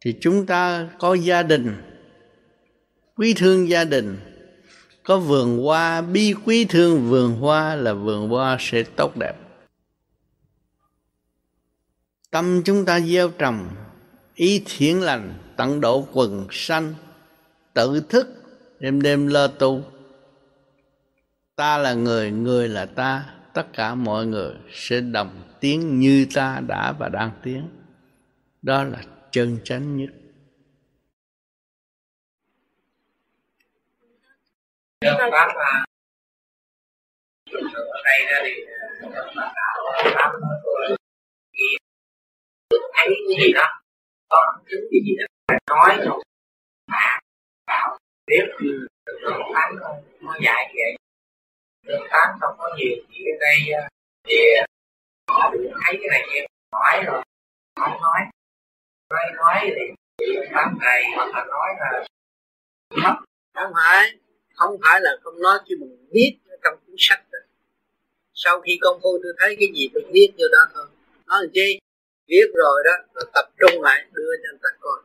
[0.00, 1.82] Thì chúng ta có gia đình,
[3.16, 4.18] quý thương gia đình.
[5.02, 9.34] Có vườn hoa, bi quý thương vườn hoa là vườn hoa sẽ tốt đẹp.
[12.30, 13.68] Tâm chúng ta gieo trồng,
[14.34, 16.94] ý thiện lành, tận độ quần sanh,
[17.74, 18.37] tự thức
[18.80, 19.82] đêm đêm lo tu
[21.56, 26.62] ta là người người là ta tất cả mọi người sẽ đồng tiếng như ta
[26.66, 27.68] đã và đang tiếng
[28.62, 30.10] đó là chân chánh nhất
[35.00, 35.48] Pháp
[37.74, 38.52] ở đây ra thì
[40.14, 40.32] Pháp
[42.94, 43.80] thấy gì đó
[44.28, 45.26] có chứng cái gì đó
[45.76, 46.06] nói
[48.28, 48.86] biết được
[49.54, 49.76] tán
[50.20, 50.96] nó dạy vậy.
[51.86, 52.96] Được tán không có nhiều.
[53.10, 53.56] Chỉ ở đây
[54.24, 54.66] thì à,
[55.30, 57.22] họ được thấy cái này kia hỏi rồi.
[57.80, 58.20] Không nói.
[59.10, 59.70] Nói nói
[60.18, 62.06] thì tám ngày hoặc là nói là
[62.90, 63.14] mất.
[63.54, 64.18] Không phải.
[64.54, 67.38] Không phải là không nói chứ mình viết trong cuốn sách đó.
[68.34, 70.86] Sau khi công phu tôi thấy cái gì tôi viết vô đó thôi.
[71.26, 71.78] Nói làm chi?
[72.26, 74.98] Viết rồi đó, rồi tập trung lại đưa cho người ta coi.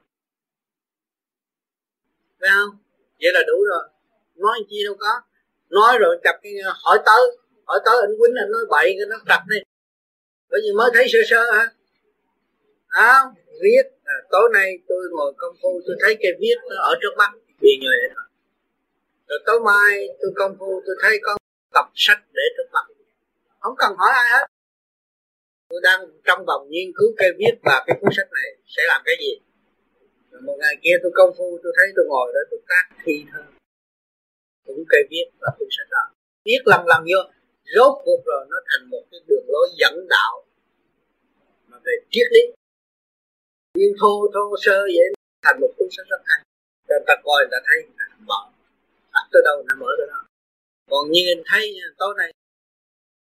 [2.39, 2.77] Phải không?
[3.23, 3.83] Vậy là đủ rồi.
[4.35, 5.13] Nói chi đâu có.
[5.69, 7.23] Nói rồi chập cái hỏi tới.
[7.65, 9.57] Hỏi tới anh quýnh anh nói bậy cái nó chập đi.
[10.49, 11.65] Bởi vì mới thấy sơ sơ hả?
[12.87, 13.13] À,
[13.61, 13.85] viết.
[14.03, 17.31] À, tối nay tôi ngồi công phu tôi thấy cái viết nó ở trước mắt.
[17.61, 17.97] Vì người
[19.27, 21.37] rồi tối mai tôi công phu tôi thấy có
[21.73, 22.85] tập sách để trước mặt.
[23.59, 24.45] Không cần hỏi ai hết.
[25.69, 29.01] Tôi đang trong vòng nghiên cứu cây viết và cái cuốn sách này sẽ làm
[29.05, 29.39] cái gì
[30.33, 33.15] rồi một ngày kia tôi công phu, tôi thấy tôi ngồi đó, tôi tác thi
[33.31, 33.43] thơ
[34.65, 36.03] cũng cây viết và tôi sẽ đó.
[36.45, 37.21] Viết lần lần vô,
[37.75, 40.45] rốt cuộc rồi nó thành một cái đường lối dẫn đạo
[41.67, 42.43] mà về triết lý.
[43.77, 45.09] Nhưng thô thô, sơ vậy,
[45.43, 46.39] thành một cuốn sách rất hay.
[46.89, 47.77] Người ta coi, người ta thấy
[48.29, 48.41] mở
[49.13, 50.21] đặt tới đâu nó mở tới đó.
[50.91, 52.31] Còn như anh thấy, tối nay,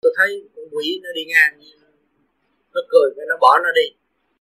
[0.01, 1.59] tôi thấy con quỷ nó đi ngang,
[2.73, 3.98] nó cười, cái nó bỏ nó đi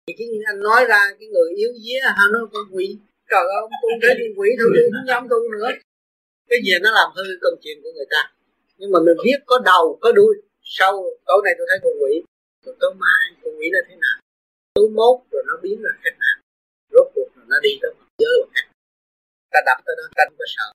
[0.08, 2.88] thì cái anh nói ra, cái người yếu día hả, nó con quỷ.
[3.32, 5.70] Trời ơi tu cái con quỷ thôi tôi không dám tu nữa.
[6.50, 8.22] Cái gì nó làm hư công chuyện của người ta.
[8.78, 10.34] Nhưng mà mình biết có đầu, có đuôi.
[10.78, 10.94] Sau,
[11.26, 12.14] tối nay tôi thấy con quỷ.
[12.66, 14.18] Rồi tối mai, con quỷ là thế nào?
[14.76, 16.38] Tối mốt rồi nó biến là cách nào
[16.94, 18.68] rốt cuộc rồi nó đi tới mặt giới một cách
[19.54, 20.68] ta đập tới đó canh có sợ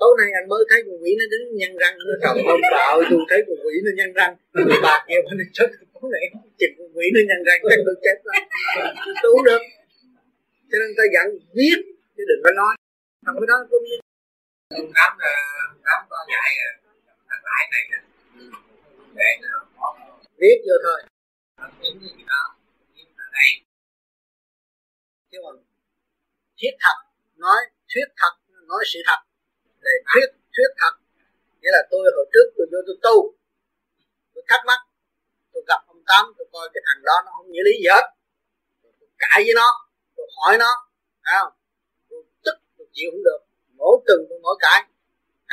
[0.00, 2.94] tối nay anh mới thấy con quỷ nó đứng nhăn răng nó trời ông bạo
[3.10, 6.24] tôi thấy con quỷ nó nhăn răng, người bà kia mà nó chết tối nay
[6.60, 8.42] chừng con quỷ nó nhăn răng chắc tôi chết lắm.
[9.22, 9.62] Tôi không được.
[10.70, 11.26] Cho nên ta dặn
[11.56, 11.78] viết
[12.16, 12.74] chứ đừng có nói.
[13.26, 14.00] Không có đó có biết.
[14.80, 15.12] Ông cám
[15.86, 16.50] cám có dạy
[17.28, 18.00] thằng lại này nè.
[19.18, 19.52] Để nó
[20.40, 21.00] viết vô thôi.
[21.80, 22.42] Những gì đó
[23.16, 23.50] ở đây.
[25.30, 25.56] Chứ còn
[26.58, 26.96] thiết thật,
[27.36, 27.60] nói
[27.94, 28.34] thuyết thật,
[28.68, 29.20] nói sự thật
[29.86, 30.94] để thuyết thuyết thật.
[31.60, 33.16] Nghĩa là tôi hồi trước tôi vô tôi tu,
[34.34, 34.80] tôi thắc mắc,
[35.52, 38.06] tôi gặp ông tám, tôi coi cái thằng đó nó không nghĩa lý gì hết.
[38.82, 39.68] Tôi cãi với nó,
[40.16, 40.72] tôi hỏi nó,
[41.24, 41.52] thấy không?
[42.10, 43.40] Tôi tức, tôi chịu không được.
[43.80, 44.80] Mỗi tuần tôi mỗi cãi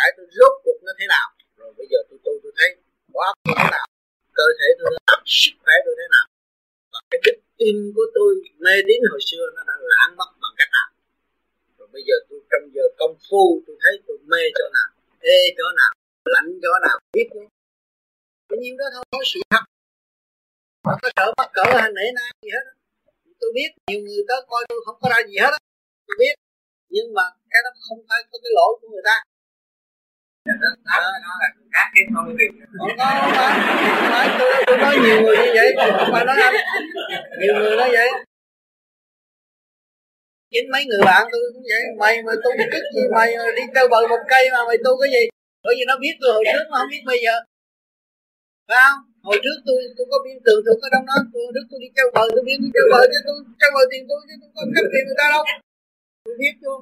[0.02, 1.28] cãi tôi rốt cuộc nó thế nào?
[1.58, 2.70] Rồi bây giờ tôi tu tôi thấy
[3.16, 3.88] quá tôi thế nào.
[4.40, 6.26] Cơ thể tôi làm sức khỏe tôi thế nào?
[6.92, 8.30] Và cái đức tin của tôi
[8.64, 10.88] mê tín hồi xưa nó đã lãng mất bằng cách nào?
[11.94, 14.90] Bây giờ tôi trong giờ công phu tôi thấy tôi mê chỗ nào
[15.38, 15.92] ê chỗ nào
[16.36, 17.48] lạnh chỗ nào biết không
[18.50, 19.64] bao nhiêu đó thôi có sự thật.
[20.86, 22.66] Không có sợ mắc cỡ hay nể nang gì hết
[23.40, 25.52] tôi biết nhiều người tới coi tôi không có ra gì hết
[26.08, 26.36] tôi biết.
[26.90, 29.18] Nhưng mà cái đó không phải có cái lỗi của người ta.
[30.46, 32.38] Đó, đó là khác cái không
[32.80, 33.06] không có
[34.12, 36.56] phải tôi tôi nói nhiều người như vậy không phải nói anh.
[37.42, 38.10] Nhiều người nói vậy
[40.52, 41.84] chính mấy người bạn tôi cũng vậy.
[42.02, 44.92] Mày mà tôi biết cái gì, mày đi treo bờ một cây mà mày tu
[45.02, 45.24] cái gì?
[45.66, 47.36] Bởi vì nó biết tôi hồi trước mà không biết bây giờ.
[48.68, 49.00] Phải không?
[49.28, 51.18] Hồi trước tôi tôi có biên tường tôi có đông đó.
[51.34, 53.82] Tôi trước tôi đi treo bờ, tôi biết tôi treo bờ chứ tôi, treo bờ
[53.92, 55.44] tiền tôi chứ tôi có cấp tiền người ta đâu.
[56.26, 56.76] Tôi biết chưa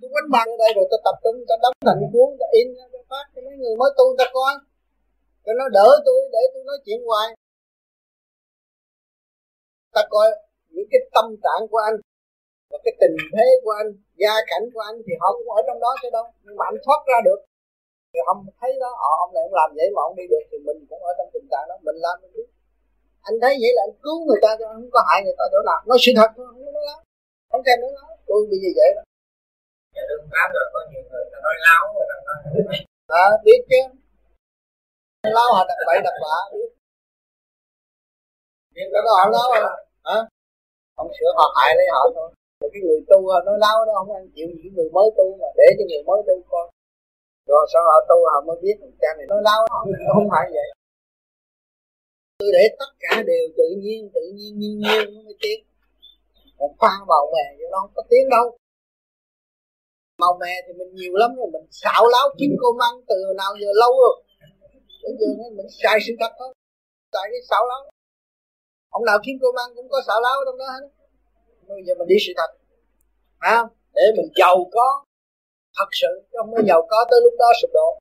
[0.00, 2.66] tôi quánh bằng ở đây rồi, tôi tập trung, tôi đóng thành cuốn tôi in
[2.92, 4.52] tôi phát cho mấy người mới tu, ta coi.
[5.44, 7.28] Cho nó đỡ tôi, để tôi nói chuyện hoài.
[9.94, 10.28] Ta coi
[10.74, 11.96] những cái tâm trạng của anh
[12.72, 13.88] và cái tình thế của anh
[14.22, 16.24] gia cảnh của anh thì họ cũng ở trong đó chứ đâu.
[16.44, 17.40] Nhưng mà anh thoát ra được.
[18.12, 20.44] Thì ông thấy đó họ ờ, ông này ông làm vậy mà ông đi được
[20.50, 22.48] thì mình cũng ở trong tình trạng đó mình làm mình biết
[23.28, 25.60] anh thấy vậy là anh cứu người ta cho không có hại người ta chỗ
[25.68, 25.78] nào.
[25.88, 27.00] Nói sự thật không có nói láo.
[27.50, 28.10] Không thèm nói láo.
[28.28, 29.02] Tôi bị gì vậy đó.
[29.94, 32.38] Dạ đừng láo rồi có nhiều người ta nói láo rồi ta nói
[33.22, 33.80] à, biết chứ.
[35.36, 36.68] Láo họ đặt bậy đặt bạ biết.
[38.74, 39.62] Biết đó họ láo à
[40.08, 40.18] hả?
[40.96, 42.28] Không sửa họ hại lấy họ thôi
[42.62, 45.26] rồi cái người tu à, nói láo nó không ăn chịu những người mới tu
[45.40, 46.66] mà để cho người mới tu coi
[47.46, 50.68] rồi sau họ tu họ mới biết cha này nói láo không, phải vậy.
[52.38, 55.58] Tôi để tất cả đều tự nhiên tự nhiên nhiên nhiên nó mới tiến.
[56.58, 58.46] Còn pha vào mè cho nó không có tiếng đâu.
[60.22, 63.52] Màu mè thì mình nhiều lắm rồi mình xạo láo kiếm cô măng từ nào
[63.60, 64.16] giờ lâu rồi.
[65.02, 65.26] Bây giờ
[65.56, 66.48] mình xài sự thật đó.
[67.12, 67.80] Xài cái xạo láo
[68.96, 70.84] ông nào kiếm cô măng cũng có xạo láo trong đó hết
[71.74, 72.50] bây giờ mình đi sự thật.
[73.40, 73.68] Phải không?
[73.94, 75.04] Để mình giàu có.
[75.78, 77.98] Thật sự, chứ không có giàu có tới lúc đó sụp đổ.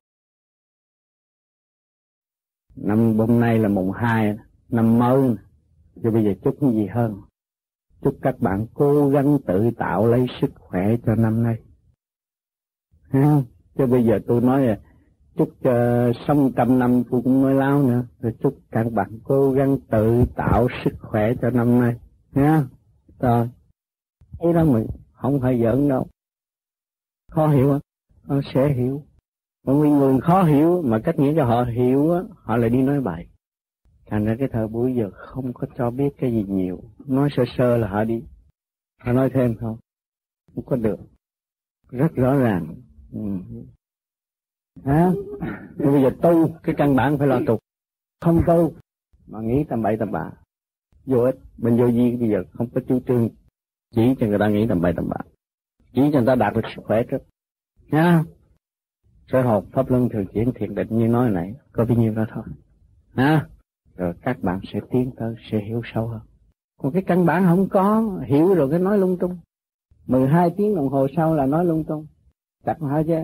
[2.76, 4.36] Năm hôm nay là mùng hai,
[4.70, 5.36] năm mới.
[6.04, 7.22] Cho bây giờ chúc cái gì hơn?
[8.02, 11.56] Chúc các bạn cố gắng tự tạo lấy sức khỏe cho năm nay.
[13.10, 13.42] Ha,
[13.78, 14.80] chứ bây giờ tôi nói là
[15.38, 15.74] chúc cho
[16.28, 18.04] sống trăm năm tôi cũng mới láo nữa.
[18.20, 21.96] Rồi chúc các bạn cố gắng tự tạo sức khỏe cho năm nay.
[22.32, 22.64] Nha
[23.20, 23.50] rồi
[24.42, 26.08] ý đó mình không phải giỡn đâu.
[27.32, 27.80] Khó hiểu
[28.24, 29.04] họ sẽ hiểu.
[29.66, 32.82] Mọi người người khó hiểu mà cách nghĩa cho họ hiểu á họ lại đi
[32.82, 33.28] nói bài,
[34.06, 36.84] thành ra cái thời buổi giờ không có cho biết cái gì nhiều.
[37.08, 38.24] Nói sơ sơ là họ đi.
[39.02, 39.78] Họ nói thêm không
[40.56, 41.00] không có được.
[41.90, 42.76] Rất rõ ràng.
[43.12, 43.20] Ừ.
[44.84, 45.12] à,
[45.78, 47.60] bây giờ tu cái căn bản phải lo tục,
[48.22, 48.74] không tu
[49.28, 50.32] mà nghĩ tầm bậy tầm bạ.
[51.06, 51.36] Vô ích.
[51.58, 53.30] Mình vô gì bây giờ không có chủ trương
[53.96, 55.18] chỉ cho người ta nghĩ tầm bậy tầm bạ.
[55.94, 57.22] Chỉ cho người ta đạt được sức khỏe trước.
[57.92, 58.24] Nha
[59.32, 62.26] sơ học pháp luân thường chuyển thiền định như nói nãy, có bao nhiêu đó
[62.34, 62.44] thôi.
[63.16, 63.48] Nha
[63.96, 66.22] rồi các bạn sẽ tiến tới, sẽ hiểu sâu hơn.
[66.82, 69.38] Còn cái căn bản không có, hiểu rồi cái nói lung tung.
[70.08, 72.06] 12 tiếng đồng hồ sau là nói lung tung.
[72.66, 73.16] Chặt hỏi chứ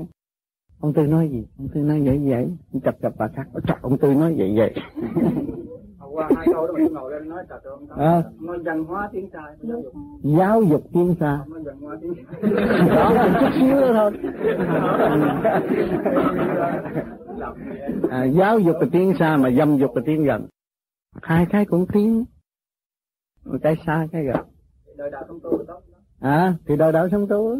[0.79, 1.45] ông tư nói gì?
[1.57, 2.47] Ông tư nói vậy vậy
[2.83, 4.73] chập chập bà khác chặt ông tư nói vậy vậy
[6.17, 8.23] qua hai câu đó mình ngồi lên nói thật không à.
[8.39, 9.93] nói văn hóa tiếng sai giáo dục.
[10.37, 12.13] Giáo dục tiếng xa nói văn hóa tiếng
[12.95, 14.11] đó là chút xíu thôi.
[18.09, 20.47] À, giáo dục là tiếng xa mà dâm dục là tiếng gần.
[21.21, 22.25] Hai cái cũng tiếng
[23.45, 24.45] một cái xa cái gần.
[24.97, 25.81] Đời đạo sống tu tốt
[26.19, 27.59] à thì đời đạo sống tu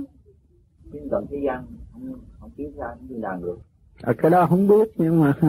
[0.91, 3.57] tiếng gần thế gian không không tiếng xa tiếng đàn được
[4.01, 5.33] À, cái đó không biết nhưng mà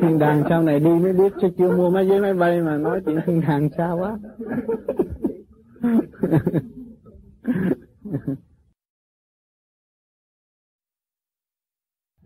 [0.00, 2.76] thiên đàng sau này đi mới biết chứ chưa mua mấy giấy máy bay mà
[2.76, 4.18] nói chuyện thiên đàng xa quá.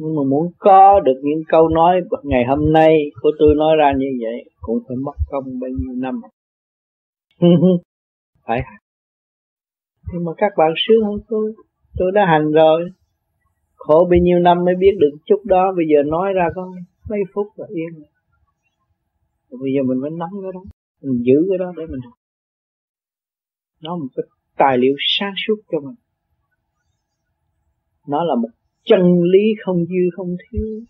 [0.05, 3.93] Nhưng mà muốn có được những câu nói ngày hôm nay của tôi nói ra
[3.97, 6.21] như vậy cũng phải mất công bao nhiêu năm.
[8.47, 8.61] Phải.
[10.13, 11.53] Nhưng mà các bạn sướng hơn tôi
[11.97, 12.91] tôi đã hành rồi
[13.85, 16.63] khổ bao nhiêu năm mới biết được chút đó, bây giờ nói ra có
[17.11, 18.11] mấy phút là yên rồi.
[19.63, 20.63] bây giờ mình phải nắm cái đó,
[21.03, 22.19] mình giữ cái đó để mình học.
[23.83, 24.25] Nó một cái
[24.57, 25.99] tài liệu sáng suốt cho mình.
[28.09, 28.49] Nó là một
[28.85, 29.01] chân
[29.33, 30.81] lý không dư, không thiếu,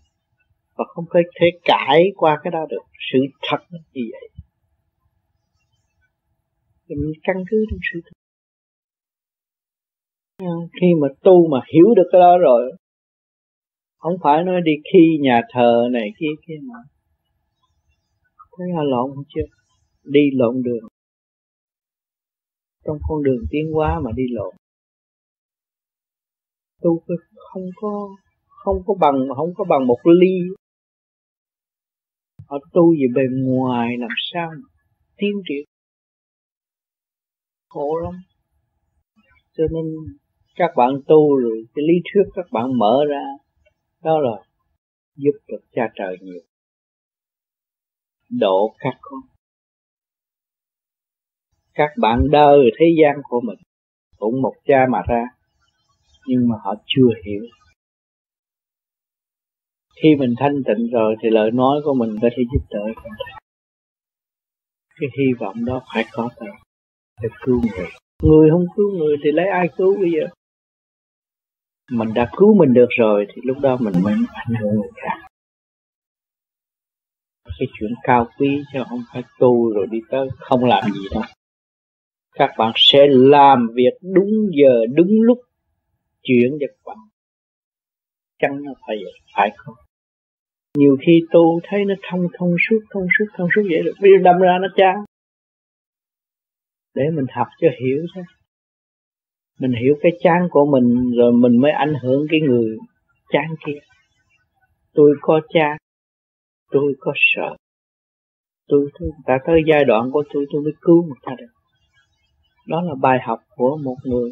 [0.77, 2.83] và không có thể cãi qua cái đó được.
[3.11, 4.29] Sự thật như vậy.
[6.87, 8.17] Mình căn cứ trong sự thật.
[10.81, 12.71] Khi mà tu mà hiểu được cái đó rồi
[14.03, 16.75] không phải nói đi khi nhà thờ này kia kia mà
[18.57, 19.47] thấy là lộn không chưa?
[20.03, 20.87] Đi lộn đường.
[22.85, 24.55] Trong con đường tiến hóa mà đi lộn.
[26.81, 27.03] Tu
[27.53, 28.09] không có
[28.47, 30.37] không có bằng mà không có bằng một ly.
[32.47, 34.67] Họ tu về bề ngoài làm sao mà
[35.17, 35.65] tiến triển?
[37.69, 38.13] Khổ lắm.
[39.57, 39.85] Cho nên
[40.55, 43.42] các bạn tu rồi, cái lý thuyết các bạn mở ra
[44.03, 44.43] đó là
[45.15, 46.41] giúp được cha trời nhiều
[48.39, 49.19] độ các con.
[51.73, 53.57] Các bạn đời thế gian của mình
[54.17, 55.23] cũng một cha mà ra,
[56.27, 57.43] nhưng mà họ chưa hiểu.
[60.01, 63.03] Khi mình thanh tịnh rồi thì lời nói của mình có thể giúp đỡ
[64.99, 66.49] cái hy vọng đó phải có tới
[67.21, 67.87] để cứu người.
[68.23, 70.27] Người không cứu người thì lấy ai cứu bây giờ?
[71.91, 75.27] Mình đã cứu mình được rồi thì lúc đó mình mới ảnh hưởng người khác.
[77.59, 81.23] Cái chuyện cao quý chứ không phải tu rồi đi tới không làm gì đâu.
[82.35, 84.31] Các bạn sẽ làm việc đúng
[84.61, 85.37] giờ đúng lúc
[86.23, 86.97] chuyện cho các bạn.
[88.39, 89.75] Chăng nó phải vậy phải không?
[90.77, 94.39] Nhiều khi tu thấy nó thông thông suốt thông suốt thông suốt vậy rồi đâm
[94.39, 94.95] ra nó chán.
[96.95, 98.23] Để mình học cho hiểu thôi
[99.59, 102.77] mình hiểu cái chán của mình rồi mình mới ảnh hưởng cái người
[103.29, 103.79] chán kia.
[104.93, 105.77] Tôi có chán
[106.73, 107.55] tôi có sợ.
[108.67, 111.53] Tôi, tôi đã tới giai đoạn của tôi tôi mới cứu một ta được.
[112.67, 114.31] Đó là bài học của một người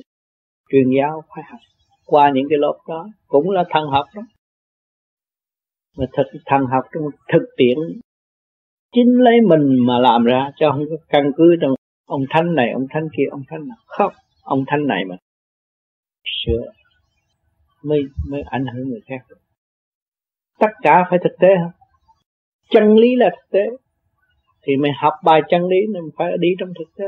[0.69, 1.59] truyền giáo phải học.
[2.05, 4.21] Qua những cái lớp đó cũng là thần học đó.
[5.97, 7.03] Mà thực thần học trong
[7.33, 7.77] thực tiễn
[8.95, 11.71] chính lấy mình mà làm ra cho không có căn cứ trong
[12.05, 13.77] ông thanh này ông thanh kia ông thanh nào.
[13.85, 14.13] Không
[14.55, 15.15] ông thanh này mà
[16.45, 16.63] sửa
[17.83, 19.25] mới mới ảnh hưởng người khác.
[19.29, 19.41] Được
[20.59, 21.71] tất cả phải thực tế không
[22.69, 23.65] chân lý là thực tế.
[24.63, 27.05] Thì mày học bài chân lý mình phải đi trong thực tế.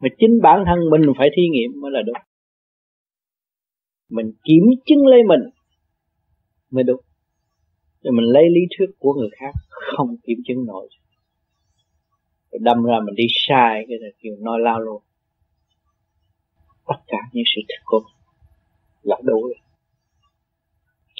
[0.00, 2.16] Mà chính bản thân mình phải thí nghiệm mới là đúng
[4.10, 5.40] mình kiểm chứng lấy mình
[6.70, 7.00] mới đúng
[8.02, 10.88] rồi mình lấy lý thuyết của người khác không kiểm chứng nổi.
[12.60, 15.02] Đâm ra mình đi sai, cái là kiểu nói lao luôn
[16.86, 18.16] tất cả những sự thật của mình
[19.02, 19.64] là đủ rồi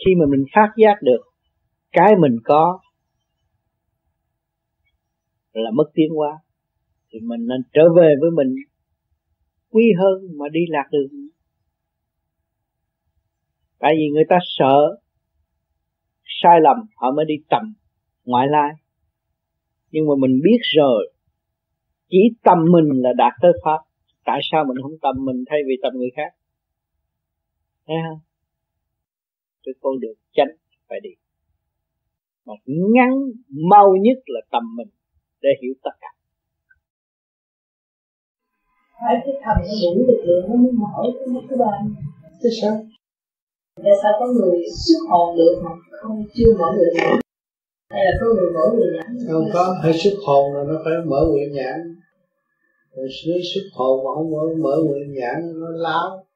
[0.05, 1.21] khi mà mình phát giác được
[1.93, 2.79] cái mình có
[5.53, 6.39] là mất tiến hóa,
[7.11, 8.55] thì mình nên trở về với mình
[9.71, 11.29] quý hơn mà đi lạc đường.
[13.79, 15.01] Tại vì người ta sợ
[16.25, 17.75] sai lầm, họ mới đi tầm
[18.25, 18.71] ngoại lai.
[19.91, 21.13] Nhưng mà mình biết rồi,
[22.09, 23.79] chỉ tâm mình là đạt tới pháp
[24.25, 26.31] tại sao mình không tâm mình thay vì tâm người khác?
[27.87, 28.21] Thấy không?
[29.65, 30.53] Cái con đường chánh
[30.89, 31.11] phải đi.
[32.47, 33.13] Mà ngắn
[33.71, 34.89] mau nhất là tâm mình
[35.43, 36.09] để hiểu tất cả.
[39.01, 41.73] Phải cái thầm nó đủ lực lượng nó mới mở cái mắt thứ ba.
[42.43, 42.87] Thế sao?
[43.77, 47.19] Tại sao có người xuất hồn được mà không chưa mở người nhãn
[47.91, 49.17] hay là có người mở người nhãn?
[49.33, 51.97] Không có hơi xuất hồn là nó phải mở nguyện nhãn
[52.97, 56.27] rồi nếu xuất hồn mà không mở mở nguyện nhãn nó láo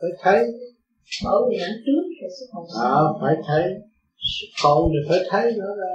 [0.00, 0.44] phải thấy.
[1.24, 2.66] Mở nguyện nhãn trước rồi xuất hồn.
[2.82, 3.62] À, phải thấy.
[4.16, 5.94] Xuất hồn thì phải thấy nữa ra.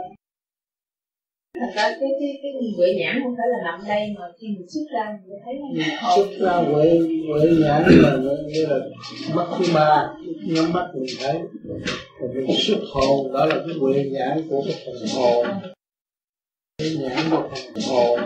[1.59, 4.69] Thành ra cái cái cái huệ nhãn không phải là nằm đây mà khi mình
[4.69, 8.17] xuất ra mình thấy nó xuất ra huệ huệ nhãn là
[8.47, 8.79] như là
[9.35, 10.13] mắt thứ ba
[10.47, 11.39] nhắm mắt mình thấy.
[12.19, 15.45] Rồi mình xuất hồn đó là cái huệ nhãn của cái phần hồn.
[16.77, 18.19] Cái nhãn của phần hồn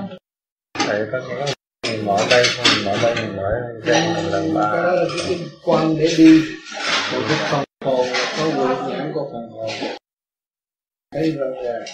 [0.85, 1.45] thầy có nghĩa
[1.83, 3.49] mình mở đây mình mở đây mình mở
[3.85, 4.71] đây lần ba.
[4.73, 6.41] Cái đó là cái quan để đi.
[7.13, 8.05] Một cái phần hồn
[8.37, 9.69] có huệ nhãn của phần hồn
[11.11, 11.85] thấy rõ ràng.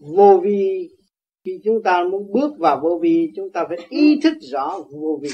[0.00, 0.88] Vô vi
[1.44, 5.20] khi chúng ta muốn bước vào vô vi chúng ta phải ý thức rõ vô
[5.22, 5.30] vi.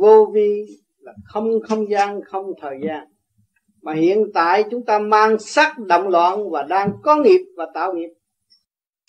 [0.00, 0.66] Vô vi
[0.98, 3.11] là không không gian không thời gian
[3.82, 7.94] mà hiện tại chúng ta mang sắc động loạn và đang có nghiệp và tạo
[7.94, 8.10] nghiệp,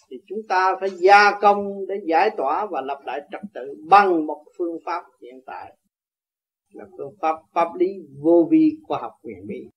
[0.09, 4.25] thì chúng ta phải gia công để giải tỏa và lập lại trật tự bằng
[4.25, 5.77] một phương pháp hiện tại.
[6.73, 7.87] Là phương pháp pháp lý
[8.21, 9.67] vô vi khoa học huyền bí.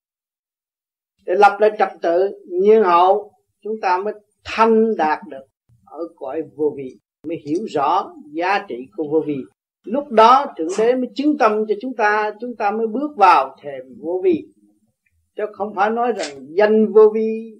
[1.27, 3.33] Để lập lại trật tự nhiên hậu,
[3.63, 4.15] chúng ta mới
[4.45, 5.47] thanh đạt được
[5.85, 9.37] ở cõi vô vi, mới hiểu rõ giá trị của vô vi.
[9.85, 13.57] Lúc đó thượng đế mới chứng tâm cho chúng ta chúng ta mới bước vào
[13.63, 14.47] thềm vô vi
[15.37, 17.59] chứ không phải nói rằng danh vô vi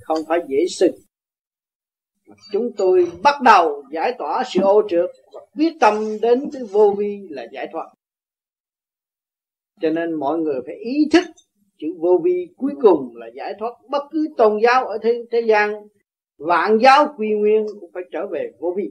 [0.00, 0.92] không phải dễ sinh.
[2.52, 6.94] Chúng tôi bắt đầu giải tỏa sự ô trượt và quyết tâm đến cái vô
[6.98, 7.86] vi là giải thoát.
[9.80, 11.24] Cho nên mọi người phải ý thức
[11.78, 15.40] chữ vô vi cuối cùng là giải thoát bất cứ tôn giáo ở thế, thế
[15.40, 15.74] gian.
[16.38, 18.90] Vạn giáo quy nguyên cũng phải trở về vô vi.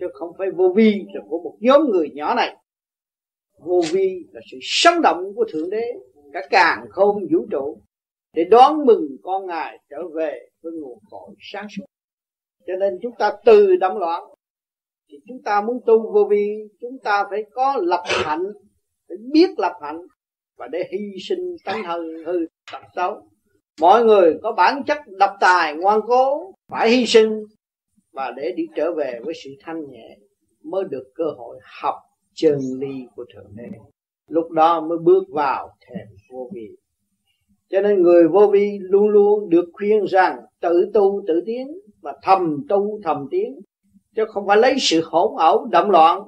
[0.00, 2.56] Chứ không phải vô vi là của một nhóm người nhỏ này.
[3.58, 5.92] Vô vi là sự sống động của thượng đế
[6.32, 7.80] cả càng không vũ trụ
[8.34, 11.84] để đón mừng con ngài trở về với nguồn cội sáng suốt.
[12.66, 14.22] Cho nên chúng ta từ đắm loạn,
[15.10, 16.48] thì chúng ta muốn tu vô vi,
[16.80, 18.44] chúng ta phải có lập hạnh,
[19.08, 20.00] phải biết lập hạnh
[20.56, 20.98] và để hy
[21.28, 23.28] sinh tánh hư hư tật xấu.
[23.80, 27.44] Mọi người có bản chất độc tài ngoan cố phải hy sinh
[28.12, 30.18] và để đi trở về với sự thanh nhẹ
[30.62, 31.94] mới được cơ hội học
[32.34, 33.78] chân lý của thượng đế
[34.28, 36.68] lúc đó mới bước vào thềm vô vi.
[37.68, 41.68] Cho nên người vô vi luôn luôn được khuyên rằng tự tu tự tiến
[42.02, 43.60] và thầm tu thầm tiến,
[44.16, 46.22] chứ không phải lấy sự hỗn ẩu, động loạn,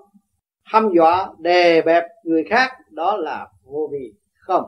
[0.65, 4.65] hăm dọa, đè bẹp người khác, đó là vô vi không.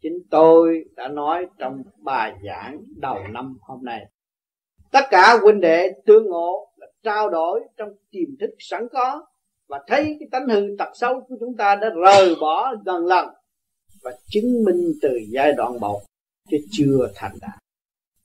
[0.00, 4.06] Chính tôi đã nói trong bài giảng đầu năm hôm nay.
[4.92, 9.26] Tất cả huynh đệ tương ngộ là trao đổi trong tiềm thức sẵn có
[9.68, 13.28] và thấy cái tánh hư tật xấu của chúng ta đã rời bỏ gần lần
[14.02, 16.00] và chứng minh từ giai đoạn một
[16.50, 17.58] chứ chưa thành đạt.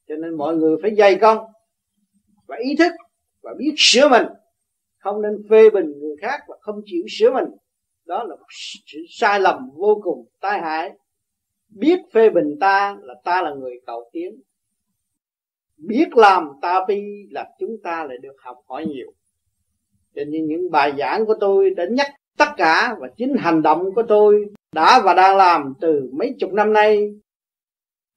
[0.08, 1.38] Cho nên mọi người phải dày công
[2.48, 2.92] và ý thức
[3.42, 4.28] và biết sửa mình.
[4.98, 7.46] Không nên phê bình người khác và không chịu sửa mình.
[8.06, 8.46] Đó là một
[8.86, 10.92] sự sai lầm vô cùng, tai hại.
[11.70, 14.42] Biết phê bình ta là ta là người cầu tiến.
[15.78, 19.12] Biết làm ta bi là chúng ta lại được học hỏi nhiều
[20.16, 22.08] cho nên những bài giảng của tôi đã nhắc
[22.38, 24.46] tất cả và chính hành động của tôi
[24.76, 27.14] đã và đang làm từ mấy chục năm nay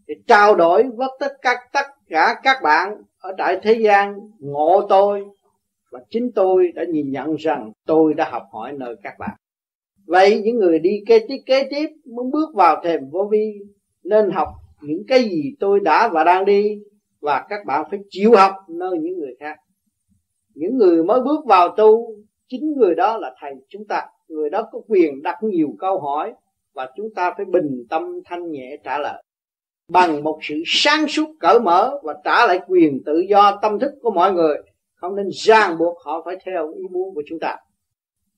[0.06, 4.86] để trao đổi với tất cả tất cả các bạn ở tại thế gian, ngộ
[4.89, 5.24] tôi
[5.90, 9.36] và chính tôi đã nhìn nhận rằng tôi đã học hỏi nơi các bạn.
[10.06, 13.52] Vậy những người đi kế tiếp kế tiếp muốn bước vào thềm vô vi
[14.05, 14.48] nên học
[14.81, 16.78] những cái gì tôi đã và đang đi
[17.20, 19.56] và các bạn phải chịu học nơi những người khác
[20.54, 22.14] những người mới bước vào tu,
[22.48, 24.02] chính người đó là thầy chúng ta.
[24.28, 26.32] Người đó có quyền đặt nhiều câu hỏi
[26.74, 29.22] và chúng ta phải bình tâm thanh nhẹ trả lời.
[29.88, 33.92] Bằng một sự sáng suốt cởi mở và trả lại quyền tự do tâm thức
[34.02, 34.56] của mọi người,
[34.94, 37.56] không nên ràng buộc họ phải theo ý muốn của chúng ta.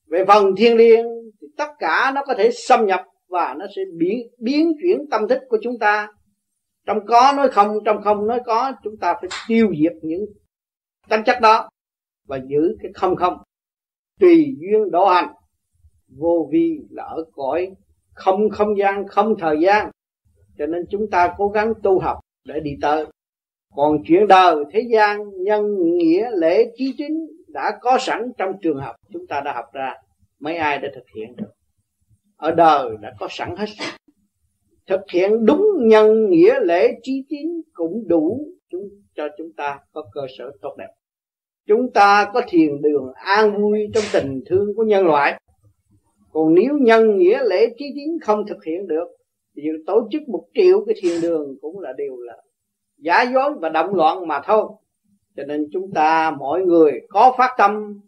[0.07, 1.05] Về phần thiên liêng,
[1.41, 5.27] thì tất cả nó có thể xâm nhập và nó sẽ biến biến chuyển tâm
[5.27, 6.07] thức của chúng ta.
[6.85, 10.25] Trong có nói không, trong không nói có, chúng ta phải tiêu diệt những
[11.09, 11.69] tính chất đó
[12.25, 13.37] và giữ cái không không.
[14.19, 15.33] Tùy duyên độ hành,
[16.07, 17.71] vô vi là ở cõi
[18.13, 19.91] không không gian, không thời gian.
[20.57, 23.05] Cho nên chúng ta cố gắng tu học để đi tới.
[23.75, 25.65] Còn chuyện đời, thế gian, nhân,
[25.97, 29.93] nghĩa, lễ, trí chính đã có sẵn trong trường học, chúng ta đã học ra,
[30.39, 31.51] mấy ai đã thực hiện được.
[32.37, 33.65] Ở đời đã có sẵn hết.
[34.87, 40.03] Thực hiện đúng nhân, nghĩa, lễ, trí tín cũng đủ chúng, cho chúng ta có
[40.13, 40.89] cơ sở tốt đẹp
[41.67, 45.41] chúng ta có thiền đường an vui trong tình thương của nhân loại.
[46.31, 49.07] Còn nếu nhân nghĩa lễ trí tín không thực hiện được,
[49.55, 52.37] thì tổ chức một triệu cái thiền đường cũng là điều là
[52.97, 54.65] giả dối và động loạn mà thôi.
[55.37, 57.99] Cho nên chúng ta mọi người có phát tâm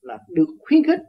[0.00, 1.00] là được khuyến khích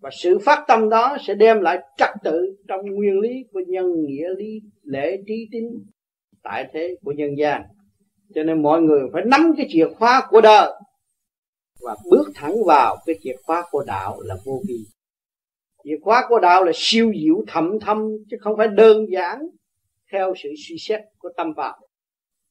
[0.00, 4.04] và sự phát tâm đó sẽ đem lại trật tự trong nguyên lý của nhân
[4.06, 5.64] nghĩa lý lễ trí tín
[6.42, 7.62] tại thế của nhân gian.
[8.34, 10.72] Cho nên mọi người phải nắm cái chìa khóa của đời
[11.82, 14.84] và bước thẳng vào cái chìa khóa của đạo là vô vi.
[15.84, 19.38] Chìa khóa của đạo là siêu diệu thậm thâm, chứ không phải đơn giản
[20.12, 21.74] theo sự suy xét của tâm pháp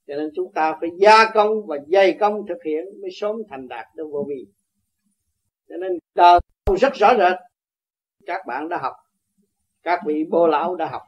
[0.09, 3.67] cho nên chúng ta phải gia công và dày công thực hiện mới sớm thành
[3.67, 4.45] đạt được vô vi.
[5.69, 6.39] Cho nên đời
[6.79, 7.37] rất rõ rệt.
[8.25, 8.93] Các bạn đã học,
[9.83, 11.01] các vị bồ lão đã học.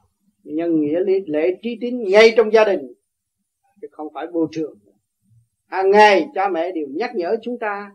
[0.44, 2.94] Nhân nghĩa lý, lễ trí tín ngay trong gia đình,
[3.82, 4.80] chứ không phải vô trường
[5.72, 7.92] hàng ngày cha mẹ đều nhắc nhở chúng ta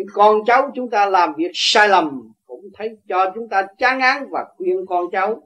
[0.00, 4.00] những con cháu chúng ta làm việc sai lầm cũng thấy cho chúng ta chán
[4.00, 5.42] án và khuyên con cháu.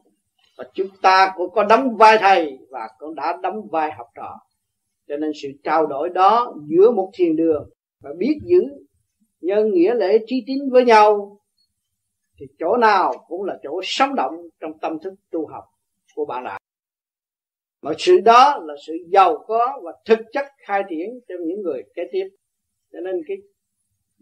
[0.58, 4.38] Và chúng ta cũng có đóng vai thầy và cũng đã đóng vai học trò.
[5.08, 7.70] Cho nên sự trao đổi đó giữa một thiền đường
[8.02, 8.62] và biết giữ
[9.40, 11.38] nhân nghĩa lễ trí tín với nhau
[12.38, 15.64] thì chỗ nào cũng là chỗ sống động trong tâm thức tu học
[16.14, 16.58] của bạn đạo
[17.82, 21.82] mà sự đó là sự giàu có và thực chất khai triển cho những người
[21.94, 22.28] kế tiếp.
[22.92, 23.36] Cho nên cái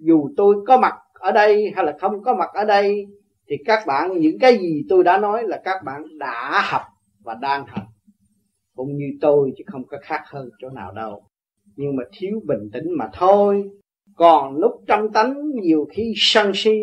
[0.04, 3.06] dù tôi có mặt ở đây hay là không có mặt ở đây,
[3.48, 6.82] thì các bạn, những cái gì tôi đã nói là các bạn đã học
[7.24, 7.84] và đang học.
[8.74, 11.22] Cũng như tôi chứ không có khác hơn chỗ nào đâu.
[11.76, 13.70] Nhưng mà thiếu bình tĩnh mà thôi.
[14.16, 16.78] Còn lúc trong tánh, nhiều khi sân si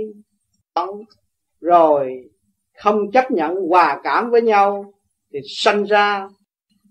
[1.60, 2.30] rồi
[2.78, 4.94] không chấp nhận hòa cảm với nhau,
[5.34, 6.28] thì sanh ra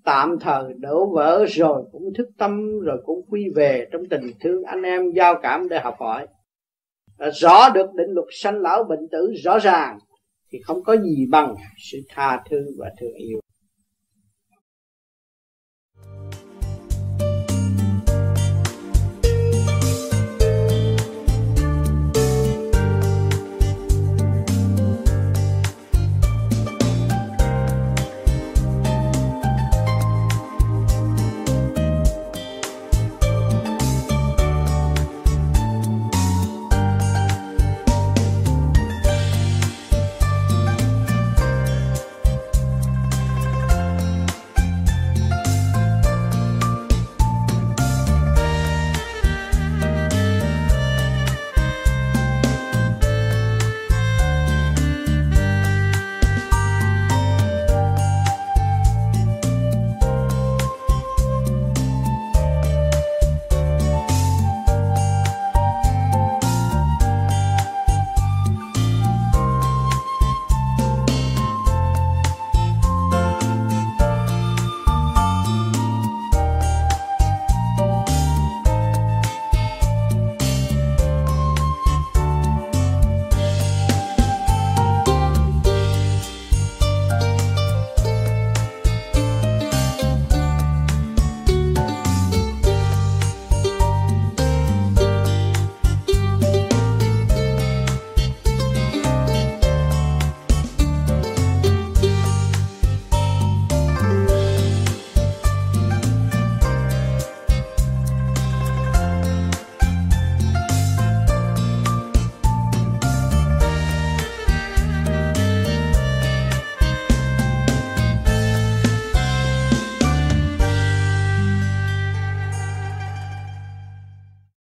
[0.09, 4.63] tạm thời đổ vỡ rồi cũng thức tâm, rồi cũng quy về trong tình thương
[4.63, 6.27] anh em giao cảm để học hỏi.
[7.41, 9.99] Rõ được định luật sanh lão bệnh tử rõ ràng
[10.53, 11.55] thì không có gì bằng
[11.93, 13.41] sự tha thứ và thương yêu.